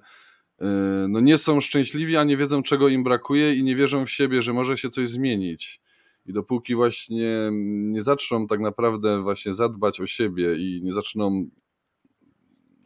no 1.09 1.21
nie 1.21 1.39
są 1.39 1.61
szczęśliwi, 1.61 2.17
a 2.17 2.25
nie 2.25 2.37
wiedzą 2.37 2.63
czego 2.63 2.89
im 2.89 3.05
brakuje 3.05 3.55
i 3.55 3.63
nie 3.63 3.77
wierzą 3.77 4.07
w 4.07 4.11
siebie, 4.11 4.43
że 4.43 4.53
może 4.53 4.77
się 4.77 4.91
coś 4.91 5.09
zmienić. 5.09 5.81
I 6.27 6.33
dopóki 6.33 6.75
właśnie 6.75 7.51
nie 7.71 8.03
zaczną 8.03 8.47
tak 8.47 8.61
naprawdę 8.61 9.23
właśnie 9.23 9.55
zadbać 9.55 10.01
o 10.01 10.07
siebie 10.07 10.55
i 10.57 10.81
nie 10.83 10.93
zaczną 10.93 11.49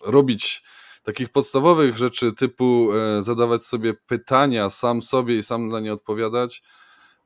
robić 0.05 0.63
takich 1.03 1.29
podstawowych 1.29 1.99
rzeczy 1.99 2.33
typu 2.33 2.93
e, 2.93 3.23
zadawać 3.23 3.65
sobie 3.65 3.95
pytania 3.95 4.71
sam 4.71 5.03
sobie 5.03 5.39
i 5.39 5.43
sam 5.43 5.69
na 5.69 5.81
nie 5.81 5.93
odpowiadać, 5.93 6.63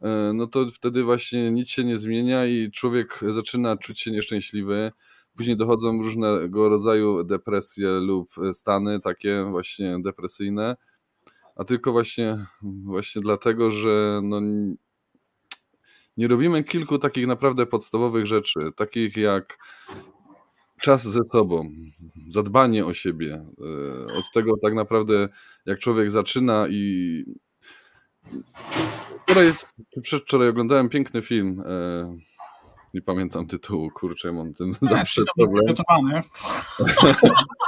e, 0.03 0.33
no 0.35 0.47
to 0.47 0.67
wtedy 0.75 1.05
właśnie 1.05 1.51
nic 1.51 1.69
się 1.69 1.85
nie 1.85 1.97
zmienia 1.97 2.47
i 2.47 2.71
człowiek 2.71 3.21
zaczyna 3.29 3.77
czuć 3.77 4.01
się 4.01 4.11
nieszczęśliwy. 4.11 4.93
Później 5.37 5.57
dochodzą 5.57 6.03
różnego 6.03 6.69
rodzaju 6.69 7.25
depresje 7.25 7.89
lub 7.89 8.35
stany 8.53 9.01
takie 9.01 9.45
właśnie 9.51 9.97
depresyjne, 10.05 10.77
a 11.57 11.65
tylko 11.65 11.93
właśnie, 11.93 12.47
właśnie 12.63 13.23
dlatego, 13.23 13.71
że 13.71 14.21
no 14.23 14.41
nie 16.17 16.29
robimy 16.29 16.65
kilku 16.65 16.99
takich 16.99 17.27
naprawdę 17.27 17.67
podstawowych 17.67 18.27
rzeczy, 18.27 18.61
takich 18.77 19.17
jak 19.17 19.59
czas 20.81 21.09
ze 21.09 21.21
sobą, 21.33 21.71
zadbanie 22.29 22.87
o 22.87 22.95
siebie. 22.95 23.35
E, 23.35 24.13
od 24.13 24.25
tego 24.35 24.57
tak 24.63 24.75
naprawdę, 24.75 25.29
jak 25.67 25.79
człowiek 25.79 26.11
zaczyna 26.11 26.67
i. 26.71 27.25
Wczoraj, 29.23 29.53
przedwczoraj 30.03 30.49
oglądałem 30.49 30.89
piękny 30.89 31.23
film. 31.23 31.63
E, 32.97 32.97
nie 32.97 33.03
pamiętam 33.03 33.47
tytułu, 33.47 33.91
kurczę, 33.91 34.33
mam 34.33 34.55
ten 34.55 34.75
ja, 34.83 34.89
zawsze 34.89 35.23
problem. 35.37 35.75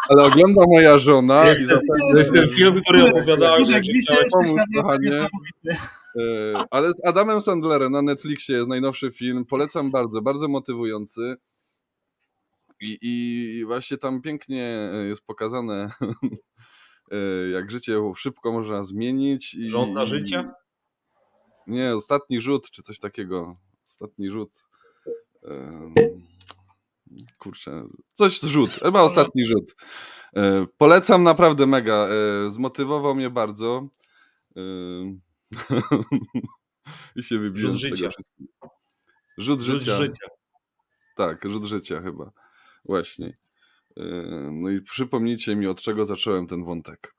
Ale 0.09 0.25
ogląda 0.25 0.63
moja 0.69 0.99
żona 0.99 1.53
i 1.53 1.67
To 1.67 2.19
jest 2.19 2.33
ten 2.33 2.49
film, 2.49 2.81
który 2.81 3.05
opowiadałem, 3.05 3.67
że 3.67 3.81
chciałeś 3.81 4.31
pomóc, 4.33 4.61
kochanie. 4.77 5.29
E, 6.17 6.65
ale 6.71 6.93
z 6.93 7.05
Adamem 7.05 7.41
Sandlerem 7.41 7.93
na 7.93 8.03
Netflixie 8.03 8.57
jest 8.57 8.69
najnowszy 8.69 9.11
film. 9.11 9.45
Polecam 9.45 9.91
bardzo, 9.91 10.23
bardzo 10.23 10.49
motywujący. 10.49 11.37
I, 12.81 12.99
I 13.03 13.65
właśnie 13.65 13.97
tam 13.97 14.23
pięknie 14.23 14.91
jest 15.09 15.27
pokazane, 15.27 15.91
e, 17.13 17.17
jak 17.53 17.71
życie 17.71 18.01
szybko 18.17 18.53
można 18.53 18.83
zmienić. 18.83 19.55
I, 19.55 19.71
Rządza 19.71 20.07
życia? 20.07 20.55
Nie, 21.67 21.95
ostatni 21.95 22.41
rzut, 22.41 22.71
czy 22.71 22.83
coś 22.83 22.99
takiego. 22.99 23.57
Ostatni 23.89 24.31
rzut. 24.31 24.68
Kurczę, 27.39 27.85
coś 28.15 28.41
rzut, 28.41 28.71
chyba 28.71 29.03
ostatni 29.03 29.47
rzut. 29.47 29.77
E, 30.37 30.67
polecam 30.79 31.23
naprawdę 31.23 31.67
mega. 31.67 32.09
Zmotywował 32.49 33.15
mnie 33.15 33.31
bardzo. 33.31 33.89
I 37.17 37.23
się 37.23 37.39
wybiłem 37.39 37.73
rzut 37.73 37.81
z 37.81 37.85
życia. 37.85 38.09
Rzut, 39.39 39.61
rzut 39.61 39.81
życia. 39.81 39.97
życia. 39.97 40.27
Tak, 41.17 41.51
rzut 41.51 41.65
życia 41.65 42.01
chyba. 42.01 42.33
Właśnie. 42.85 43.37
No 44.53 44.71
i 44.71 44.81
przypomnijcie 44.81 45.57
mi, 45.57 45.67
od 45.67 45.83
czego 45.83 46.05
zacząłem 46.05 46.47
ten 46.47 46.65
wątek. 46.65 47.15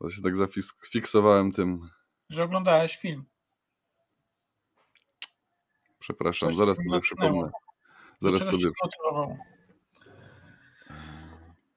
Bo 0.00 0.10
się 0.10 0.22
tak 0.22 0.36
zafiksowałem 0.36 1.52
tym. 1.52 1.88
Że 2.30 2.44
oglądałeś 2.44 2.96
film. 2.96 3.24
Przepraszam, 6.02 6.48
Coś 6.48 6.56
zaraz 6.56 6.76
sobie 6.76 7.00
przypomnę. 7.00 7.50
Zaraz 8.18 8.42
sobie. 8.42 8.64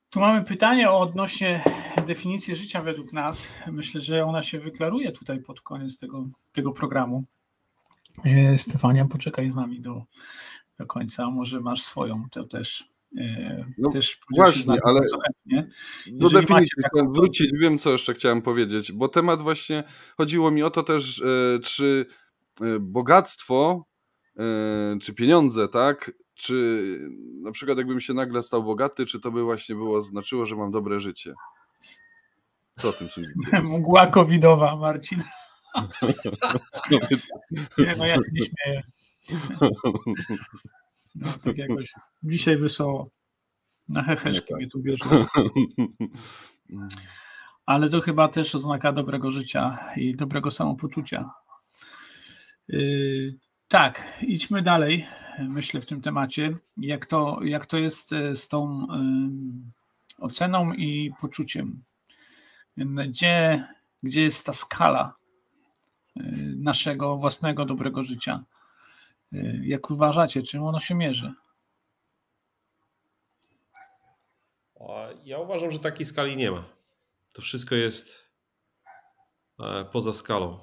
Tu 0.10 0.20
mamy 0.20 0.44
pytanie 0.44 0.92
o 0.92 1.00
odnośnie 1.00 1.64
definicji 2.08 2.56
życia 2.56 2.82
według 2.82 3.14
nas. 3.14 3.54
Myślę, 3.72 4.02
że 4.02 4.26
ona 4.26 4.42
się 4.42 4.60
wyklaruje 4.60 5.12
tutaj 5.12 5.40
pod 5.40 5.62
koniec 5.62 5.98
tego, 5.98 6.26
tego 6.52 6.72
programu. 6.72 7.24
E, 8.26 8.58
Stefania, 8.58 9.06
poczekaj 9.06 9.52
z 9.52 9.56
nami 9.56 9.82
do, 9.82 10.04
do 10.80 10.86
końca. 10.86 11.30
Może 11.30 11.60
masz 11.60 11.82
swoją, 11.82 12.24
to 12.32 12.44
też. 12.44 12.90
E, 13.18 13.66
no 13.78 13.92
też 13.92 14.20
właśnie, 14.36 14.76
ale 14.84 15.02
do 16.08 16.30
definicji 16.30 16.72
chciałem 16.88 17.14
wrócić, 17.14 17.52
wiem 17.60 17.78
co 17.78 17.92
jeszcze 17.92 18.14
chciałem 18.14 18.42
powiedzieć, 18.42 18.92
bo 18.92 19.08
temat 19.08 19.42
właśnie, 19.42 19.84
chodziło 20.18 20.52
mi 20.52 20.64
o 20.64 20.70
to 20.70 20.84
też, 20.84 21.22
e, 21.22 21.60
czy 21.60 22.06
bogactwo, 22.80 23.86
czy 25.02 25.14
pieniądze, 25.14 25.68
tak, 25.68 26.12
czy 26.36 27.00
na 27.42 27.52
przykład 27.52 27.78
jakbym 27.78 28.02
się 28.02 28.14
nagle 28.14 28.44
stał 28.44 28.64
bogaty, 28.64 29.06
czy 29.06 29.20
to 29.20 29.32
by 29.32 29.44
właśnie 29.44 29.76
było, 29.76 30.02
znaczyło, 30.02 30.46
że 30.46 30.56
mam 30.56 30.72
dobre 30.72 31.00
życie? 31.00 31.34
Co 32.80 32.90
o 32.90 32.94
tym 32.94 33.10
sądzicie? 33.10 33.62
Mgła 33.78 34.08
covidowa, 34.08 34.76
Marcin. 34.76 35.24
nie, 37.78 37.96
no 37.98 38.06
ja 38.06 38.16
się 38.16 38.22
nie 38.32 38.46
śmieję. 38.46 38.84
No, 41.16 41.28
tak 41.44 41.58
jakoś 41.58 41.94
dzisiaj 42.24 42.58
wesoło. 42.58 43.10
Na 43.90 44.04
heheszki 44.04 44.56
mnie 44.56 44.68
tu 44.68 44.80
bierze. 44.80 45.06
Ale 47.66 47.90
to 47.90 48.02
chyba 48.02 48.28
też 48.28 48.56
oznaka 48.56 48.92
dobrego 48.92 49.32
życia 49.32 49.78
i 49.98 50.16
dobrego 50.16 50.52
samopoczucia. 50.52 51.30
Yy, 52.68 53.34
tak, 53.68 54.20
idźmy 54.22 54.62
dalej 54.62 55.06
myślę, 55.40 55.82
w 55.82 55.86
tym 55.86 56.02
temacie. 56.02 56.54
Jak 56.78 57.06
to, 57.06 57.40
jak 57.44 57.66
to 57.66 57.78
jest 57.78 58.14
e, 58.14 58.36
z 58.36 58.48
tą 58.48 58.88
oceną 60.20 60.74
i 60.74 61.12
poczuciem? 61.22 61.84
Gdzie, 62.78 63.68
gdzie 64.04 64.22
jest 64.22 64.46
ta 64.46 64.54
skala 64.54 65.14
e, 66.16 66.22
naszego 66.58 67.18
własnego 67.18 67.66
dobrego 67.66 68.04
życia? 68.04 68.44
E, 69.34 69.38
jak 69.66 69.92
uważacie, 69.92 70.44
czym 70.44 70.64
ono 70.64 70.80
się 70.80 70.96
mierzy? 70.96 71.34
Ja 75.24 75.40
uważam, 75.40 75.72
że 75.72 75.80
takiej 75.80 76.06
skali 76.06 76.38
nie 76.38 76.52
ma. 76.52 76.64
To 77.32 77.42
wszystko 77.42 77.76
jest 77.76 78.32
poza 79.92 80.14
skalą 80.14 80.60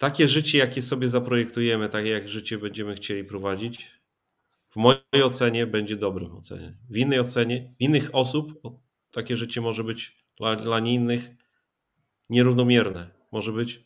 takie 0.00 0.28
życie, 0.28 0.58
jakie 0.58 0.82
sobie 0.82 1.08
zaprojektujemy, 1.08 1.88
takie 1.88 2.08
jak 2.08 2.28
życie 2.28 2.58
będziemy 2.58 2.94
chcieli 2.94 3.24
prowadzić, 3.24 3.90
w 4.70 4.76
mojej 4.76 5.22
ocenie 5.24 5.66
będzie 5.66 5.96
dobrym 5.96 6.36
ocenie. 6.36 6.76
W 6.90 6.96
innej 6.96 7.20
ocenie, 7.20 7.74
innych 7.78 8.10
osób 8.12 8.62
takie 9.10 9.36
życie 9.36 9.60
może 9.60 9.84
być 9.84 10.24
dla, 10.36 10.56
dla 10.56 10.78
innych 10.78 11.30
nierównomierne, 12.30 13.10
może 13.32 13.52
być 13.52 13.84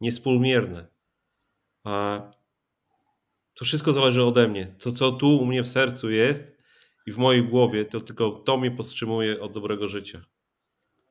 niespółmierne. 0.00 0.86
A 1.84 2.20
to 3.54 3.64
wszystko 3.64 3.92
zależy 3.92 4.24
ode 4.24 4.48
mnie. 4.48 4.66
To, 4.66 4.92
co 4.92 5.12
tu 5.12 5.38
u 5.38 5.46
mnie 5.46 5.62
w 5.62 5.68
sercu 5.68 6.10
jest 6.10 6.56
i 7.06 7.12
w 7.12 7.18
mojej 7.18 7.44
głowie, 7.44 7.84
to 7.84 8.00
tylko 8.00 8.30
to 8.30 8.58
mnie 8.58 8.70
powstrzymuje 8.70 9.40
od 9.40 9.52
dobrego 9.52 9.88
życia. 9.88 10.24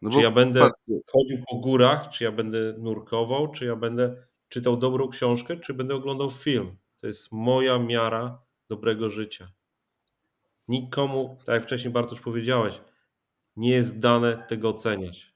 No 0.02 0.12
czy 0.12 0.22
ja 0.22 0.32
będę 0.32 0.70
chodził 1.12 1.44
po 1.50 1.58
górach, 1.58 2.10
czy 2.10 2.24
ja 2.24 2.32
będę 2.32 2.76
nurkował, 2.78 3.52
czy 3.52 3.66
ja 3.66 3.76
będę 3.76 4.26
czytał 4.56 4.78
dobrą 4.78 5.08
książkę, 5.08 5.58
czy 5.58 5.74
będę 5.74 5.96
oglądał 5.96 6.32
film. 6.32 6.78
To 7.02 7.08
jest 7.08 7.32
moja 7.32 7.80
miara 7.80 8.42
dobrego 8.70 9.10
życia. 9.10 9.52
Nikomu, 10.68 11.38
tak 11.46 11.54
jak 11.54 11.64
wcześniej 11.64 11.94
Bartosz 11.94 12.22
powiedziałeś, 12.22 12.82
nie 13.58 13.72
jest 13.72 14.00
dane 14.00 14.46
tego 14.50 14.70
oceniać. 14.70 15.34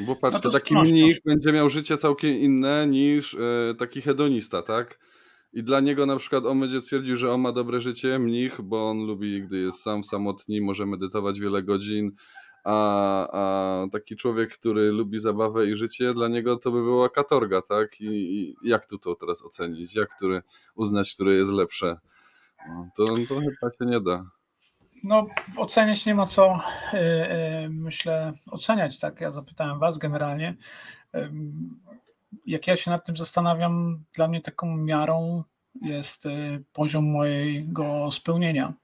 Bo 0.00 0.16
patrz, 0.16 0.34
no 0.34 0.40
to, 0.40 0.50
to 0.50 0.58
taki 0.58 0.74
mnich 0.74 1.16
będzie 1.24 1.52
miał 1.52 1.70
życie 1.70 1.96
całkiem 1.96 2.34
inne 2.36 2.86
niż 2.86 3.34
e, 3.34 3.74
taki 3.78 4.02
hedonista, 4.02 4.62
tak? 4.62 4.98
I 5.52 5.62
dla 5.62 5.80
niego 5.80 6.06
na 6.06 6.16
przykład 6.16 6.46
on 6.46 6.60
będzie 6.60 6.80
twierdził, 6.80 7.16
że 7.16 7.32
on 7.32 7.40
ma 7.40 7.52
dobre 7.52 7.80
życie, 7.80 8.18
mnich, 8.18 8.60
bo 8.60 8.90
on 8.90 9.06
lubi, 9.06 9.42
gdy 9.42 9.58
jest 9.58 9.82
sam, 9.82 10.04
samotni, 10.04 10.60
może 10.60 10.86
medytować 10.86 11.40
wiele 11.40 11.62
godzin, 11.62 12.10
a, 12.64 13.28
a 13.32 13.86
taki 13.92 14.16
człowiek, 14.16 14.58
który 14.58 14.92
lubi 14.92 15.18
zabawę 15.18 15.66
i 15.66 15.76
życie, 15.76 16.14
dla 16.14 16.28
niego 16.28 16.56
to 16.56 16.70
by 16.70 16.82
była 16.82 17.08
katorga, 17.08 17.62
tak? 17.62 18.00
I, 18.00 18.06
i 18.06 18.68
jak 18.68 18.86
tu 18.86 18.98
to 18.98 19.14
teraz 19.14 19.42
ocenić? 19.42 19.94
Jak 19.94 20.16
który 20.16 20.42
uznać, 20.74 21.14
które 21.14 21.34
jest 21.34 21.52
lepsze? 21.52 21.96
No, 22.68 22.88
to, 22.96 23.04
to 23.04 23.34
chyba 23.40 23.72
się 23.78 23.86
nie 23.86 24.00
da. 24.00 24.24
No, 25.04 25.26
oceniać 25.56 26.06
nie 26.06 26.14
ma 26.14 26.26
co, 26.26 26.60
yy, 26.92 27.00
yy, 27.00 27.68
myślę, 27.70 28.32
oceniać, 28.50 28.98
tak? 28.98 29.20
Ja 29.20 29.30
zapytałem 29.30 29.78
Was 29.78 29.98
generalnie. 29.98 30.56
Yy, 31.14 31.30
jak 32.46 32.66
ja 32.66 32.76
się 32.76 32.90
nad 32.90 33.06
tym 33.06 33.16
zastanawiam, 33.16 34.04
dla 34.14 34.28
mnie 34.28 34.40
taką 34.40 34.76
miarą 34.76 35.42
jest 35.82 36.26
y, 36.26 36.64
poziom 36.72 37.04
mojego 37.04 38.10
spełnienia 38.10 38.74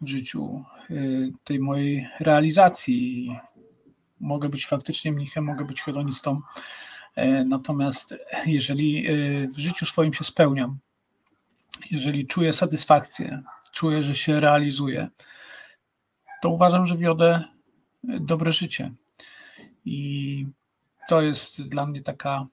w 0.00 0.08
życiu, 0.08 0.64
y, 0.90 1.32
tej 1.44 1.60
mojej 1.60 2.08
realizacji. 2.20 3.30
Mogę 4.20 4.48
być 4.48 4.66
faktycznie 4.66 5.12
mnichem, 5.12 5.44
mogę 5.44 5.64
być 5.64 5.82
hedonistą, 5.82 6.40
y, 7.18 7.44
natomiast 7.48 8.14
jeżeli 8.46 9.10
y, 9.10 9.48
w 9.48 9.58
życiu 9.58 9.86
swoim 9.86 10.12
się 10.12 10.24
spełniam, 10.24 10.78
jeżeli 11.90 12.26
czuję 12.26 12.52
satysfakcję, 12.52 13.42
czuję, 13.72 14.02
że 14.02 14.14
się 14.14 14.40
realizuję, 14.40 15.08
to 16.42 16.48
uważam, 16.48 16.86
że 16.86 16.96
wiodę 16.96 17.44
dobre 18.02 18.52
życie. 18.52 18.92
I 19.84 20.46
to 21.08 21.22
jest 21.22 21.68
dla 21.68 21.86
mnie 21.86 22.02
taka, 22.02 22.44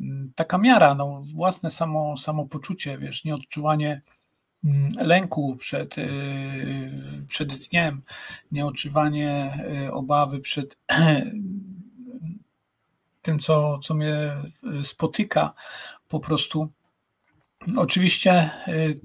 mm, 0.00 0.32
taka 0.34 0.58
miara, 0.58 0.94
no, 0.94 1.22
własne 1.34 1.70
samo, 1.70 2.16
samopoczucie, 2.16 2.98
wiesz, 2.98 3.24
nieodczuwanie 3.24 3.90
mm, 3.90 4.02
lęku 4.96 5.56
przed, 5.56 5.96
przed 7.28 7.68
dniem, 7.68 8.02
nieodczuwanie 8.52 9.58
obawy 9.92 10.40
przed 10.40 10.78
tym, 13.22 13.38
co, 13.38 13.78
co 13.78 13.94
mnie 13.94 14.36
spotyka, 14.82 15.54
po 16.08 16.20
prostu. 16.20 16.68
Oczywiście 17.76 18.50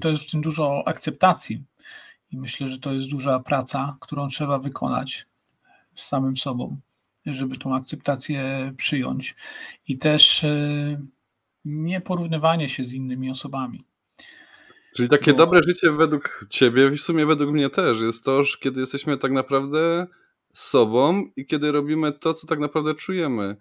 to 0.02 0.10
jest 0.10 0.24
w 0.24 0.32
tym 0.32 0.42
dużo 0.42 0.84
akceptacji 0.86 1.64
i 2.32 2.38
myślę, 2.38 2.70
że 2.70 2.80
to 2.80 2.94
jest 2.94 3.10
duża 3.10 3.40
praca, 3.40 3.98
którą 4.00 4.28
trzeba 4.28 4.60
wykonać 4.60 5.26
z 5.96 6.06
samym 6.06 6.38
sobą, 6.38 6.78
żeby 7.26 7.58
tą 7.58 7.76
akceptację 7.76 8.74
przyjąć 8.78 9.36
i 9.88 9.98
też 9.98 10.46
nie 11.66 12.02
porównywanie 12.02 12.70
się 12.70 12.86
z 12.86 12.94
innymi 12.94 13.30
osobami. 13.30 13.89
Czyli 14.96 15.10
takie 15.10 15.32
Bo... 15.32 15.38
dobre 15.38 15.64
życie 15.64 15.92
według 15.92 16.46
ciebie, 16.50 16.90
w 16.90 17.00
sumie 17.00 17.26
według 17.26 17.52
mnie 17.52 17.70
też, 17.70 18.02
jest 18.02 18.24
to, 18.24 18.44
że 18.44 18.58
kiedy 18.60 18.80
jesteśmy 18.80 19.18
tak 19.18 19.32
naprawdę 19.32 20.08
sobą 20.54 21.24
i 21.36 21.46
kiedy 21.46 21.72
robimy 21.72 22.12
to, 22.12 22.34
co 22.34 22.48
tak 22.48 22.60
naprawdę 22.60 22.96
czujemy. 22.96 23.56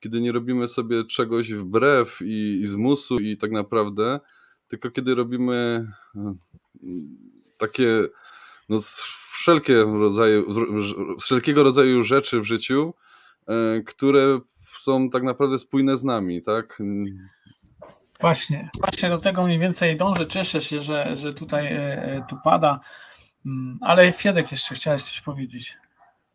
Kiedy 0.00 0.20
nie 0.20 0.32
robimy 0.32 0.68
sobie 0.68 1.04
czegoś 1.04 1.52
wbrew 1.52 2.22
i, 2.22 2.60
i 2.62 2.66
z 2.66 2.74
musu 2.74 3.18
i 3.18 3.36
tak 3.36 3.50
naprawdę, 3.50 4.20
tylko 4.68 4.90
kiedy 4.90 5.14
robimy 5.14 5.86
mm, 6.16 6.38
takie 7.58 8.08
no, 8.68 8.78
wszelkie 9.32 9.82
rodzaje, 9.82 10.44
wszelkiego 11.20 11.62
rodzaju 11.62 12.04
rzeczy 12.04 12.40
w 12.40 12.44
życiu, 12.44 12.94
e, 13.46 13.82
które 13.86 14.40
są 14.78 15.10
tak 15.10 15.22
naprawdę 15.22 15.58
spójne 15.58 15.96
z 15.96 16.04
nami, 16.04 16.42
tak? 16.42 16.82
Właśnie, 18.22 18.70
właśnie 18.80 19.08
do 19.08 19.18
tego 19.18 19.44
mniej 19.44 19.58
więcej 19.58 19.96
dążę. 19.96 20.26
Cieszę 20.26 20.60
się, 20.60 20.82
że, 20.82 21.16
że 21.16 21.34
tutaj 21.34 21.66
e, 21.66 22.02
e, 22.02 22.26
tu 22.28 22.36
pada. 22.44 22.80
Mm, 23.46 23.78
ale 23.80 24.12
Fiedek 24.12 24.50
jeszcze 24.52 24.74
chciałeś 24.74 25.02
coś 25.02 25.20
powiedzieć. 25.20 25.76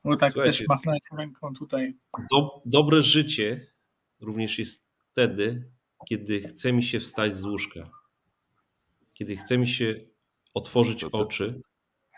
Bo 0.06 0.16
tak 0.16 0.32
Słuchajcie, 0.32 0.58
też 0.58 0.68
machnąć 0.68 1.02
ręką 1.18 1.54
tutaj. 1.54 1.98
Do, 2.32 2.62
dobre 2.66 3.02
życie 3.02 3.68
również 4.20 4.60
jest 4.60 4.84
wtedy, 5.12 5.72
kiedy 6.10 6.42
chce 6.42 6.74
mi 6.74 6.84
się 6.84 7.00
wstać 7.00 7.36
z 7.36 7.46
łóżka. 7.46 7.90
Kiedy 9.14 9.36
chce 9.36 9.58
mi 9.58 9.68
się 9.68 9.96
otworzyć 10.54 11.02
to, 11.02 11.12
oczy. 11.12 11.62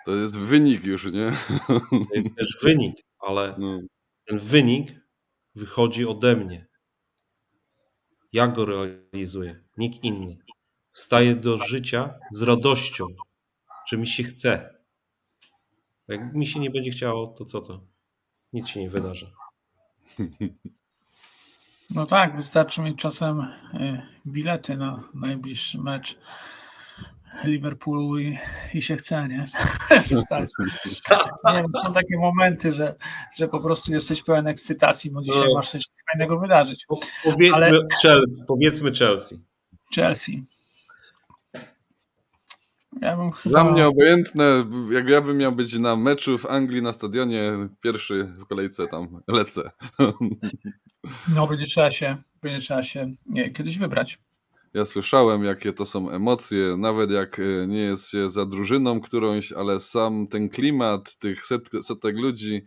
To 0.05 0.15
jest 0.15 0.39
wynik 0.39 0.83
już, 0.83 1.05
nie? 1.05 1.31
To 1.89 2.15
jest 2.15 2.35
też 2.35 2.57
wynik, 2.63 2.95
ale 3.19 3.55
no. 3.57 3.79
ten 4.25 4.39
wynik 4.39 4.91
wychodzi 5.55 6.05
ode 6.05 6.35
mnie. 6.35 6.68
Ja 8.33 8.47
go 8.47 8.65
realizuję, 8.65 9.63
nikt 9.77 10.03
inny. 10.03 10.37
Wstaję 10.91 11.35
do 11.35 11.57
życia 11.57 12.13
z 12.31 12.41
radością, 12.41 13.07
że 13.87 13.97
mi 13.97 14.07
się 14.07 14.23
chce. 14.23 14.79
Jak 16.07 16.33
mi 16.33 16.47
się 16.47 16.59
nie 16.59 16.69
będzie 16.69 16.91
chciało, 16.91 17.27
to 17.27 17.45
co 17.45 17.61
to? 17.61 17.79
Nic 18.53 18.67
się 18.67 18.79
nie 18.79 18.89
wydarzy. 18.89 19.31
No 21.95 22.05
tak, 22.05 22.35
wystarczy 22.35 22.81
mieć 22.81 22.97
czasem 22.97 23.39
y, 23.39 24.01
bilety 24.27 24.77
na 24.77 25.03
najbliższy 25.13 25.77
mecz 25.77 26.17
Liverpoolu 27.43 28.19
i, 28.19 28.37
i 28.73 28.81
się 28.81 28.95
chce, 28.95 29.27
nie? 29.27 29.37
nie 31.45 31.53
wiem, 31.53 31.65
są 31.83 31.93
takie 31.93 32.17
momenty, 32.17 32.73
że, 32.73 32.95
że 33.37 33.47
po 33.47 33.59
prostu 33.59 33.93
jesteś 33.93 34.23
pełen 34.23 34.47
ekscytacji, 34.47 35.11
bo 35.11 35.21
dzisiaj 35.21 35.47
no. 35.47 35.53
masz 35.55 35.71
coś 35.71 35.83
fajnego 36.11 36.39
wydarzyć. 36.39 36.85
Powiedzmy, 37.23 37.55
Ale... 37.55 37.71
Chelsea, 38.01 38.43
powiedzmy 38.47 38.91
Chelsea. 38.93 39.41
Chelsea. 39.95 40.43
Ja 43.01 43.17
bym 43.17 43.31
chyba... 43.31 43.61
Dla 43.63 43.71
mnie 43.71 43.87
obojętne, 43.87 44.65
jak 44.91 45.09
ja 45.09 45.21
bym 45.21 45.37
miał 45.37 45.51
być 45.51 45.79
na 45.79 45.95
meczu 45.95 46.37
w 46.37 46.45
Anglii 46.45 46.81
na 46.81 46.93
stadionie, 46.93 47.51
pierwszy 47.81 48.23
w 48.23 48.45
kolejce 48.45 48.87
tam 48.87 49.21
lecę. 49.27 49.71
No, 51.35 51.47
będzie 51.47 51.65
trzeba 51.65 51.91
się, 51.91 52.17
będzie 52.41 52.59
trzeba 52.59 52.83
się 52.83 53.11
nie, 53.25 53.49
kiedyś 53.49 53.77
wybrać. 53.77 54.19
Ja 54.73 54.85
słyszałem, 54.85 55.43
jakie 55.43 55.73
to 55.73 55.85
są 55.85 56.09
emocje, 56.09 56.77
nawet 56.77 57.11
jak 57.11 57.39
e, 57.39 57.67
nie 57.67 57.79
jest 57.79 58.09
się 58.09 58.29
za 58.29 58.45
drużyną 58.45 59.01
którąś, 59.01 59.51
ale 59.51 59.79
sam 59.79 60.27
ten 60.27 60.49
klimat 60.49 61.15
tych 61.15 61.45
set, 61.45 61.69
setek 61.83 62.15
ludzi, 62.15 62.65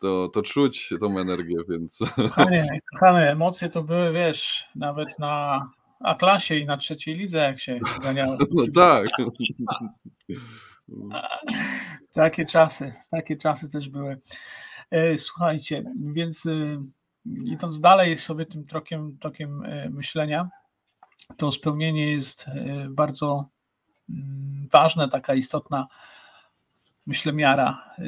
to, 0.00 0.28
to 0.28 0.42
czuć 0.42 0.94
tą 1.00 1.18
energię, 1.18 1.56
więc... 1.68 1.98
Kochanie, 2.16 2.68
kochane, 2.92 3.30
emocje 3.30 3.68
to 3.68 3.82
były, 3.82 4.12
wiesz, 4.12 4.68
nawet 4.74 5.18
na 5.18 5.66
A-klasie 6.00 6.56
i 6.56 6.66
na 6.66 6.76
trzeciej 6.76 7.16
lidze, 7.16 7.38
jak 7.38 7.60
się 7.60 7.80
ganiało. 8.02 8.38
No 8.54 8.64
tak. 8.74 9.08
takie 12.14 12.46
czasy, 12.46 12.94
takie 13.10 13.36
czasy 13.36 13.70
też 13.72 13.88
były. 13.88 14.18
E, 14.90 15.18
słuchajcie, 15.18 15.84
więc 16.00 16.46
e, 16.46 16.82
idąc 17.44 17.80
dalej 17.80 18.16
sobie 18.16 18.46
tym 18.46 18.66
trokiem, 18.66 19.18
tokiem 19.18 19.62
myślenia, 19.90 20.48
to 21.36 21.52
spełnienie 21.52 22.12
jest 22.12 22.48
e, 22.48 22.86
bardzo 22.90 23.48
mm, 24.10 24.68
ważne, 24.72 25.08
taka 25.08 25.34
istotna, 25.34 25.86
myślę, 27.06 27.32
miara 27.32 27.94
e, 27.98 28.02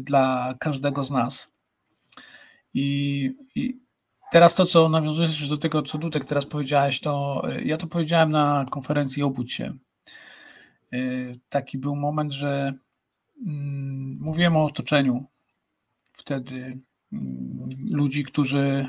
dla 0.00 0.54
każdego 0.60 1.04
z 1.04 1.10
nas. 1.10 1.52
I, 2.74 3.34
i 3.54 3.78
teraz 4.32 4.54
to, 4.54 4.66
co 4.66 4.88
nawiązujesz 4.88 5.48
do 5.48 5.56
tego, 5.56 5.82
co 5.82 5.98
Dudek 5.98 6.24
teraz 6.24 6.46
powiedziałeś, 6.46 7.00
to 7.00 7.42
e, 7.50 7.62
ja 7.62 7.76
to 7.76 7.86
powiedziałem 7.86 8.30
na 8.30 8.66
konferencji 8.70 9.22
Obudź 9.22 9.52
się. 9.52 9.72
Taki 11.48 11.78
był 11.78 11.96
moment, 11.96 12.32
że 12.32 12.72
mm, 13.46 14.18
mówiłem 14.20 14.56
o 14.56 14.64
otoczeniu 14.64 15.24
wtedy 16.12 16.78
mm, 17.12 17.68
ludzi, 17.90 18.24
którzy 18.24 18.88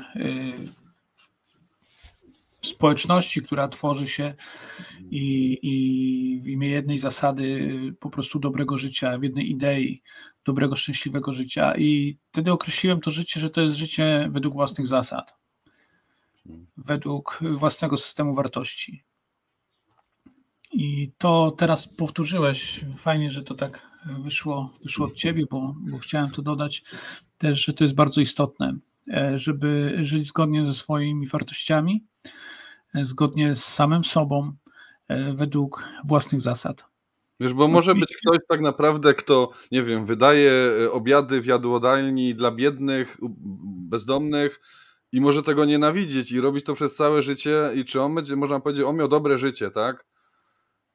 społeczności, 2.62 3.42
która 3.42 3.68
tworzy 3.68 4.08
się 4.08 4.34
i, 5.10 5.58
i 5.62 6.40
w 6.40 6.48
imię 6.48 6.68
jednej 6.68 6.98
zasady 6.98 7.70
po 8.00 8.10
prostu 8.10 8.38
dobrego 8.38 8.78
życia, 8.78 9.18
w 9.18 9.22
jednej 9.22 9.50
idei 9.50 10.02
dobrego, 10.44 10.76
szczęśliwego 10.76 11.32
życia. 11.32 11.76
I 11.76 12.18
wtedy 12.32 12.52
określiłem 12.52 13.00
to 13.00 13.10
życie, 13.10 13.40
że 13.40 13.50
to 13.50 13.60
jest 13.60 13.74
życie 13.74 14.28
według 14.30 14.54
własnych 14.54 14.86
zasad, 14.86 15.34
według 16.76 17.38
własnego 17.54 17.96
systemu 17.96 18.34
wartości. 18.34 19.04
I 20.72 21.12
to 21.18 21.50
teraz 21.50 21.88
powtórzyłeś. 21.88 22.80
Fajnie, 22.96 23.30
że 23.30 23.42
to 23.42 23.54
tak 23.54 23.90
wyszło, 24.06 24.72
wyszło 24.82 25.06
od 25.06 25.14
ciebie, 25.14 25.44
bo, 25.50 25.74
bo 25.90 25.98
chciałem 25.98 26.30
to 26.30 26.42
dodać 26.42 26.82
też, 27.38 27.64
że 27.64 27.72
to 27.72 27.84
jest 27.84 27.94
bardzo 27.94 28.20
istotne, 28.20 28.78
e, 29.12 29.38
żeby 29.38 29.98
żyć 30.02 30.26
zgodnie 30.26 30.66
ze 30.66 30.74
swoimi 30.74 31.26
wartościami, 31.26 32.04
zgodnie 32.94 33.54
z 33.54 33.64
samym 33.64 34.04
sobą, 34.04 34.52
e, 35.08 35.34
według 35.34 35.84
własnych 36.04 36.40
zasad. 36.40 36.84
Wiesz, 37.40 37.54
bo 37.54 37.68
może 37.68 37.94
być 37.94 38.16
ktoś 38.16 38.38
tak 38.48 38.60
naprawdę, 38.60 39.14
kto, 39.14 39.50
nie 39.72 39.82
wiem, 39.82 40.06
wydaje 40.06 40.52
e, 40.52 40.92
obiady 40.92 41.40
w 41.40 41.46
jadłodalni 41.46 42.34
dla 42.34 42.50
biednych, 42.50 43.16
bezdomnych 43.88 44.60
i 45.12 45.20
może 45.20 45.42
tego 45.42 45.64
nienawidzieć 45.64 46.32
i 46.32 46.40
robić 46.40 46.64
to 46.64 46.74
przez 46.74 46.96
całe 46.96 47.22
życie 47.22 47.70
i 47.74 47.84
czy 47.84 48.02
on 48.02 48.14
będzie, 48.14 48.36
można 48.36 48.60
powiedzieć, 48.60 48.84
on 48.84 48.96
miał 48.96 49.08
dobre 49.08 49.38
życie, 49.38 49.70
tak? 49.70 50.06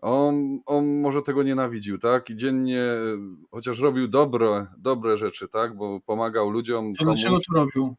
On, 0.01 0.59
on 0.65 1.01
może 1.01 1.21
tego 1.21 1.43
nienawidził, 1.43 1.97
tak? 1.97 2.29
I 2.29 2.35
dziennie, 2.35 2.81
e, 2.81 3.17
chociaż 3.51 3.79
robił 3.79 4.07
dobre, 4.07 4.67
dobre 4.77 5.17
rzeczy, 5.17 5.47
tak? 5.47 5.75
Bo 5.77 5.99
pomagał 6.01 6.49
ludziom. 6.49 6.93
To 6.93 7.05
dlaczego 7.05 7.37
to 7.37 7.53
robił? 7.53 7.95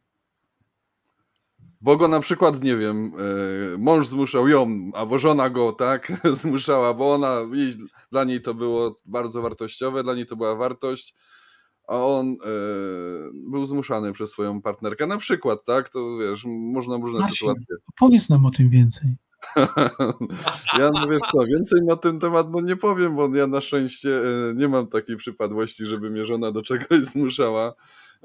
Bo 1.86 1.96
go 1.96 2.08
na 2.08 2.20
przykład, 2.20 2.62
nie 2.62 2.76
wiem, 2.76 3.12
e, 3.74 3.78
mąż 3.78 4.08
zmuszał 4.08 4.48
ją, 4.48 4.90
albo 4.94 5.18
żona 5.18 5.50
go, 5.50 5.72
tak, 5.72 6.12
zmuszała, 6.42 6.94
bo 6.94 7.14
ona, 7.14 7.36
dla 8.12 8.24
niej 8.24 8.40
to 8.40 8.54
było 8.54 9.00
bardzo 9.04 9.42
wartościowe, 9.42 10.02
dla 10.02 10.14
niej 10.14 10.26
to 10.26 10.36
była 10.36 10.54
wartość, 10.54 11.14
a 11.88 11.98
on 11.98 12.28
e, 12.28 12.36
był 13.50 13.66
zmuszany 13.66 14.12
przez 14.12 14.30
swoją 14.30 14.62
partnerkę. 14.62 15.06
Na 15.06 15.18
przykład, 15.18 15.64
tak, 15.64 15.88
to 15.88 16.18
wiesz, 16.18 16.44
można 16.72 16.96
różne 16.96 17.18
Właśnie, 17.18 17.36
sytuacje. 17.36 17.76
Powiedz 17.98 18.28
nam 18.28 18.46
o 18.46 18.50
tym 18.50 18.70
więcej. 18.70 19.16
ja, 20.78 20.90
no 20.94 21.08
wiesz 21.10 21.22
co, 21.32 21.46
więcej 21.46 21.80
na 21.82 21.96
ten 21.96 22.20
temat 22.20 22.46
no 22.50 22.60
nie 22.60 22.76
powiem, 22.76 23.16
bo 23.16 23.36
ja 23.36 23.46
na 23.46 23.60
szczęście 23.60 24.18
e, 24.18 24.54
nie 24.54 24.68
mam 24.68 24.86
takiej 24.86 25.16
przypadłości, 25.16 25.86
żeby 25.86 26.10
mnie 26.10 26.26
żona 26.26 26.52
do 26.52 26.62
czegoś 26.62 27.00
zmuszała. 27.12 27.74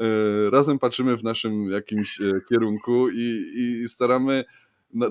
E, 0.02 0.50
razem 0.50 0.80
patrzymy 0.80 1.18
w 1.18 1.24
naszym 1.24 1.72
jakimś 1.72 2.22
e, 2.22 2.42
kierunku 2.50 3.10
i, 3.10 3.52
i 3.56 3.88
staramy 3.88 4.44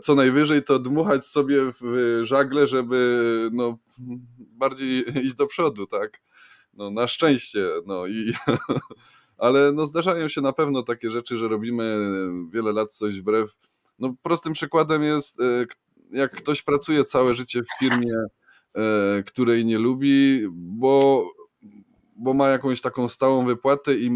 co 0.02 0.14
najwyżej 0.14 0.62
to 0.62 0.78
dmuchać 0.78 1.26
sobie 1.26 1.56
w 1.80 2.20
żagle, 2.22 2.66
żeby 2.66 3.50
no, 3.52 3.78
bardziej 4.38 5.18
iść 5.26 5.34
do 5.34 5.46
przodu, 5.46 5.86
tak? 5.86 6.20
No, 6.74 6.90
na 6.90 7.06
szczęście, 7.06 7.66
no 7.86 8.06
i 8.06 8.32
ale 9.38 9.72
no, 9.72 9.86
zdarzają 9.86 10.28
się 10.28 10.40
na 10.40 10.52
pewno 10.52 10.82
takie 10.82 11.10
rzeczy, 11.10 11.38
że 11.38 11.48
robimy 11.48 12.10
wiele 12.52 12.72
lat 12.72 12.94
coś 12.94 13.20
wbrew. 13.20 13.56
No, 13.98 14.14
prostym 14.22 14.52
przykładem 14.52 15.02
jest, 15.02 15.40
e, 15.40 15.66
jak 16.12 16.32
ktoś 16.32 16.62
pracuje 16.62 17.04
całe 17.04 17.34
życie 17.34 17.62
w 17.62 17.78
firmie 17.78 18.14
której 19.26 19.64
nie 19.64 19.78
lubi, 19.78 20.46
bo, 20.52 21.24
bo 22.20 22.34
ma 22.34 22.48
jakąś 22.48 22.80
taką 22.80 23.08
stałą 23.08 23.46
wypłatę 23.46 23.94
i 23.94 24.10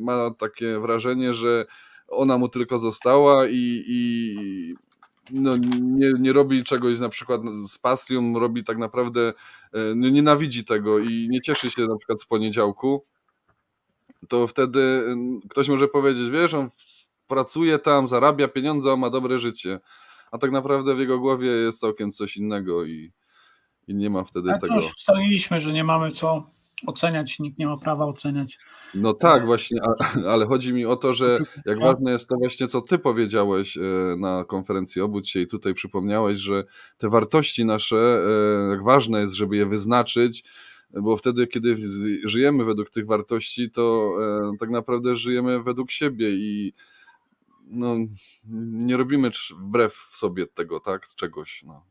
ma 0.00 0.30
takie 0.38 0.80
wrażenie, 0.80 1.34
że 1.34 1.66
ona 2.08 2.38
mu 2.38 2.48
tylko 2.48 2.78
została 2.78 3.46
i, 3.46 3.84
i 3.86 4.74
no, 5.30 5.56
nie, 5.80 6.12
nie 6.18 6.32
robi 6.32 6.64
czegoś 6.64 6.98
na 6.98 7.08
przykład 7.08 7.40
z 7.68 7.78
pasją, 7.78 8.38
robi 8.38 8.64
tak 8.64 8.78
naprawdę, 8.78 9.32
e, 9.72 9.94
nienawidzi 9.94 10.64
tego 10.64 10.98
i 10.98 11.28
nie 11.30 11.40
cieszy 11.40 11.70
się 11.70 11.82
na 11.82 11.96
przykład 11.96 12.22
z 12.22 12.26
poniedziałku, 12.26 13.04
to 14.28 14.46
wtedy 14.46 15.04
ktoś 15.50 15.68
może 15.68 15.88
powiedzieć, 15.88 16.30
wiesz, 16.30 16.54
on 16.54 16.68
pracuje 17.26 17.78
tam, 17.78 18.06
zarabia 18.06 18.48
pieniądze, 18.48 18.92
on 18.92 19.00
ma 19.00 19.10
dobre 19.10 19.38
życie, 19.38 19.78
a 20.32 20.38
tak 20.38 20.50
naprawdę 20.50 20.94
w 20.94 20.98
jego 20.98 21.18
głowie 21.18 21.48
jest 21.48 21.80
całkiem 21.80 22.12
coś 22.12 22.36
innego 22.36 22.84
i, 22.84 23.12
i 23.88 23.94
nie 23.94 24.10
ma 24.10 24.24
wtedy 24.24 24.50
Ale 24.50 24.60
tego. 24.60 24.74
już 24.74 24.86
ustaliliśmy, 24.86 25.60
że 25.60 25.72
nie 25.72 25.84
mamy 25.84 26.10
co 26.10 26.46
oceniać, 26.86 27.38
nikt 27.38 27.58
nie 27.58 27.66
ma 27.66 27.76
prawa 27.76 28.06
oceniać. 28.06 28.58
No 28.94 29.14
tak, 29.14 29.46
właśnie, 29.46 29.78
ale 30.32 30.46
chodzi 30.46 30.72
mi 30.72 30.86
o 30.86 30.96
to, 30.96 31.12
że 31.12 31.38
jak 31.66 31.78
ważne 31.80 32.12
jest 32.12 32.28
to 32.28 32.36
właśnie, 32.36 32.68
co 32.68 32.80
ty 32.80 32.98
powiedziałeś 32.98 33.76
e, 33.76 33.80
na 34.18 34.44
konferencji 34.44 35.02
Obudź 35.02 35.30
się 35.30 35.40
i 35.40 35.46
tutaj 35.46 35.74
przypomniałeś, 35.74 36.38
że 36.38 36.64
te 36.98 37.08
wartości 37.08 37.64
nasze, 37.64 37.96
e, 37.96 38.70
jak 38.70 38.84
ważne 38.84 39.20
jest, 39.20 39.34
żeby 39.34 39.56
je 39.56 39.66
wyznaczyć, 39.66 40.44
bo 40.90 41.16
wtedy, 41.16 41.46
kiedy 41.46 41.76
żyjemy 42.24 42.64
według 42.64 42.90
tych 42.90 43.06
wartości, 43.06 43.70
to 43.70 44.12
e, 44.52 44.56
tak 44.60 44.70
naprawdę 44.70 45.16
żyjemy 45.16 45.62
według 45.62 45.90
siebie 45.90 46.30
i 46.30 46.72
no, 47.66 47.96
nie 48.70 48.96
robimy 48.96 49.30
wbrew 49.58 50.08
sobie 50.12 50.46
tego, 50.46 50.80
tak, 50.80 51.08
czegoś. 51.08 51.62
No. 51.62 51.82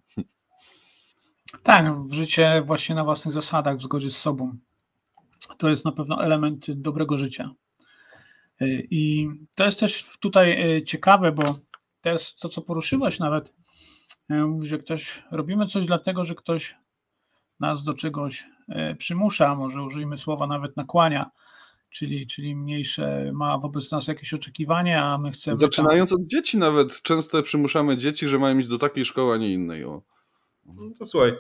Tak, 1.64 2.02
w 2.08 2.14
życie 2.14 2.64
właśnie 2.66 2.96
na 2.96 3.04
własnych 3.04 3.34
zasadach, 3.34 3.78
w 3.78 3.82
zgodzie 3.82 4.10
z 4.10 4.18
sobą. 4.18 4.58
To 5.58 5.70
jest 5.70 5.86
na 5.86 5.92
pewno 5.92 6.24
element 6.24 6.72
dobrego 6.72 7.18
życia. 7.18 7.52
I 8.92 9.30
to 9.56 9.66
jest 9.66 9.80
też 9.80 10.18
tutaj 10.20 10.84
ciekawe, 10.86 11.32
bo 11.32 11.44
to 12.02 12.10
jest 12.10 12.40
to, 12.40 12.50
co 12.50 12.62
poruszyłeś 12.62 13.20
nawet, 13.20 13.54
że 14.62 14.78
ktoś, 14.78 15.24
robimy 15.32 15.68
coś 15.68 15.86
dlatego, 15.86 16.24
że 16.24 16.36
ktoś 16.36 16.78
nas 17.60 17.84
do 17.84 17.94
czegoś 17.94 18.48
przymusza, 18.98 19.56
może 19.56 19.84
użyjmy 19.84 20.18
słowa 20.18 20.48
nawet 20.48 20.78
nakłania, 20.78 21.32
czyli, 21.90 22.28
czyli 22.28 22.56
mniejsze 22.56 23.32
ma 23.34 23.58
wobec 23.58 23.92
nas 23.92 24.08
jakieś 24.08 24.34
oczekiwania, 24.34 25.06
a 25.06 25.18
my 25.18 25.32
chcemy. 25.32 25.58
Zaczynając 25.58 26.10
tam... 26.10 26.22
od 26.22 26.28
dzieci, 26.28 26.58
nawet 26.58 27.02
często 27.02 27.44
przymuszamy 27.44 27.98
dzieci, 27.98 28.28
że 28.28 28.40
mają 28.40 28.60
iść 28.60 28.70
do 28.70 28.78
takiej 28.78 29.06
szkoły, 29.06 29.36
a 29.36 29.38
nie 29.38 29.54
innej. 29.54 29.86
O. 29.86 30.02
No 30.66 30.74
to 31.00 31.06
słuchaj. 31.06 31.34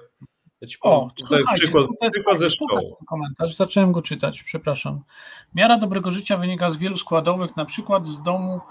Ja 0.66 0.70
ci 0.70 0.78
o, 0.82 1.10
tutaj 1.16 1.44
przykład, 1.54 1.88
przykład 2.12 2.40
ze 2.40 2.50
szkoły. 2.50 2.82
Komentarz, 3.08 3.56
zacząłem 3.56 3.92
go 3.92 4.02
czytać, 4.02 4.44
przepraszam. 4.44 5.04
Miara 5.56 5.78
dobrego 5.78 6.12
życia 6.12 6.38
wynika 6.38 6.70
z 6.70 6.78
wielu 6.78 6.98
składowych, 6.98 7.56
na 7.56 7.66
przykład 7.66 8.08
z 8.08 8.22
domu, 8.22 8.62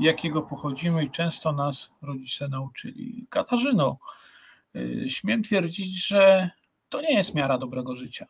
jakiego 0.00 0.42
pochodzimy 0.42 1.04
i 1.04 1.10
często 1.10 1.52
nas 1.52 1.90
rodzice 2.02 2.48
nauczyli. 2.48 3.26
Katarzyno, 3.30 3.98
y, 4.76 5.06
śmiem 5.08 5.42
twierdzić, 5.42 6.06
że 6.06 6.50
to 6.88 7.00
nie 7.00 7.14
jest 7.14 7.34
miara 7.34 7.58
dobrego 7.58 7.94
życia 7.94 8.26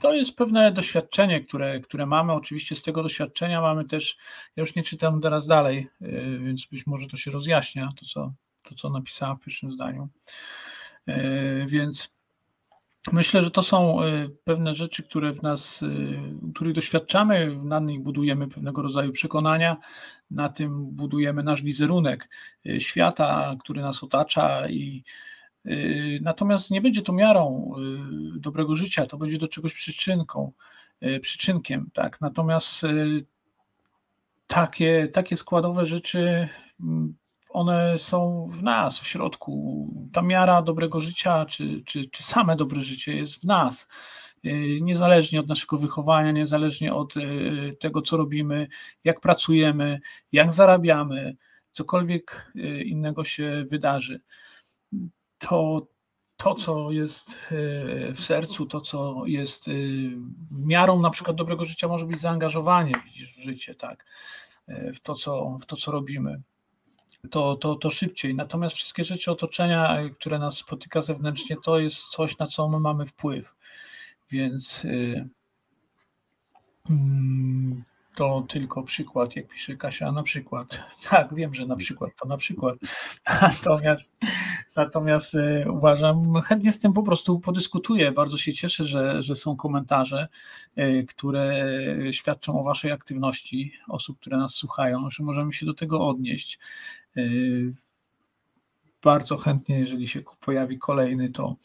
to 0.00 0.14
jest 0.14 0.36
pewne 0.36 0.72
doświadczenie, 0.72 1.40
które, 1.40 1.80
które 1.80 2.06
mamy. 2.06 2.32
Oczywiście 2.32 2.76
z 2.76 2.82
tego 2.82 3.02
doświadczenia 3.02 3.60
mamy 3.60 3.84
też, 3.84 4.16
ja 4.56 4.60
już 4.60 4.74
nie 4.74 4.82
czytam 4.82 5.20
teraz 5.20 5.46
dalej, 5.46 5.88
y, 6.02 6.38
więc 6.38 6.66
być 6.66 6.86
może 6.86 7.06
to 7.06 7.16
się 7.16 7.30
rozjaśnia, 7.30 7.92
to 8.00 8.06
co, 8.06 8.32
to, 8.62 8.74
co 8.74 8.90
napisałam 8.90 9.36
w 9.36 9.40
pierwszym 9.40 9.72
zdaniu. 9.72 10.08
Y, 11.08 11.66
więc 11.68 12.14
myślę, 13.12 13.42
że 13.42 13.50
to 13.50 13.62
są 13.62 14.04
y, 14.04 14.30
pewne 14.44 14.74
rzeczy, 14.74 15.02
które 15.02 15.32
w 15.32 15.42
nas, 15.42 15.84
których 16.54 16.74
doświadczamy, 16.74 17.58
na 17.62 17.80
nich 17.80 18.00
budujemy 18.00 18.48
pewnego 18.48 18.82
rodzaju 18.82 19.12
przekonania, 19.12 19.76
na 20.30 20.48
tym 20.48 20.86
budujemy 20.86 21.42
nasz 21.42 21.62
wizerunek 21.62 22.28
świata, 22.78 23.54
który 23.60 23.82
nas 23.82 24.02
otacza 24.02 24.68
i 24.68 25.04
natomiast 26.20 26.70
nie 26.70 26.80
będzie 26.80 27.02
to 27.02 27.12
miarą 27.12 27.72
dobrego 28.36 28.74
życia, 28.74 29.06
to 29.06 29.16
będzie 29.18 29.38
do 29.38 29.48
czegoś 29.48 29.74
przyczynką, 29.74 30.52
przyczynkiem, 31.20 31.90
tak. 31.92 32.20
Natomiast 32.20 32.82
takie, 34.46 35.08
takie 35.08 35.36
składowe 35.36 35.86
rzeczy, 35.86 36.48
mm, 36.80 37.14
one 37.54 37.98
są 37.98 38.46
w 38.58 38.62
nas, 38.62 39.00
w 39.00 39.06
środku. 39.06 39.88
Ta 40.12 40.22
miara 40.22 40.62
dobrego 40.62 41.00
życia, 41.00 41.46
czy, 41.46 41.82
czy, 41.86 42.04
czy 42.10 42.22
same 42.22 42.56
dobre 42.56 42.80
życie 42.80 43.16
jest 43.16 43.40
w 43.40 43.44
nas. 43.44 43.88
Niezależnie 44.80 45.40
od 45.40 45.48
naszego 45.48 45.78
wychowania, 45.78 46.32
niezależnie 46.32 46.94
od 46.94 47.14
tego, 47.80 48.02
co 48.02 48.16
robimy, 48.16 48.68
jak 49.04 49.20
pracujemy, 49.20 50.00
jak 50.32 50.52
zarabiamy, 50.52 51.36
cokolwiek 51.72 52.52
innego 52.84 53.24
się 53.24 53.64
wydarzy 53.70 54.20
to, 55.38 55.86
to, 56.36 56.54
co 56.54 56.90
jest 56.90 57.52
w 58.14 58.20
sercu, 58.20 58.66
to, 58.66 58.80
co 58.80 59.22
jest 59.26 59.66
miarą 60.50 61.00
na 61.00 61.10
przykład 61.10 61.36
dobrego 61.36 61.64
życia, 61.64 61.88
może 61.88 62.06
być 62.06 62.20
zaangażowanie 62.20 62.92
widzisz, 63.04 63.34
w 63.36 63.42
życie, 63.42 63.74
tak, 63.74 64.06
w 64.68 65.00
to, 65.00 65.14
co, 65.14 65.58
w 65.60 65.66
to, 65.66 65.76
co 65.76 65.92
robimy. 65.92 66.42
To, 67.30 67.56
to, 67.56 67.74
to 67.74 67.90
szybciej. 67.90 68.34
Natomiast 68.34 68.76
wszystkie 68.76 69.04
rzeczy 69.04 69.30
otoczenia, 69.30 69.98
które 70.14 70.38
nas 70.38 70.56
spotyka 70.56 71.02
zewnętrznie, 71.02 71.56
to 71.64 71.78
jest 71.78 72.06
coś, 72.06 72.38
na 72.38 72.46
co 72.46 72.68
my 72.68 72.80
mamy 72.80 73.06
wpływ. 73.06 73.54
Więc. 74.30 74.84
Yy, 74.84 75.28
yy, 76.90 77.84
to 78.14 78.44
tylko 78.48 78.82
przykład, 78.82 79.36
jak 79.36 79.48
pisze 79.48 79.76
Kasia, 79.76 80.12
na 80.12 80.22
przykład. 80.22 80.82
Tak, 81.10 81.34
wiem, 81.34 81.54
że 81.54 81.66
na 81.66 81.76
przykład 81.76 82.10
to 82.22 82.28
na 82.28 82.36
przykład. 82.36 82.78
Natomiast, 83.42 84.16
natomiast 84.76 85.34
e, 85.34 85.70
uważam, 85.70 86.40
chętnie 86.42 86.72
z 86.72 86.78
tym 86.78 86.92
po 86.92 87.02
prostu 87.02 87.40
podyskutuję. 87.40 88.12
Bardzo 88.12 88.36
się 88.36 88.52
cieszę, 88.52 88.84
że, 88.84 89.22
że 89.22 89.36
są 89.36 89.56
komentarze, 89.56 90.28
e, 90.76 91.02
które 91.02 91.66
świadczą 92.12 92.60
o 92.60 92.64
Waszej 92.64 92.92
aktywności, 92.92 93.72
osób, 93.88 94.20
które 94.20 94.36
nas 94.36 94.54
słuchają, 94.54 95.10
że 95.10 95.22
możemy 95.22 95.52
się 95.52 95.66
do 95.66 95.74
tego 95.74 96.06
odnieść. 96.06 96.58
E, 97.16 97.22
bardzo 99.02 99.36
chętnie, 99.36 99.78
jeżeli 99.78 100.08
się 100.08 100.22
pojawi 100.40 100.78
kolejny, 100.78 101.30
to. 101.30 101.56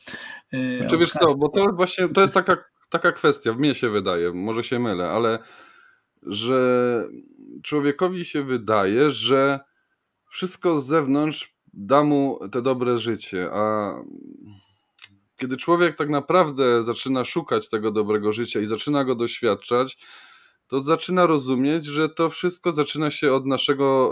Czy 0.90 0.98
wiesz 0.98 1.12
co, 1.12 1.36
bo 1.36 1.50
to 1.50 1.66
właśnie 1.74 2.10
to 2.10 2.22
jest 2.22 2.34
taka, 2.34 2.58
taka 2.90 3.12
kwestia, 3.12 3.54
mnie 3.54 3.76
się 3.76 3.90
wydaje, 3.90 4.34
może 4.34 4.64
się 4.64 4.80
mylę, 4.80 5.10
ale 5.10 5.40
że 6.24 7.04
człowiekowi 7.64 8.26
się 8.26 8.44
wydaje, 8.44 9.12
że 9.12 9.60
wszystko 10.30 10.80
z 10.80 10.88
zewnątrz 10.88 11.56
da 11.74 12.04
mu 12.04 12.40
te 12.52 12.62
dobre 12.62 12.98
życie, 12.98 13.50
a 13.52 13.94
kiedy 15.38 15.58
człowiek 15.58 15.96
tak 15.96 16.10
naprawdę 16.10 16.84
zaczyna 16.84 17.26
szukać 17.26 17.70
tego 17.70 17.92
dobrego 17.92 18.32
życia 18.32 18.60
i 18.60 18.66
zaczyna 18.66 19.04
go 19.04 19.16
doświadczać, 19.16 19.98
to 20.70 20.82
zaczyna 20.82 21.26
rozumieć, 21.26 21.86
że 21.86 22.10
to 22.10 22.30
wszystko 22.30 22.72
zaczyna 22.72 23.12
się 23.12 23.34
od 23.34 23.46
naszego, 23.46 24.12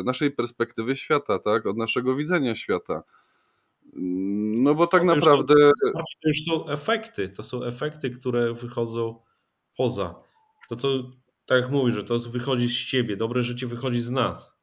e, 0.00 0.02
naszej 0.02 0.30
perspektywy 0.30 0.96
świata, 0.96 1.38
tak? 1.38 1.66
od 1.66 1.76
naszego 1.76 2.16
widzenia 2.16 2.54
świata. 2.54 3.02
No 4.62 4.74
bo 4.74 4.86
tak 4.86 5.00
to 5.00 5.06
naprawdę. 5.06 5.54
To 5.92 6.28
już 6.28 6.44
są 6.44 6.68
efekty, 6.68 7.28
to 7.28 7.42
są 7.42 7.64
efekty, 7.64 8.10
które 8.10 8.54
wychodzą 8.54 9.22
poza. 9.76 10.14
To, 10.68 10.76
to 10.76 10.88
tak 11.46 11.62
jak 11.62 11.70
mówisz, 11.70 11.94
że 11.94 12.04
to 12.04 12.18
wychodzi 12.18 12.68
z 12.68 12.84
ciebie, 12.84 13.16
dobre 13.16 13.42
życie 13.42 13.66
wychodzi 13.66 14.00
z 14.00 14.10
nas. 14.10 14.56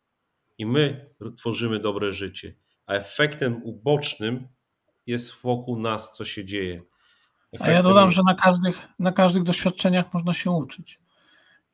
I 0.58 0.66
my 0.66 1.10
tworzymy 1.38 1.80
dobre 1.80 2.12
życie. 2.12 2.56
A 2.86 2.94
efektem 2.94 3.64
ubocznym 3.64 4.48
jest 5.06 5.42
wokół 5.42 5.80
nas, 5.80 6.14
co 6.14 6.26
się 6.26 6.46
dzieje. 6.46 6.82
Efektem... 7.52 7.70
A 7.70 7.78
ja 7.78 7.84
dodam, 7.84 8.12
że 8.12 8.22
na 8.28 8.36
każdych, 8.36 8.88
na 9.00 9.12
każdych 9.12 9.44
doświadczeniach 9.44 10.14
można 10.14 10.34
się 10.34 10.52
uczyć. 10.52 11.03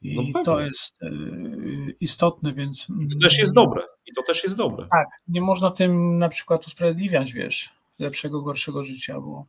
I 0.01 0.31
no 0.33 0.43
to 0.43 0.61
jest 0.61 1.01
y, 1.01 1.95
istotne, 1.99 2.53
więc. 2.53 2.87
To 2.87 3.19
też 3.21 3.39
jest 3.39 3.53
dobre. 3.53 3.83
I 4.05 4.13
to 4.13 4.23
też 4.23 4.43
jest 4.43 4.55
dobre. 4.55 4.87
Tak, 4.91 5.07
nie 5.27 5.41
można 5.41 5.71
tym 5.71 6.17
na 6.17 6.29
przykład 6.29 6.67
usprawiedliwiać, 6.67 7.33
wiesz, 7.33 7.69
lepszego, 7.99 8.41
gorszego 8.41 8.83
życia, 8.83 9.19
bo 9.19 9.45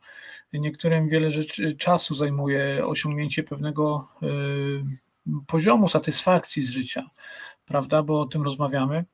niektórym 0.52 1.08
wiele 1.08 1.30
rzeczy 1.30 1.76
czasu 1.76 2.14
zajmuje 2.14 2.86
osiągnięcie 2.86 3.42
pewnego 3.42 4.08
y, 4.22 4.26
poziomu 5.46 5.88
satysfakcji 5.88 6.62
z 6.62 6.70
życia, 6.70 7.10
prawda? 7.64 8.02
Bo 8.02 8.20
o 8.20 8.26
tym 8.26 8.42
rozmawiamy. 8.42 9.04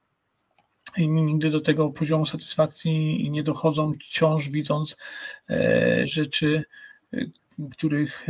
I 0.97 1.09
nigdy 1.09 1.51
do 1.51 1.61
tego 1.61 1.91
poziomu 1.91 2.27
satysfakcji 2.27 3.31
nie 3.31 3.43
dochodzą, 3.43 3.93
wciąż 3.93 4.49
widząc 4.49 4.97
e, 5.51 6.07
rzeczy 6.07 6.65
których 7.71 8.27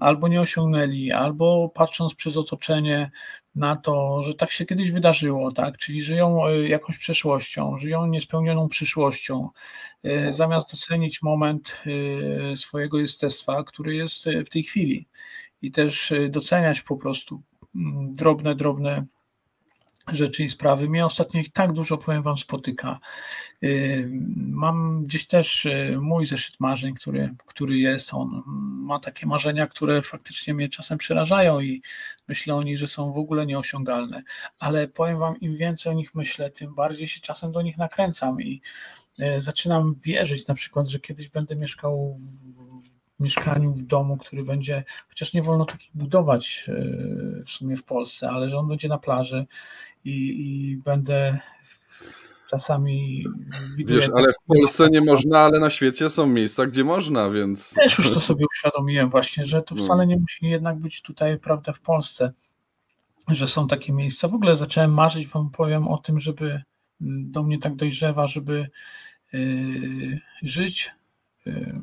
albo 0.00 0.28
nie 0.28 0.40
osiągnęli, 0.40 1.12
albo 1.12 1.68
patrząc 1.74 2.14
przez 2.14 2.36
otoczenie 2.36 3.10
na 3.54 3.76
to, 3.76 4.22
że 4.22 4.34
tak 4.34 4.50
się 4.50 4.66
kiedyś 4.66 4.90
wydarzyło, 4.90 5.52
tak? 5.52 5.78
Czyli 5.78 6.02
żyją 6.02 6.48
jakąś 6.48 6.98
przeszłością, 6.98 7.78
żyją 7.78 8.06
niespełnioną 8.06 8.68
przyszłością, 8.68 9.48
zamiast 10.30 10.70
docenić 10.72 11.22
moment 11.22 11.82
swojego 12.56 12.98
jestestwa, 12.98 13.64
który 13.64 13.94
jest 13.94 14.24
w 14.46 14.48
tej 14.48 14.62
chwili 14.62 15.08
i 15.62 15.70
też 15.70 16.12
doceniać 16.30 16.82
po 16.82 16.96
prostu 16.96 17.42
mm, 17.74 18.14
drobne, 18.14 18.54
drobne 18.54 19.06
rzeczy 20.12 20.44
i 20.44 20.50
sprawy. 20.50 20.88
Mnie 20.88 21.06
ostatnio 21.06 21.40
ich 21.40 21.52
tak 21.52 21.72
dużo, 21.72 21.98
powiem 21.98 22.22
Wam, 22.22 22.36
spotyka. 22.36 22.98
Y, 23.64 24.08
mam 24.36 25.04
gdzieś 25.04 25.26
też 25.26 25.66
y, 25.66 25.98
mój 26.00 26.26
zeszyt 26.26 26.60
marzeń, 26.60 26.94
który, 26.94 27.34
który 27.46 27.78
jest. 27.78 28.14
On 28.14 28.42
ma 28.86 29.00
takie 29.00 29.26
marzenia, 29.26 29.66
które 29.66 30.02
faktycznie 30.02 30.54
mnie 30.54 30.68
czasem 30.68 30.98
przerażają 30.98 31.60
i 31.60 31.82
myślę 32.28 32.54
o 32.54 32.62
nich, 32.62 32.78
że 32.78 32.86
są 32.86 33.12
w 33.12 33.18
ogóle 33.18 33.46
nieosiągalne. 33.46 34.22
Ale 34.58 34.88
powiem 34.88 35.18
Wam, 35.18 35.40
im 35.40 35.56
więcej 35.56 35.92
o 35.92 35.94
nich 35.94 36.14
myślę, 36.14 36.50
tym 36.50 36.74
bardziej 36.74 37.08
się 37.08 37.20
czasem 37.20 37.52
do 37.52 37.62
nich 37.62 37.78
nakręcam 37.78 38.42
i 38.42 38.60
y, 39.22 39.40
zaczynam 39.40 39.94
wierzyć 40.02 40.46
na 40.46 40.54
przykład, 40.54 40.88
że 40.88 41.00
kiedyś 41.00 41.28
będę 41.28 41.56
mieszkał 41.56 42.12
w 42.12 42.67
mieszkaniu, 43.20 43.72
w 43.72 43.82
domu, 43.82 44.16
który 44.16 44.44
będzie, 44.44 44.84
chociaż 45.08 45.32
nie 45.34 45.42
wolno 45.42 45.64
takich 45.64 45.90
budować 45.94 46.70
w 47.46 47.50
sumie 47.50 47.76
w 47.76 47.84
Polsce, 47.84 48.30
ale 48.30 48.50
że 48.50 48.58
on 48.58 48.68
będzie 48.68 48.88
na 48.88 48.98
plaży 48.98 49.46
i, 50.04 50.12
i 50.12 50.76
będę 50.76 51.38
czasami. 52.50 53.24
Wiesz, 53.76 54.10
ale 54.14 54.32
w 54.32 54.46
Polsce 54.46 54.88
nie 54.90 55.00
można, 55.00 55.38
ale 55.38 55.60
na 55.60 55.70
świecie 55.70 56.10
są 56.10 56.26
miejsca, 56.26 56.66
gdzie 56.66 56.84
można, 56.84 57.30
więc. 57.30 57.74
Też 57.74 57.98
już 57.98 58.10
to 58.10 58.20
sobie 58.20 58.44
uświadomiłem, 58.52 59.10
właśnie, 59.10 59.44
że 59.44 59.62
to 59.62 59.74
no. 59.74 59.84
wcale 59.84 60.06
nie 60.06 60.16
musi 60.16 60.46
jednak 60.46 60.78
być 60.78 61.02
tutaj, 61.02 61.38
prawda, 61.38 61.72
w 61.72 61.80
Polsce, 61.80 62.32
że 63.28 63.48
są 63.48 63.68
takie 63.68 63.92
miejsca. 63.92 64.28
W 64.28 64.34
ogóle 64.34 64.56
zacząłem 64.56 64.94
marzyć, 64.94 65.26
wam 65.26 65.50
powiem 65.50 65.88
o 65.88 65.98
tym, 65.98 66.20
żeby 66.20 66.62
do 67.00 67.42
mnie 67.42 67.58
tak 67.58 67.76
dojrzewa, 67.76 68.26
żeby 68.26 68.70
yy, 69.32 70.20
żyć 70.42 70.90
yy, 71.46 71.80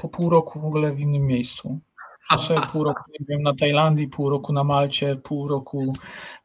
po 0.00 0.08
pół 0.08 0.30
roku 0.30 0.60
w 0.60 0.64
ogóle 0.64 0.92
w 0.92 1.00
innym 1.00 1.26
miejscu 1.26 1.80
sobie 2.46 2.60
pół 2.72 2.84
roku 2.84 3.02
nie 3.20 3.26
wiem, 3.28 3.42
na 3.42 3.54
Tajlandii, 3.54 4.08
pół 4.08 4.30
roku 4.30 4.52
na 4.52 4.64
Malcie, 4.64 5.16
pół 5.16 5.48
roku 5.48 5.92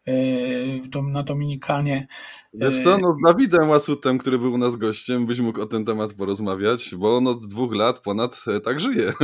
e, 0.08 1.02
na 1.02 1.24
Dominikanie. 1.24 2.08
Wiesz 2.54 2.84
co, 2.84 2.98
no 2.98 3.14
z 3.14 3.18
Dawidem 3.26 3.70
Łasutem, 3.70 4.18
który 4.18 4.40
był 4.40 4.54
u 4.54 4.58
nas 4.58 4.76
gościem, 4.76 5.26
byś 5.26 5.40
mógł 5.40 5.62
o 5.62 5.66
ten 5.66 5.86
temat 5.86 6.14
porozmawiać, 6.14 6.96
bo 6.96 7.18
on 7.18 7.28
od 7.28 7.46
dwóch 7.46 7.76
lat 7.76 8.00
ponad 8.00 8.44
e, 8.48 8.60
tak 8.60 8.80
żyje. 8.80 9.14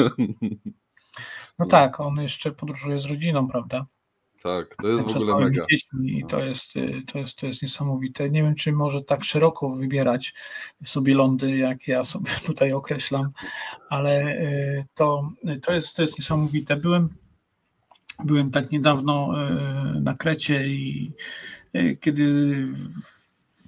No 1.60 1.68
tak, 1.68 2.00
on 2.00 2.16
jeszcze 2.16 2.52
podróżuje 2.52 3.00
z 3.00 3.06
rodziną, 3.06 3.48
prawda? 3.48 3.86
Tak, 4.44 4.76
to 4.76 4.88
jest 4.88 5.04
w 5.04 5.08
ogóle 5.08 5.40
mega. 5.40 5.66
I 6.04 6.26
to 6.26 6.40
jest, 6.40 6.76
y, 6.76 7.02
to, 7.08 7.20
jest, 7.20 7.36
to 7.36 7.48
jest 7.48 7.62
niesamowite. 7.62 8.30
Nie 8.30 8.44
wiem, 8.44 8.56
czy 8.56 8.72
może 8.72 9.02
tak 9.02 9.24
szeroko 9.24 9.70
wybierać 9.70 10.34
sobie 10.84 11.16
lądy, 11.16 11.58
jak 11.58 11.88
ja 11.88 12.04
sobie 12.04 12.32
tutaj 12.48 12.74
określam, 12.74 13.32
ale 13.90 14.42
y, 14.42 14.86
to, 14.94 15.30
to, 15.62 15.74
jest, 15.74 15.96
to 15.96 16.02
jest 16.02 16.20
niesamowite. 16.20 16.76
Byłem, 16.76 17.10
byłem 18.24 18.52
tak 18.52 18.72
niedawno 18.72 19.34
y, 19.98 20.02
na 20.02 20.14
Krecie 20.16 20.68
i 20.68 21.14
kiedy 22.00 22.68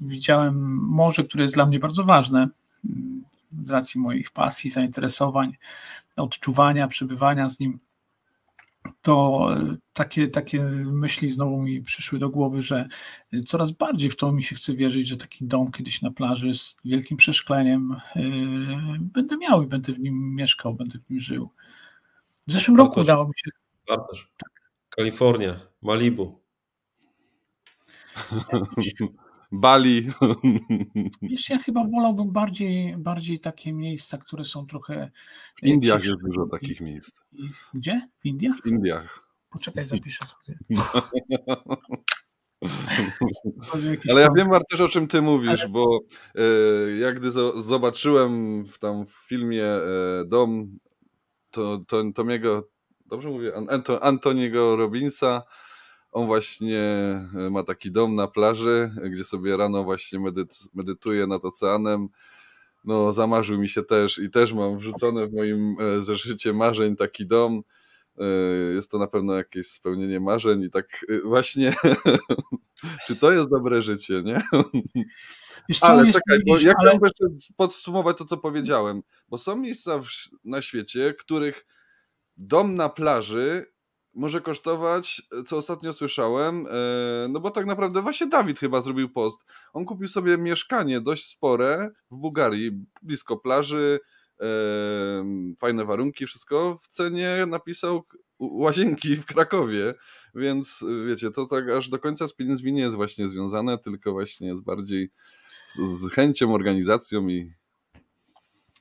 widziałem 0.01 0.55
morze, 0.75 1.23
które 1.23 1.43
jest 1.43 1.53
dla 1.53 1.65
mnie 1.65 1.79
bardzo 1.79 2.03
ważne 2.03 2.47
z 3.65 3.69
racji 3.69 4.01
moich 4.01 4.31
pasji, 4.31 4.69
zainteresowań, 4.69 5.57
odczuwania, 6.15 6.87
przebywania 6.87 7.49
z 7.49 7.59
nim 7.59 7.79
to 9.01 9.47
takie, 9.93 10.27
takie 10.27 10.63
myśli 10.85 11.29
znowu 11.29 11.61
mi 11.61 11.81
przyszły 11.81 12.19
do 12.19 12.29
głowy, 12.29 12.61
że 12.61 12.87
coraz 13.45 13.71
bardziej 13.71 14.09
w 14.09 14.15
to 14.15 14.31
mi 14.31 14.43
się 14.43 14.55
chce 14.55 14.73
wierzyć, 14.73 15.07
że 15.07 15.17
taki 15.17 15.45
dom 15.45 15.71
kiedyś 15.71 16.01
na 16.01 16.11
plaży 16.11 16.53
z 16.53 16.77
wielkim 16.85 17.17
przeszkleniem 17.17 17.95
yy, 18.15 18.23
będę 18.99 19.37
miał 19.37 19.63
i 19.63 19.67
będę 19.67 19.93
w 19.93 19.99
nim 19.99 20.35
mieszkał, 20.35 20.73
będę 20.73 20.99
w 20.99 21.09
nim 21.09 21.19
żył. 21.19 21.49
W 22.47 22.53
zeszłym 22.53 22.77
roku 22.77 22.99
udało 22.99 23.25
mi 23.25 23.33
się. 23.35 23.51
Bartosz. 23.87 24.31
Kalifornia, 24.89 25.59
Malibu. 25.81 26.43
Bali. 29.53 30.09
Wiesz, 31.21 31.49
ja 31.49 31.57
chyba 31.57 31.87
wolałbym 31.87 32.31
bardziej, 32.31 32.95
bardziej 32.97 33.39
takie 33.39 33.73
miejsca, 33.73 34.17
które 34.17 34.45
są 34.45 34.65
trochę. 34.65 35.11
W 35.55 35.63
Indiach 35.63 36.03
jest 36.03 36.21
dużo 36.25 36.45
takich 36.45 36.81
miejsc. 36.81 37.21
Gdzie? 37.73 38.07
W 38.19 38.25
Indiach? 38.25 38.57
W 38.61 38.65
Indiach. 38.65 39.27
Poczekaj, 39.49 39.85
zapiszę 39.85 40.25
sobie. 40.25 40.57
Ale 44.09 44.21
ja 44.21 44.27
wiem 44.37 44.49
też 44.69 44.81
o 44.81 44.89
czym 44.89 45.07
ty 45.07 45.21
mówisz, 45.21 45.61
Ale... 45.61 45.69
bo 45.69 45.99
e, 46.35 46.41
jak 46.91 47.19
gdy 47.19 47.31
zobaczyłem 47.55 48.63
w 48.65 48.79
tam 48.79 49.05
w 49.05 49.11
filmie 49.11 49.65
e, 49.65 50.25
Dom 50.25 50.75
to, 51.51 51.77
to, 51.87 52.11
Tomiego, 52.15 52.69
dobrze 53.05 53.29
mówię, 53.29 53.51
Antoniego 54.01 54.75
Robinsa, 54.75 55.43
on 56.13 56.25
właśnie 56.25 56.79
e, 57.35 57.49
ma 57.51 57.63
taki 57.63 57.91
dom 57.91 58.15
na 58.15 58.27
plaży, 58.27 58.91
gdzie 59.11 59.23
sobie 59.23 59.57
rano 59.57 59.83
właśnie 59.83 60.19
medyt, 60.19 60.59
medytuje 60.73 61.27
nad 61.27 61.45
oceanem. 61.45 62.07
No, 62.85 63.13
zamarzył 63.13 63.59
mi 63.59 63.69
się 63.69 63.83
też 63.83 64.19
i 64.19 64.29
też 64.29 64.53
mam 64.53 64.77
wrzucone 64.77 65.27
w 65.27 65.33
moim 65.33 65.75
e, 65.79 66.03
zeszycie 66.03 66.53
marzeń 66.53 66.95
taki 66.95 67.27
dom. 67.27 67.61
E, 68.17 68.25
jest 68.73 68.91
to 68.91 68.97
na 68.97 69.07
pewno 69.07 69.33
jakieś 69.33 69.67
spełnienie 69.67 70.19
marzeń 70.19 70.63
i 70.63 70.69
tak 70.69 71.05
właśnie, 71.23 71.75
czy 73.07 73.15
to 73.15 73.31
jest 73.31 73.49
dobre 73.49 73.81
życie, 73.81 74.23
nie? 74.23 74.41
ale 75.81 76.11
czekaj, 76.11 76.39
bo 76.47 76.59
ja 76.59 76.73
ale... 76.79 76.89
chciałbym 76.89 77.09
jeszcze 77.09 77.47
podsumować 77.57 78.17
to, 78.17 78.25
co 78.25 78.37
powiedziałem, 78.37 79.01
bo 79.29 79.37
są 79.37 79.55
miejsca 79.55 79.99
w, 79.99 80.07
na 80.43 80.61
świecie, 80.61 81.13
których 81.19 81.65
dom 82.37 82.75
na 82.75 82.89
plaży 82.89 83.72
może 84.13 84.41
kosztować, 84.41 85.21
co 85.47 85.57
ostatnio 85.57 85.93
słyszałem, 85.93 86.67
e, 86.67 87.27
no 87.29 87.39
bo 87.39 87.51
tak 87.51 87.65
naprawdę 87.65 88.01
właśnie 88.01 88.27
Dawid 88.27 88.59
chyba 88.59 88.81
zrobił 88.81 89.09
post. 89.09 89.39
On 89.73 89.85
kupił 89.85 90.07
sobie 90.07 90.37
mieszkanie 90.37 91.01
dość 91.01 91.25
spore 91.25 91.91
w 92.11 92.15
Bułgarii, 92.15 92.85
blisko 93.01 93.37
plaży, 93.37 93.99
e, 94.41 94.45
fajne 95.59 95.85
warunki, 95.85 96.25
wszystko. 96.25 96.77
W 96.83 96.87
cenie 96.87 97.45
napisał 97.47 98.03
łazienki 98.39 99.15
w 99.15 99.25
Krakowie, 99.25 99.93
więc 100.35 100.85
wiecie, 101.07 101.31
to 101.31 101.45
tak 101.45 101.69
aż 101.69 101.89
do 101.89 101.99
końca 101.99 102.27
z 102.27 102.33
pieniędzmi 102.33 102.73
nie 102.73 102.81
jest 102.81 102.95
właśnie 102.95 103.27
związane, 103.27 103.77
tylko 103.77 104.11
właśnie 104.11 104.47
jest 104.47 104.63
bardziej 104.63 105.09
z, 105.65 105.77
z 105.77 106.11
chęcią, 106.11 106.53
organizacją 106.53 107.27
i 107.27 107.53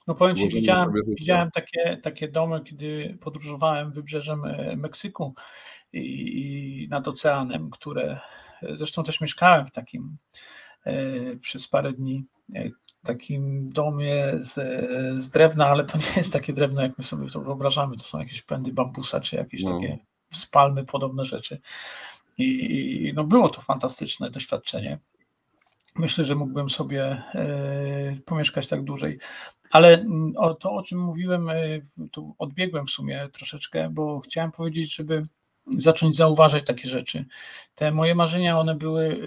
no 0.06 0.14
powiem 0.14 0.36
Ci, 0.36 0.48
widziałem, 0.48 0.92
widziałem 1.06 1.50
takie, 1.50 1.98
takie 2.02 2.28
domy, 2.28 2.60
kiedy 2.60 3.18
podróżowałem 3.20 3.92
wybrzeżem 3.92 4.44
e, 4.44 4.76
Meksyku 4.76 5.34
i, 5.92 6.00
i 6.82 6.88
nad 6.88 7.08
oceanem, 7.08 7.70
które 7.70 8.20
e, 8.62 8.76
zresztą 8.76 9.04
też 9.04 9.20
mieszkałem 9.20 9.66
w 9.66 9.70
takim 9.70 10.16
e, 10.84 10.92
przez 11.36 11.68
parę 11.68 11.92
dni 11.92 12.24
takim 13.02 13.68
domie 13.72 14.32
z, 14.38 14.54
z, 15.20 15.30
drewna, 15.30 15.66
ale 15.66 15.84
to 15.84 15.98
nie 15.98 16.16
jest 16.16 16.32
takie 16.32 16.52
drewno, 16.52 16.82
jak 16.82 16.98
my 16.98 17.04
sobie 17.04 17.30
to 17.30 17.40
wyobrażamy. 17.40 17.96
To 17.96 18.02
są 18.02 18.18
jakieś 18.18 18.42
pędy 18.42 18.72
bambusa, 18.72 19.20
czy 19.20 19.36
jakieś 19.36 19.62
no. 19.62 19.80
takie 19.80 19.98
spalmy, 20.30 20.84
podobne 20.84 21.24
rzeczy. 21.24 21.60
I, 22.38 22.44
I, 22.44 23.12
no 23.14 23.24
było 23.24 23.48
to 23.48 23.60
fantastyczne 23.60 24.30
doświadczenie. 24.30 24.98
Myślę, 25.94 26.24
że 26.24 26.34
mógłbym 26.34 26.68
sobie 26.70 27.04
e, 27.04 28.12
pomieszkać 28.26 28.66
tak 28.68 28.84
dłużej. 28.84 29.18
Ale 29.70 29.94
mm, 29.94 30.32
to, 30.60 30.72
o 30.72 30.82
czym 30.82 31.00
mówiłem, 31.00 31.48
e, 31.48 31.54
tu 32.10 32.34
odbiegłem 32.38 32.86
w 32.86 32.90
sumie 32.90 33.28
troszeczkę, 33.32 33.90
bo 33.90 34.20
chciałem 34.20 34.52
powiedzieć, 34.52 34.94
żeby 34.94 35.26
zacząć 35.76 36.16
zauważać 36.16 36.64
takie 36.66 36.88
rzeczy. 36.88 37.24
Te 37.74 37.92
moje 37.92 38.14
marzenia, 38.14 38.58
one 38.58 38.74
były 38.74 39.06
e, 39.06 39.18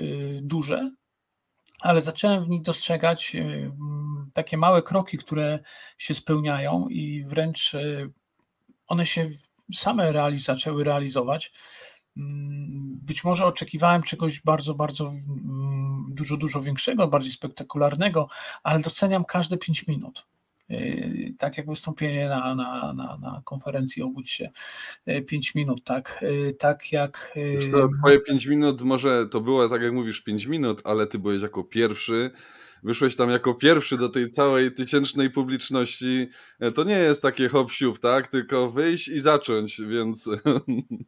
duże, 0.41 0.91
ale 1.81 2.01
zacząłem 2.01 2.43
w 2.43 2.49
nich 2.49 2.61
dostrzegać 2.61 3.35
takie 4.33 4.57
małe 4.57 4.81
kroki, 4.81 5.17
które 5.17 5.59
się 5.97 6.13
spełniają 6.13 6.87
i 6.89 7.23
wręcz 7.23 7.75
one 8.87 9.05
się 9.05 9.27
same 9.73 10.11
realiz 10.11 10.43
zaczęły 10.43 10.83
realizować. 10.83 11.51
Mm, 12.17 12.99
być 13.01 13.23
może 13.23 13.45
oczekiwałem 13.45 14.03
czegoś 14.03 14.41
bardzo, 14.41 14.75
bardzo 14.75 15.07
mm, 15.07 16.04
dużo, 16.15 16.37
dużo 16.37 16.61
większego, 16.61 17.07
bardziej 17.07 17.31
spektakularnego, 17.31 18.27
ale 18.63 18.79
doceniam 18.79 19.25
każde 19.25 19.57
5 19.57 19.87
minut. 19.87 20.25
Yy, 20.69 21.33
tak 21.37 21.57
jak 21.57 21.67
wystąpienie 21.67 22.29
na, 22.29 22.55
na, 22.55 22.93
na, 22.93 23.17
na 23.17 23.41
konferencji 23.43 24.03
Obudź 24.03 24.31
się 24.31 24.49
5 25.27 25.31
yy, 25.55 25.61
minut, 25.61 25.83
tak, 25.83 26.19
yy, 26.21 26.53
tak 26.53 26.91
jak... 26.91 27.33
To 27.71 27.89
twoje 27.99 28.19
5 28.19 28.45
minut 28.45 28.81
może 28.81 29.27
to 29.27 29.41
było, 29.41 29.69
tak 29.69 29.81
jak 29.81 29.93
mówisz, 29.93 30.21
5 30.21 30.45
minut, 30.45 30.81
ale 30.83 31.07
ty 31.07 31.19
byłeś 31.19 31.41
jako 31.41 31.63
pierwszy, 31.63 32.31
wyszłeś 32.85 33.15
tam 33.15 33.29
jako 33.29 33.53
pierwszy 33.53 33.97
do 33.97 34.09
tej 34.09 34.31
całej 34.31 34.71
tysięcznej 34.71 35.29
publiczności, 35.29 36.27
e, 36.59 36.71
to 36.71 36.83
nie 36.83 36.97
jest 36.97 37.21
takie 37.21 37.49
hop 37.49 37.71
tak? 38.01 38.27
Tylko 38.27 38.71
wyjść 38.71 39.07
i 39.07 39.19
zacząć, 39.19 39.81
więc 39.81 40.29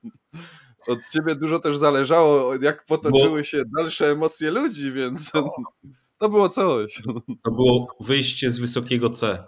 od 0.87 0.99
ciebie 1.13 1.35
dużo 1.35 1.59
też 1.59 1.77
zależało, 1.77 2.55
jak 2.61 2.85
potoczyły 2.85 3.43
się 3.45 3.61
dalsze 3.77 4.11
emocje 4.11 4.51
ludzi, 4.51 4.91
więc 4.91 5.31
to 6.17 6.29
było 6.29 6.49
coś. 6.49 7.01
To 7.43 7.51
było 7.51 7.87
wyjście 7.99 8.51
z 8.51 8.59
wysokiego 8.59 9.09
C. 9.09 9.43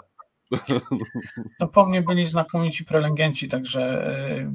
No 1.59 1.67
po 1.67 1.85
mnie 1.85 2.01
byli 2.01 2.25
znakomici 2.25 2.85
prelegenci, 2.85 3.47
także 3.47 4.07
e, 4.07 4.51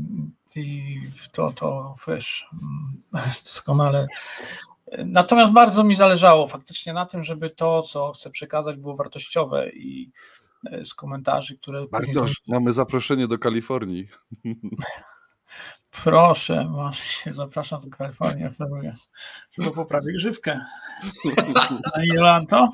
i 0.56 1.00
to, 1.32 1.52
to 1.52 1.94
wiesz, 2.08 2.46
mm, 2.52 2.96
doskonale. 3.44 4.06
Natomiast 5.04 5.52
bardzo 5.52 5.84
mi 5.84 5.94
zależało 5.94 6.46
faktycznie 6.46 6.92
na 6.92 7.06
tym, 7.06 7.22
żeby 7.22 7.50
to, 7.50 7.82
co 7.82 8.12
chcę 8.12 8.30
przekazać, 8.30 8.76
było 8.76 8.96
wartościowe 8.96 9.70
i 9.70 10.10
e, 10.70 10.84
z 10.84 10.94
komentarzy, 10.94 11.58
które. 11.58 11.86
Bartosz, 11.86 12.42
mamy 12.48 12.72
zaproszenie 12.72 13.28
do 13.28 13.38
Kalifornii. 13.38 14.08
Proszę, 16.02 16.70
masz 16.76 17.00
się, 17.00 17.34
zapraszam 17.34 17.80
do 17.80 17.96
Kalifornii, 17.96 18.46
oferuję. 18.46 18.92
Chyba 19.56 19.70
poprawię 19.70 20.12
grzywkę. 20.12 20.60
A 21.94 22.04
Jolanto? 22.04 22.68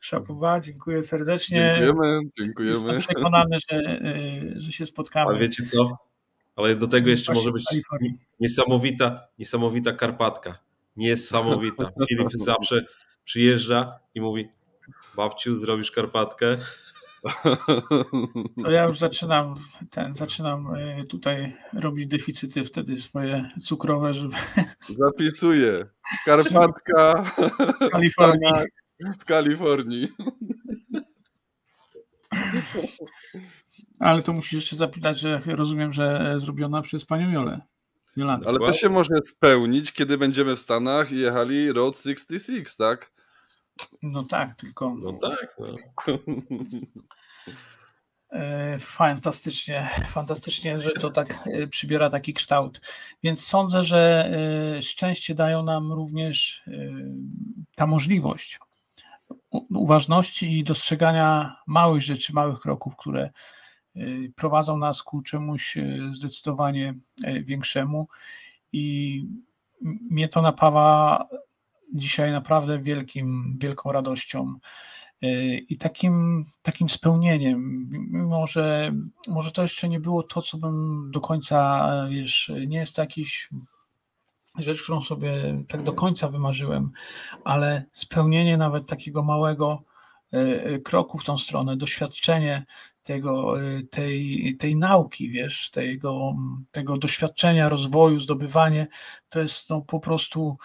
Szapowa, 0.00 0.60
dziękuję 0.60 1.02
serdecznie. 1.02 1.76
Dziękujemy, 1.78 2.20
dziękujemy. 2.38 2.72
Jestem 2.74 2.98
przekonany, 2.98 3.56
że, 3.70 3.76
y, 3.76 4.54
że 4.56 4.72
się 4.72 4.86
spotkamy. 4.86 5.30
Ale 5.30 5.38
wiecie 5.38 5.66
co? 5.66 5.98
Ale 6.56 6.76
do 6.76 6.88
tego 6.88 7.10
jeszcze 7.10 7.32
może 7.32 7.52
być 7.52 7.64
niesamowita, 8.40 9.28
niesamowita 9.38 9.92
Karpatka. 9.92 10.58
Niesamowita. 10.96 11.90
Filip 12.08 12.32
zawsze 12.32 12.84
przyjeżdża 13.24 13.98
i 14.14 14.20
mówi 14.20 14.48
babciu, 15.16 15.54
zrobisz 15.54 15.90
Karpatkę? 15.90 16.58
To 18.62 18.70
ja 18.70 18.84
już 18.84 18.98
zaczynam 18.98 19.54
ten, 19.90 20.14
zaczynam 20.14 20.74
y, 20.74 21.04
tutaj 21.04 21.56
robić 21.72 22.06
deficyty 22.06 22.64
wtedy 22.64 22.98
swoje 22.98 23.48
cukrowe, 23.62 24.14
żeby... 24.14 24.34
Zapisuję. 24.80 25.86
Karpatka 26.24 27.24
w 27.80 27.90
Kalifornii. 27.90 28.52
W 29.20 29.24
Kalifornii. 29.24 30.08
Ale 33.98 34.22
to 34.22 34.32
musisz 34.32 34.52
jeszcze 34.52 34.76
zapytać, 34.76 35.20
że 35.20 35.40
rozumiem, 35.46 35.92
że 35.92 36.34
zrobiona 36.36 36.82
przez 36.82 37.04
panią 37.04 37.30
Jolę. 37.30 37.60
Ale 38.46 38.58
to 38.58 38.72
się 38.72 38.88
może 38.88 39.14
spełnić, 39.24 39.92
kiedy 39.92 40.18
będziemy 40.18 40.56
w 40.56 40.60
Stanach 40.60 41.12
i 41.12 41.18
jechali 41.18 41.72
Road 41.72 41.98
66, 41.98 42.76
tak? 42.76 43.12
No 44.02 44.24
tak, 44.24 44.54
tylko. 44.54 44.94
No 44.94 45.12
tak. 45.12 45.56
No. 45.58 45.74
E, 48.32 48.78
fantastycznie, 48.78 49.90
fantastycznie, 50.06 50.80
że 50.80 50.90
to 50.90 51.10
tak 51.10 51.38
e, 51.46 51.66
przybiera 51.66 52.10
taki 52.10 52.34
kształt. 52.34 52.80
Więc 53.22 53.46
sądzę, 53.46 53.82
że 53.82 54.30
e, 54.76 54.82
szczęście 54.82 55.34
dają 55.34 55.62
nam 55.62 55.92
również 55.92 56.64
ta 57.74 57.86
możliwość 57.86 58.58
uważności 59.70 60.58
i 60.58 60.64
dostrzegania 60.64 61.56
małych 61.66 62.02
rzeczy, 62.02 62.32
małych 62.32 62.60
kroków, 62.60 62.96
które 62.96 63.30
prowadzą 64.34 64.78
nas 64.78 65.02
ku 65.02 65.22
czemuś 65.22 65.76
zdecydowanie 66.10 66.94
większemu. 67.42 68.08
I 68.72 69.26
mnie 69.82 70.28
to 70.28 70.42
napawa 70.42 71.28
dzisiaj 71.94 72.32
naprawdę 72.32 72.78
wielkim, 72.78 73.56
wielką 73.58 73.92
radością 73.92 74.58
i 75.68 75.78
takim, 75.78 76.44
takim 76.62 76.88
spełnieniem, 76.88 77.88
mimo 78.10 78.46
że 78.46 78.92
może 79.28 79.50
to 79.50 79.62
jeszcze 79.62 79.88
nie 79.88 80.00
było 80.00 80.22
to, 80.22 80.42
co 80.42 80.58
bym 80.58 81.08
do 81.10 81.20
końca, 81.20 81.88
wiesz, 82.10 82.52
nie 82.66 82.78
jest 82.78 82.96
to 82.96 83.02
jakiś 83.02 83.50
rzecz, 84.58 84.82
którą 84.82 85.02
sobie 85.02 85.64
tak 85.68 85.82
do 85.82 85.92
końca 85.92 86.28
wymarzyłem, 86.28 86.90
ale 87.44 87.84
spełnienie 87.92 88.56
nawet 88.56 88.86
takiego 88.86 89.22
małego 89.22 89.82
e, 90.32 90.38
e, 90.64 90.78
kroku 90.78 91.18
w 91.18 91.24
tą 91.24 91.38
stronę, 91.38 91.76
doświadczenie 91.76 92.66
tego, 93.02 93.62
e, 93.62 93.82
tej, 93.82 94.56
tej 94.58 94.76
nauki, 94.76 95.30
wiesz, 95.30 95.70
tego, 95.70 96.34
tego 96.70 96.98
doświadczenia, 96.98 97.68
rozwoju, 97.68 98.20
zdobywanie, 98.20 98.86
to 99.28 99.40
jest 99.40 99.70
no, 99.70 99.80
po 99.80 100.00
prostu 100.00 100.56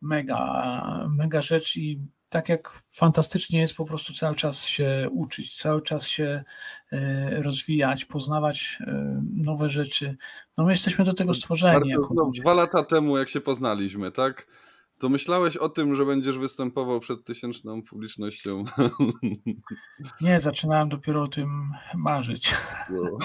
mega, 0.00 1.08
mega 1.10 1.42
rzecz 1.42 1.76
i 1.76 2.00
tak 2.30 2.48
jak 2.48 2.70
fantastycznie 2.90 3.60
jest 3.60 3.76
po 3.76 3.84
prostu 3.84 4.14
cały 4.14 4.36
czas 4.36 4.66
się 4.66 5.08
uczyć, 5.12 5.56
cały 5.56 5.82
czas 5.82 6.06
się 6.06 6.44
e, 6.92 7.42
rozwijać, 7.42 8.04
poznawać 8.04 8.78
e, 8.80 9.22
nowe 9.36 9.70
rzeczy. 9.70 10.16
No 10.56 10.64
my 10.64 10.70
jesteśmy 10.70 11.04
do 11.04 11.14
tego 11.14 11.34
stworzeni. 11.34 11.92
Bardzo, 11.94 12.08
no, 12.14 12.30
dwa 12.40 12.54
lata 12.54 12.84
temu, 12.84 13.18
jak 13.18 13.28
się 13.28 13.40
poznaliśmy, 13.40 14.12
tak? 14.12 14.46
To 14.98 15.08
myślałeś 15.08 15.56
o 15.56 15.68
tym, 15.68 15.96
że 15.96 16.06
będziesz 16.06 16.38
występował 16.38 17.00
przed 17.00 17.24
tysięczną 17.24 17.82
publicznością? 17.82 18.64
Nie, 20.20 20.40
zaczynałem 20.40 20.88
dopiero 20.88 21.22
o 21.22 21.28
tym 21.28 21.72
marzyć. 21.94 22.54
No. 22.90 23.18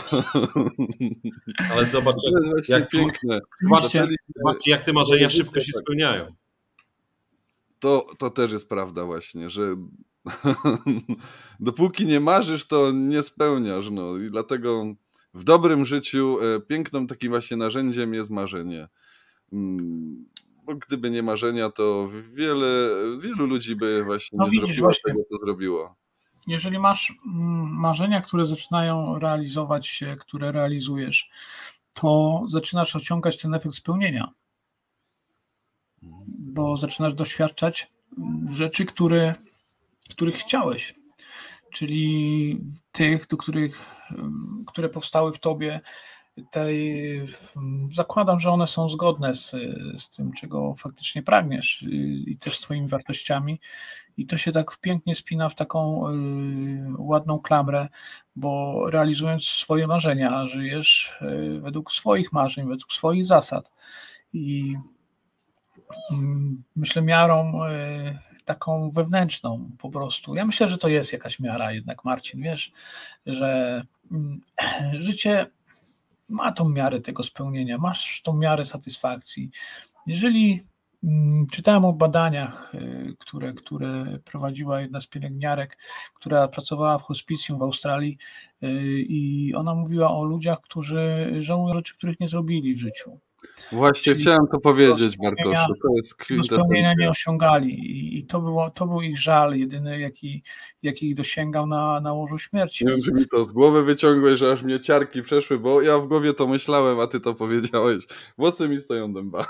Ale 1.73 1.85
zobacz, 1.85 2.15
jak, 2.57 2.69
jak 2.69 2.89
piękne. 2.89 3.39
Zobaczcie, 3.61 4.71
jak 4.71 4.81
te 4.81 4.93
marzenia 4.93 5.29
szybko 5.29 5.59
się 5.59 5.71
spełniają 5.81 6.35
to, 7.79 8.07
to 8.17 8.29
też 8.29 8.51
jest 8.51 8.69
prawda 8.69 9.05
właśnie, 9.05 9.49
że 9.49 9.75
dopóki 11.59 12.05
nie 12.05 12.19
marzysz, 12.19 12.67
to 12.67 12.91
nie 12.91 13.23
spełniasz. 13.23 13.89
No. 13.89 14.17
I 14.17 14.27
dlatego 14.27 14.85
w 15.33 15.43
dobrym 15.43 15.85
życiu 15.85 16.37
e, 16.41 16.59
pięknym 16.59 17.07
takim 17.07 17.29
właśnie 17.29 17.57
narzędziem 17.57 18.13
jest 18.13 18.29
marzenie. 18.29 18.87
Mm, 19.53 20.25
bo 20.65 20.75
gdyby 20.75 21.11
nie 21.11 21.23
marzenia, 21.23 21.69
to 21.69 22.09
wiele, 22.33 22.89
wielu 23.19 23.45
ludzi 23.45 23.75
by 23.75 24.03
właśnie 24.03 24.37
no 24.37 24.45
nie 24.45 24.51
zrobiło 24.59 24.87
właśnie, 24.87 25.13
tego, 25.13 25.23
co 25.31 25.37
zrobiło. 25.37 25.95
Jeżeli 26.47 26.79
masz 26.79 27.13
mm, 27.25 27.79
marzenia, 27.79 28.21
które 28.21 28.45
zaczynają 28.45 29.19
realizować 29.19 29.87
się, 29.87 30.17
które 30.19 30.51
realizujesz, 30.51 31.29
to 31.93 32.41
zaczynasz 32.47 32.95
osiągać 32.95 33.37
ten 33.37 33.53
efekt 33.53 33.75
spełnienia 33.75 34.31
bo 36.55 36.77
zaczynasz 36.77 37.13
doświadczać 37.13 37.91
rzeczy, 38.51 38.85
które, 38.85 39.35
których 40.09 40.35
chciałeś, 40.35 40.95
czyli 41.73 42.59
tych, 42.91 43.27
do 43.27 43.37
których, 43.37 43.85
które 44.67 44.89
powstały 44.89 45.33
w 45.33 45.39
tobie. 45.39 45.81
Tej, 46.51 47.21
zakładam, 47.93 48.39
że 48.39 48.51
one 48.51 48.67
są 48.67 48.89
zgodne 48.89 49.35
z, 49.35 49.51
z 49.97 50.09
tym, 50.09 50.31
czego 50.31 50.73
faktycznie 50.77 51.23
pragniesz 51.23 51.85
i 52.27 52.37
też 52.39 52.59
swoimi 52.59 52.87
wartościami. 52.87 53.59
I 54.17 54.25
to 54.25 54.37
się 54.37 54.51
tak 54.51 54.77
pięknie 54.81 55.15
spina 55.15 55.49
w 55.49 55.55
taką 55.55 56.09
y, 56.09 56.13
ładną 56.97 57.39
klamrę, 57.39 57.87
bo 58.35 58.81
realizując 58.89 59.43
swoje 59.43 59.87
marzenia, 59.87 60.47
żyjesz 60.47 61.13
y, 61.21 61.59
według 61.61 61.91
swoich 61.91 62.33
marzeń, 62.33 62.67
według 62.67 62.93
swoich 62.93 63.25
zasad. 63.25 63.71
I 64.33 64.75
Mm, 64.75 64.94
myślę, 66.75 67.01
miarą 67.01 67.65
e, 67.65 68.19
taką 68.45 68.91
wewnętrzną 68.91 69.69
po 69.77 69.89
prostu. 69.89 70.35
Ja 70.35 70.45
myślę, 70.45 70.67
że 70.67 70.77
to 70.77 70.87
jest 70.87 71.13
jakaś 71.13 71.39
miara 71.39 71.71
jednak, 71.71 72.05
Marcin, 72.05 72.41
wiesz, 72.41 72.71
że 73.25 73.81
mm, 74.11 74.41
życie 74.93 75.51
ma 76.29 76.51
tą 76.51 76.69
miarę 76.69 77.01
tego 77.01 77.23
spełnienia, 77.23 77.77
masz 77.77 78.21
tą 78.21 78.37
miarę 78.37 78.65
satysfakcji. 78.65 79.49
Jeżeli 80.07 80.61
mm, 81.03 81.45
czytałem 81.51 81.85
o 81.85 81.93
badaniach, 81.93 82.75
e, 82.75 82.79
które, 83.19 83.53
które 83.53 84.19
prowadziła 84.25 84.81
jedna 84.81 85.01
z 85.01 85.07
pielęgniarek, 85.07 85.77
która 86.13 86.47
pracowała 86.47 86.97
w 86.97 87.03
hospicjum 87.03 87.59
w 87.59 87.63
Australii 87.63 88.17
e, 88.61 88.67
i 88.99 89.53
ona 89.55 89.75
mówiła 89.75 90.11
o 90.11 90.23
ludziach, 90.23 90.61
którzy 90.61 91.33
żałują 91.39 91.73
rzeczy, 91.73 91.93
których 91.93 92.19
nie 92.19 92.27
zrobili 92.27 92.75
w 92.75 92.79
życiu 92.79 93.19
Właśnie 93.71 94.13
Czyli 94.13 94.21
chciałem 94.21 94.47
to 94.51 94.59
powiedzieć, 94.59 95.17
Bartoszu. 95.17 95.73
To 95.81 95.87
jest 95.95 96.15
kwintesencja. 96.15 96.93
nie 96.99 97.09
osiągali 97.09 98.17
i 98.17 98.25
to, 98.25 98.41
było, 98.41 98.69
to 98.69 98.87
był 98.87 99.01
ich 99.01 99.19
żal 99.19 99.57
jedyny, 99.57 99.99
jaki, 99.99 100.43
jaki 100.83 101.09
ich 101.09 101.15
dosięgał 101.15 101.67
na, 101.67 101.99
na 101.99 102.13
łożu 102.13 102.37
śmierci. 102.37 102.85
Nie 102.85 102.91
wiem, 102.91 103.01
czy 103.01 103.11
mi 103.11 103.27
to 103.27 103.43
z 103.43 103.51
głowy 103.51 103.83
wyciągłeś, 103.83 104.39
że 104.39 104.51
aż 104.51 104.63
mnie 104.63 104.79
ciarki 104.79 105.21
przeszły, 105.21 105.59
bo 105.59 105.81
ja 105.81 105.99
w 105.99 106.07
głowie 106.07 106.33
to 106.33 106.47
myślałem, 106.47 106.99
a 106.99 107.07
ty 107.07 107.19
to 107.19 107.33
powiedziałeś. 107.33 108.03
Włosy 108.37 108.69
mi 108.69 108.79
stoją 108.79 109.13
dęba. 109.13 109.45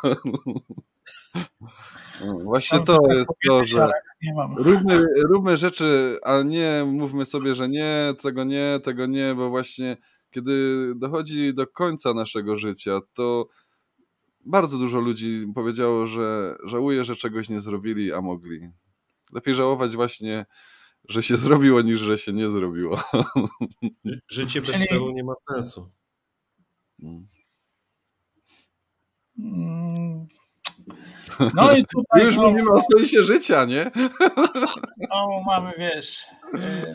No, 2.26 2.40
właśnie 2.44 2.80
to 2.80 3.00
jest 3.10 3.30
to, 3.48 3.66
że 3.66 3.90
róbmy, 4.58 5.06
róbmy 5.30 5.58
rzeczy, 5.58 6.20
a 6.24 6.42
nie 6.42 6.84
mówmy 6.88 7.26
sobie, 7.26 7.56
że 7.56 7.70
nie, 7.70 8.14
tego 8.22 8.44
nie, 8.44 8.80
tego 8.84 9.06
nie, 9.06 9.34
bo 9.36 9.50
właśnie 9.50 9.98
kiedy 10.32 10.94
dochodzi 10.96 11.54
do 11.54 11.68
końca 11.68 12.14
naszego 12.14 12.56
życia, 12.56 13.00
to 13.14 13.48
bardzo 14.46 14.78
dużo 14.78 15.00
ludzi 15.00 15.48
powiedziało, 15.56 16.08
że 16.08 16.56
żałuje, 16.66 17.04
że 17.04 17.16
czegoś 17.16 17.50
nie 17.50 17.60
zrobili, 17.60 18.14
a 18.14 18.22
mogli. 18.22 18.70
Lepiej 19.34 19.56
żałować 19.56 19.96
właśnie, 19.96 20.46
że 21.10 21.24
się 21.24 21.38
zrobiło, 21.48 21.82
niż 21.82 22.00
że 22.00 22.18
się 22.18 22.34
nie 22.34 22.50
zrobiło. 22.50 23.00
Życie 24.32 24.62
bez 24.62 24.72
Czyli... 24.72 24.88
celu 24.88 25.12
nie 25.12 25.24
ma 25.24 25.36
sensu. 25.36 25.92
Mm. 27.04 27.28
No 31.54 31.76
i 31.78 31.86
tutaj. 31.86 32.24
Już 32.26 32.36
no, 32.36 32.44
mówimy 32.44 32.72
o 32.72 32.82
sensie 32.82 33.24
życia, 33.24 33.66
nie? 33.66 33.92
No, 35.10 35.44
mamy, 35.46 35.74
wiesz. 35.78 36.26
E, 36.54 36.94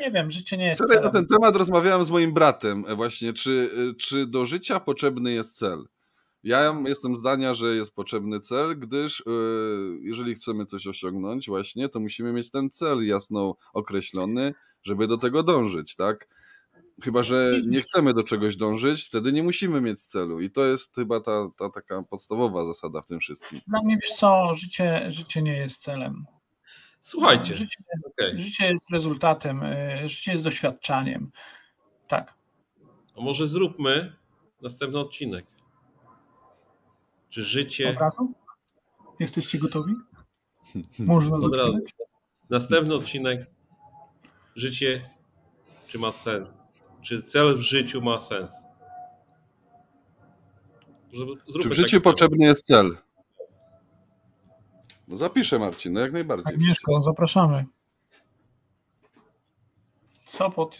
nie 0.00 0.10
wiem, 0.10 0.30
życie 0.30 0.56
nie 0.56 0.66
jest. 0.66 0.82
Wczoraj 0.82 1.04
na 1.04 1.10
ten 1.10 1.26
temat 1.26 1.56
rozmawiałem 1.56 2.04
z 2.04 2.10
moim 2.10 2.32
bratem, 2.32 2.84
e, 2.88 2.94
właśnie, 2.94 3.32
czy, 3.32 3.70
e, 3.90 3.94
czy 3.94 4.26
do 4.26 4.46
życia 4.46 4.80
potrzebny 4.80 5.32
jest 5.32 5.58
cel. 5.58 5.84
Ja 6.42 6.82
jestem 6.86 7.16
zdania, 7.16 7.54
że 7.54 7.74
jest 7.74 7.94
potrzebny 7.94 8.40
cel, 8.40 8.78
gdyż 8.78 9.24
jeżeli 10.02 10.34
chcemy 10.34 10.66
coś 10.66 10.86
osiągnąć, 10.86 11.48
właśnie, 11.48 11.88
to 11.88 12.00
musimy 12.00 12.32
mieć 12.32 12.50
ten 12.50 12.70
cel 12.70 13.06
jasno 13.06 13.56
określony, 13.72 14.54
żeby 14.82 15.06
do 15.06 15.18
tego 15.18 15.42
dążyć, 15.42 15.96
tak? 15.96 16.28
Chyba, 17.02 17.22
że 17.22 17.56
nie 17.66 17.80
chcemy 17.80 18.14
do 18.14 18.22
czegoś 18.22 18.56
dążyć, 18.56 19.04
wtedy 19.04 19.32
nie 19.32 19.42
musimy 19.42 19.80
mieć 19.80 20.02
celu. 20.02 20.40
I 20.40 20.50
to 20.50 20.64
jest 20.64 20.94
chyba 20.94 21.20
ta, 21.20 21.48
ta 21.58 21.70
taka 21.70 22.02
podstawowa 22.02 22.64
zasada 22.64 23.02
w 23.02 23.06
tym 23.06 23.20
wszystkim. 23.20 23.60
Dla 23.66 23.82
mnie 23.82 23.98
wiesz 24.02 24.16
co, 24.16 24.54
życie, 24.54 25.06
życie 25.08 25.42
nie 25.42 25.56
jest 25.56 25.82
celem. 25.82 26.26
Słuchajcie. 27.00 27.54
Życie, 27.54 27.76
okay. 28.06 28.38
życie 28.38 28.66
jest 28.66 28.90
rezultatem, 28.90 29.62
y, 29.62 30.08
życie 30.08 30.32
jest 30.32 30.44
doświadczaniem. 30.44 31.30
Tak. 32.08 32.34
A 33.16 33.20
może 33.20 33.46
zróbmy 33.46 34.16
następny 34.62 34.98
odcinek. 34.98 35.46
Czy 37.30 37.42
życie. 37.42 37.90
Obrazu? 37.90 38.32
Jesteście 39.20 39.58
gotowi? 39.58 39.94
Można 40.98 41.36
Od 41.36 41.54
razu. 41.54 41.78
Następny 42.50 42.94
odcinek. 42.94 43.46
Życie, 44.56 45.10
czy 45.86 45.98
ma 45.98 46.12
cel? 46.12 46.46
Czy 47.02 47.22
cel 47.22 47.56
w 47.56 47.60
życiu 47.60 48.02
ma 48.02 48.18
sens? 48.18 48.52
Czy 51.62 51.68
w 51.68 51.72
życiu 51.72 52.00
potrzebny 52.00 52.46
jest 52.46 52.66
cel? 52.66 52.96
No 55.08 55.16
zapiszę 55.16 55.58
Marcin, 55.58 55.92
no 55.92 56.00
jak 56.00 56.12
najbardziej. 56.12 56.54
Agnieszko, 56.54 57.02
zapraszamy. 57.02 57.64
Sopot. 60.24 60.78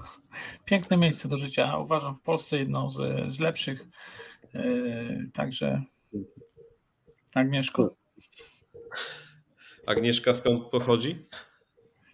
Piękne 0.64 0.96
miejsce 0.96 1.28
do 1.28 1.36
życia. 1.36 1.78
Uważam 1.78 2.14
w 2.14 2.20
Polsce 2.22 2.58
jedno 2.58 2.90
z, 2.90 2.96
z 3.34 3.40
lepszych. 3.40 3.88
Yy, 4.64 5.30
także 5.32 5.82
Agnieszko. 7.36 7.88
Agnieszka 9.86 10.32
skąd 10.32 10.64
pochodzi? 10.64 11.26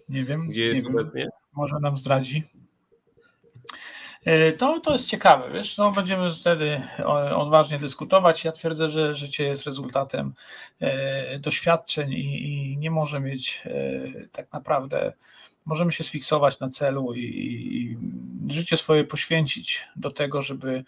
Nie 0.08 0.24
wiem. 0.24 0.48
Gdzie 0.48 0.66
jest 0.66 0.86
obecnie? 0.86 1.28
Może 1.52 1.80
nam 1.80 1.98
zdradzi. 1.98 2.42
E, 4.24 4.52
to, 4.52 4.80
to 4.80 4.92
jest 4.92 5.06
ciekawe, 5.06 5.50
wiesz, 5.52 5.78
no, 5.78 5.92
będziemy 5.92 6.30
wtedy 6.30 6.80
odważnie 7.36 7.78
dyskutować. 7.78 8.44
Ja 8.44 8.52
twierdzę, 8.52 8.88
że 8.88 9.14
życie 9.14 9.44
jest 9.44 9.66
rezultatem 9.66 10.34
e, 10.80 11.38
doświadczeń 11.38 12.12
i, 12.12 12.72
i 12.72 12.76
nie 12.78 12.90
może 12.90 13.20
mieć 13.20 13.62
tak 14.32 14.52
naprawdę, 14.52 15.12
możemy 15.64 15.92
się 15.92 16.04
sfiksować 16.04 16.60
na 16.60 16.68
celu 16.68 17.14
i, 17.14 17.20
i 17.20 17.98
życie 18.52 18.76
swoje 18.76 19.04
poświęcić 19.04 19.88
do 19.96 20.10
tego, 20.10 20.42
żeby, 20.42 20.84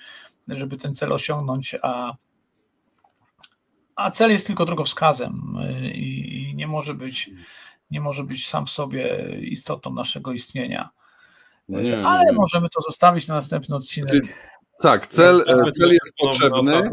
żeby 0.49 0.76
ten 0.76 0.95
cel 0.95 1.12
osiągnąć, 1.12 1.76
a, 1.82 2.14
a 3.97 4.11
cel 4.11 4.30
jest 4.30 4.47
tylko 4.47 4.64
drogowskazem 4.64 5.57
i, 5.95 6.49
i 6.51 6.55
nie 6.55 6.66
może 6.66 6.95
być 6.95 7.30
nie 7.90 8.01
może 8.01 8.24
być 8.24 8.49
sam 8.49 8.66
w 8.66 8.70
sobie 8.70 9.34
istotą 9.40 9.95
naszego 9.95 10.32
istnienia. 10.32 10.90
No 11.68 11.80
nie, 11.80 12.07
ale 12.07 12.24
nie. 12.24 12.32
możemy 12.32 12.68
to 12.68 12.80
zostawić 12.80 13.28
na 13.28 13.34
następny 13.34 13.76
odcinek. 13.76 14.12
Tak, 14.80 15.07
cel, 15.07 15.45
e, 15.47 15.72
cel 15.72 15.90
jest 15.90 16.12
potrzebny, 16.18 16.90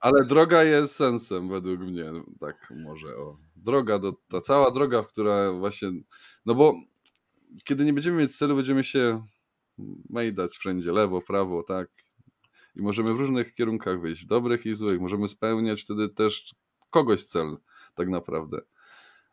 ale 0.00 0.24
droga 0.24 0.64
jest 0.64 0.96
sensem 0.96 1.48
według 1.48 1.80
mnie. 1.80 2.04
Tak, 2.40 2.72
może 2.84 3.08
o. 3.08 3.36
Droga, 3.56 3.98
do, 3.98 4.12
ta 4.28 4.40
cała 4.40 4.70
droga, 4.70 5.04
która 5.04 5.52
właśnie. 5.52 5.88
No 6.46 6.54
bo 6.54 6.74
kiedy 7.64 7.84
nie 7.84 7.92
będziemy 7.92 8.16
mieć 8.16 8.36
celu, 8.36 8.56
będziemy 8.56 8.84
się 8.84 9.26
mejdać 10.10 10.52
wszędzie, 10.52 10.92
lewo, 10.92 11.20
prawo, 11.20 11.62
tak. 11.62 11.88
I 12.76 12.82
możemy 12.82 13.14
w 13.14 13.20
różnych 13.20 13.54
kierunkach 13.54 14.00
wyjść, 14.00 14.26
dobrych 14.26 14.66
i 14.66 14.74
złych. 14.74 15.00
Możemy 15.00 15.28
spełniać 15.28 15.82
wtedy 15.82 16.08
też 16.08 16.54
kogoś 16.90 17.24
cel, 17.24 17.56
tak 17.94 18.08
naprawdę. 18.08 18.60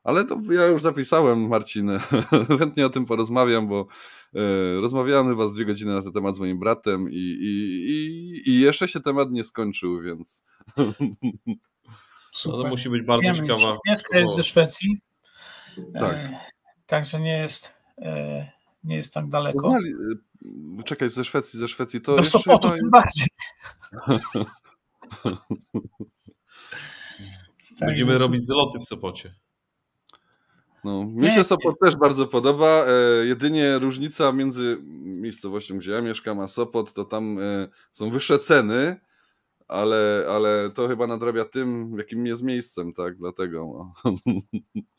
Ale 0.04 0.26
to 0.26 0.40
ja 0.50 0.66
już 0.66 0.82
zapisałem, 0.82 1.48
Marcin. 1.48 1.92
Chętnie 2.60 2.86
o 2.86 2.90
tym 2.90 3.06
porozmawiam, 3.06 3.68
bo 3.68 3.88
e, 4.36 4.82
rozmawiałem 4.82 5.30
chyba 5.30 5.48
z 5.48 5.54
dwie 5.54 5.66
godziny 5.66 5.94
na 5.94 6.02
ten 6.02 6.12
temat 6.12 6.36
z 6.36 6.40
moim 6.40 6.60
bratem 6.60 7.12
i, 7.12 7.16
i, 7.16 7.86
i, 7.90 8.50
i 8.50 8.60
jeszcze 8.60 8.88
się 8.88 9.00
temat 9.00 9.32
nie 9.32 9.44
skończył, 9.44 10.02
więc. 10.02 10.44
No, 12.46 12.64
to 12.64 12.68
musi 12.68 12.90
być 12.90 13.04
bardzo 13.04 13.24
Wiem, 13.24 13.36
ciekawa. 13.36 13.78
Jest 14.14 14.36
ze 14.36 14.44
Szwecji. 14.44 14.98
Tak. 15.94 16.16
E, 16.16 16.40
także 16.86 17.20
nie 17.20 17.38
jest, 17.38 17.74
e, 17.98 18.52
nie 18.88 18.96
jest 18.96 19.14
tak 19.14 19.30
daleko. 19.30 19.62
Poznali, 19.62 19.94
e, 20.80 20.84
czekaj, 20.84 21.10
ze 21.10 21.24
Szwecji, 21.24 21.60
ze 21.60 21.68
Szwecji 21.68 22.02
to. 22.02 22.16
Do 22.16 22.26
Sopotu 22.26 22.72
tym 22.72 22.90
bardziej. 22.90 23.28
Będziemy 27.80 28.12
tak, 28.12 28.22
robić 28.22 28.48
zloty 28.48 28.80
w 28.80 28.86
Sopocie. 28.86 29.34
No, 30.84 31.06
mi 31.06 31.32
się 31.32 31.44
Sopot 31.44 31.80
też 31.80 31.96
bardzo 31.96 32.28
podoba. 32.28 32.86
E, 32.88 33.26
jedynie 33.26 33.80
różnica 33.80 34.32
między 34.32 34.78
miejscowością, 35.04 35.78
gdzie 35.78 35.92
ja 35.92 36.02
mieszkam, 36.02 36.40
a 36.40 36.48
Sopot, 36.48 36.94
to 36.94 37.06
tam 37.06 37.40
e, 37.40 37.68
są 37.92 38.10
wyższe 38.10 38.40
ceny, 38.40 39.00
ale, 39.68 40.26
ale 40.30 40.70
to 40.70 40.88
chyba 40.88 41.08
nadrabia 41.08 41.46
tym, 41.46 41.98
jakim 41.98 42.26
jest 42.26 42.44
miejscem, 42.44 42.94
tak? 42.94 43.18
Dlatego. 43.18 43.94
No, 44.06 44.12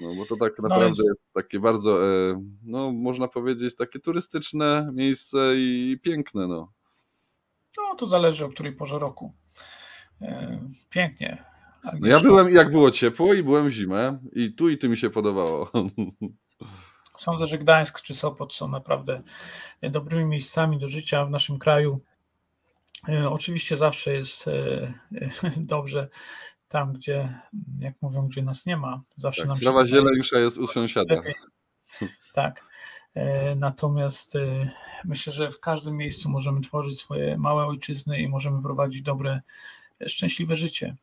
no 0.00 0.14
bo 0.14 0.26
to 0.26 0.36
tak 0.36 0.52
no 0.58 0.68
naprawdę 0.68 1.02
no 1.02 1.08
jest 1.08 1.32
takie 1.34 1.60
bardzo, 1.60 2.06
e, 2.06 2.42
no 2.62 2.92
można 2.92 3.28
powiedzieć, 3.28 3.76
takie 3.76 3.98
turystyczne 3.98 4.90
miejsce 4.92 5.38
i 5.56 5.98
piękne, 6.02 6.48
no. 6.48 6.72
No, 7.76 7.94
to 7.94 8.06
zależy 8.06 8.44
o 8.44 8.48
której 8.48 8.72
porze 8.72 8.98
roku. 8.98 9.32
E, 10.22 10.60
pięknie. 10.90 11.44
No 12.00 12.08
ja 12.08 12.20
byłem, 12.20 12.54
jak 12.54 12.70
było 12.70 12.90
ciepło 12.90 13.34
i 13.34 13.42
byłem 13.42 13.70
zimę 13.70 14.18
i 14.32 14.52
tu 14.52 14.68
i 14.68 14.78
tu 14.78 14.88
mi 14.88 14.96
się 14.96 15.10
podobało. 15.10 15.70
Sądzę, 17.16 17.46
że 17.46 17.58
Gdańsk 17.58 18.00
czy 18.00 18.14
Sopot 18.14 18.54
są 18.54 18.68
naprawdę 18.68 19.22
dobrymi 19.82 20.24
miejscami 20.24 20.78
do 20.78 20.88
życia 20.88 21.24
w 21.24 21.30
naszym 21.30 21.58
kraju. 21.58 22.00
E, 23.08 23.30
oczywiście 23.30 23.76
zawsze 23.76 24.12
jest 24.12 24.50
dobrze 25.56 26.08
tam, 26.74 26.92
gdzie, 26.92 27.28
jak 27.78 27.94
mówią, 28.02 28.28
gdzie 28.28 28.42
nas 28.42 28.66
nie 28.66 28.76
ma. 28.76 29.00
Zawsze 29.16 29.42
tak, 29.42 29.48
nam 29.48 29.56
się 29.56 29.62
trawa 29.62 29.86
zieleńsza 29.86 30.38
jest 30.38 30.58
u 30.58 30.66
sąsiada. 30.66 31.22
Tak. 32.32 32.64
E, 33.14 33.54
natomiast 33.54 34.34
myślę, 35.04 35.32
że 35.32 35.50
w 35.50 35.60
każdym 35.60 35.96
miejscu 35.96 36.30
możemy 36.30 36.60
tworzyć 36.60 37.00
swoje 37.00 37.38
małe 37.38 37.66
ojczyzny 37.66 38.20
i 38.20 38.28
możemy 38.28 38.62
prowadzić 38.62 39.02
dobre, 39.02 39.40
szczęśliwe 40.06 40.56
życie 40.56 40.96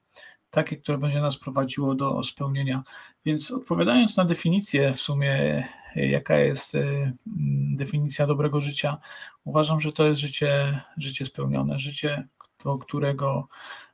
takie, 0.52 0.78
które 0.78 0.98
będzie 0.98 1.22
nas 1.22 1.38
prowadziło 1.38 1.96
do 1.96 2.24
spełnienia. 2.24 2.84
Więc 3.26 3.52
odpowiadając 3.52 4.18
na 4.18 4.26
definicję 4.26 4.94
w 4.94 5.02
sumie, 5.02 5.64
jaka 5.96 6.38
jest 6.38 6.76
e, 6.76 7.12
definicja 7.76 8.28
dobrego 8.28 8.62
życia, 8.62 8.98
uważam, 9.44 9.80
że 9.80 9.92
to 9.92 10.06
jest 10.06 10.22
życie, 10.22 10.82
życie 10.98 11.26
spełnione, 11.26 11.80
życie, 11.80 12.28
do 12.64 12.78
którego 12.78 13.48
e, 13.48 13.91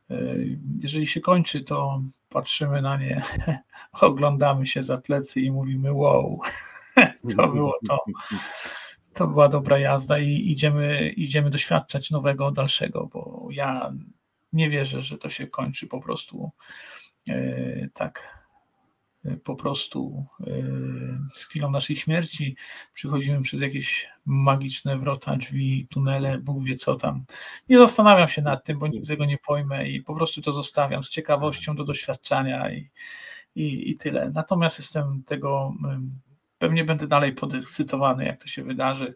jeżeli 0.81 1.07
się 1.07 1.21
kończy, 1.21 1.63
to 1.63 1.99
patrzymy 2.29 2.81
na 2.81 2.97
nie, 2.97 3.21
oglądamy 4.01 4.65
się 4.65 4.83
za 4.83 4.97
plecy 4.97 5.41
i 5.41 5.51
mówimy 5.51 5.93
wow, 5.93 6.39
to 7.37 7.47
było 7.47 7.79
to. 7.87 7.99
To 9.13 9.27
była 9.27 9.49
dobra 9.49 9.79
jazda 9.79 10.19
i 10.19 10.51
idziemy, 10.51 11.09
idziemy 11.09 11.49
doświadczać 11.49 12.11
nowego, 12.11 12.51
dalszego, 12.51 13.09
bo 13.13 13.47
ja 13.51 13.93
nie 14.53 14.69
wierzę, 14.69 15.03
że 15.03 15.17
to 15.17 15.29
się 15.29 15.47
kończy 15.47 15.87
po 15.87 16.01
prostu 16.01 16.51
e, 17.29 17.89
tak. 17.93 18.36
E, 19.25 19.37
po 19.37 19.55
prostu 19.55 20.25
e, 20.47 20.53
z 21.33 21.43
chwilą 21.43 21.71
naszej 21.71 21.95
śmierci 21.95 22.55
przychodzimy 22.93 23.41
przez 23.41 23.59
jakieś 23.59 24.09
magiczne 24.25 24.97
wrota, 24.97 25.35
drzwi, 25.35 25.87
tunele, 25.89 26.37
Bóg 26.37 26.63
wie 26.63 26.75
co 26.75 26.95
tam. 26.95 27.25
Nie 27.69 27.77
zastanawiam 27.77 28.27
się 28.27 28.41
nad 28.41 28.63
tym, 28.63 28.79
bo 28.79 28.87
nic 28.87 29.07
tego 29.07 29.25
nie 29.25 29.37
pojmę 29.37 29.89
i 29.89 30.01
po 30.01 30.15
prostu 30.15 30.41
to 30.41 30.51
zostawiam 30.51 31.03
z 31.03 31.09
ciekawością 31.09 31.75
do 31.75 31.83
doświadczania 31.83 32.71
i, 32.71 32.89
i, 33.55 33.89
i 33.89 33.97
tyle. 33.97 34.31
Natomiast 34.35 34.79
jestem 34.79 35.23
tego 35.23 35.73
Pewnie 36.57 36.83
będę 36.83 37.07
dalej 37.07 37.33
podekscytowany, 37.33 38.25
jak 38.25 38.41
to 38.41 38.47
się 38.47 38.63
wydarzy. 38.63 39.15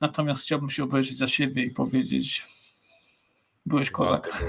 Natomiast 0.00 0.42
chciałbym 0.42 0.70
się 0.70 0.84
obejrzeć 0.84 1.18
za 1.18 1.26
siebie 1.26 1.64
i 1.64 1.70
powiedzieć: 1.70 2.46
Byłeś 3.66 3.90
kozak. 3.90 4.44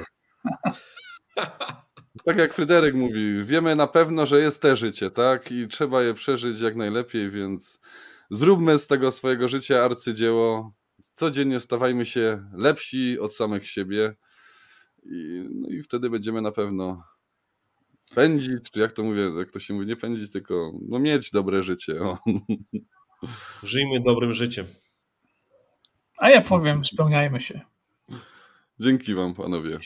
Tak 2.25 2.37
jak 2.37 2.53
Fryderyk 2.53 2.95
mówi, 2.95 3.43
wiemy 3.43 3.75
na 3.75 3.87
pewno, 3.87 4.25
że 4.25 4.39
jest 4.39 4.61
te 4.61 4.75
życie, 4.75 5.11
tak? 5.11 5.51
I 5.51 5.67
trzeba 5.67 6.03
je 6.03 6.13
przeżyć 6.13 6.59
jak 6.59 6.75
najlepiej, 6.75 7.31
więc 7.31 7.81
zróbmy 8.29 8.77
z 8.77 8.87
tego 8.87 9.11
swojego 9.11 9.47
życia 9.47 9.83
arcydzieło. 9.83 10.73
Codziennie 11.13 11.59
stawajmy 11.59 12.05
się 12.05 12.43
lepsi 12.53 13.19
od 13.19 13.35
samych 13.35 13.69
siebie 13.69 14.15
i, 15.03 15.45
no 15.49 15.69
i 15.69 15.81
wtedy 15.81 16.09
będziemy 16.09 16.41
na 16.41 16.51
pewno 16.51 17.03
pędzić, 18.15 18.71
czy 18.71 18.79
jak 18.79 18.91
to 18.91 19.03
mówię, 19.03 19.21
jak 19.37 19.51
to 19.51 19.59
się 19.59 19.73
mówi, 19.73 19.85
nie 19.85 19.95
pędzić, 19.95 20.31
tylko 20.31 20.71
no 20.89 20.99
mieć 20.99 21.31
dobre 21.31 21.63
życie. 21.63 22.01
O. 22.01 22.17
Żyjmy 23.63 23.99
dobrym 24.05 24.33
życiem. 24.33 24.65
A 26.17 26.29
ja 26.29 26.41
powiem, 26.41 26.85
spełniajmy 26.85 27.39
się. 27.39 27.70
Dzięki 28.81 29.15
wam, 29.15 29.33
panowie. 29.33 29.77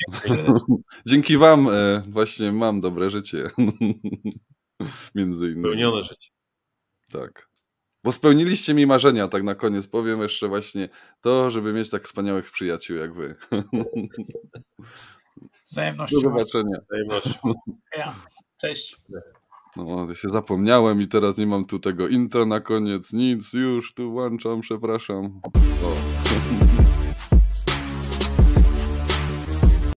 Dzięki 1.07 1.37
wam 1.37 1.67
e, 1.71 2.03
właśnie 2.07 2.51
mam 2.51 2.81
dobre 2.81 3.09
życie. 3.09 3.49
Między 5.15 5.45
innymi. 5.45 5.63
Pełnione 5.63 6.03
życie. 6.03 6.29
Tak. 7.11 7.49
Bo 8.03 8.11
spełniliście 8.11 8.73
mi 8.73 8.85
marzenia, 8.85 9.27
tak 9.27 9.43
na 9.43 9.55
koniec 9.55 9.87
powiem 9.87 10.21
jeszcze 10.21 10.47
właśnie 10.47 10.89
to, 11.21 11.49
żeby 11.49 11.73
mieć 11.73 11.89
tak 11.89 12.03
wspaniałych 12.03 12.51
przyjaciół 12.51 12.97
jak 12.97 13.13
wy. 13.13 13.35
Wzajemnością. 15.71 16.15
Do 16.15 16.21
zobaczenia. 16.21 16.79
Wzajemność. 16.87 17.29
Ja. 17.97 18.15
Cześć. 18.57 18.95
No, 19.75 20.05
ja 20.09 20.15
się 20.15 20.29
zapomniałem 20.29 21.01
i 21.01 21.07
teraz 21.07 21.37
nie 21.37 21.47
mam 21.47 21.65
tu 21.65 21.79
tego 21.79 22.07
intro 22.07 22.45
na 22.45 22.59
koniec, 22.59 23.13
nic, 23.13 23.53
już 23.53 23.93
tu 23.93 24.11
włączam, 24.11 24.61
przepraszam. 24.61 25.41
O. 25.83 26.74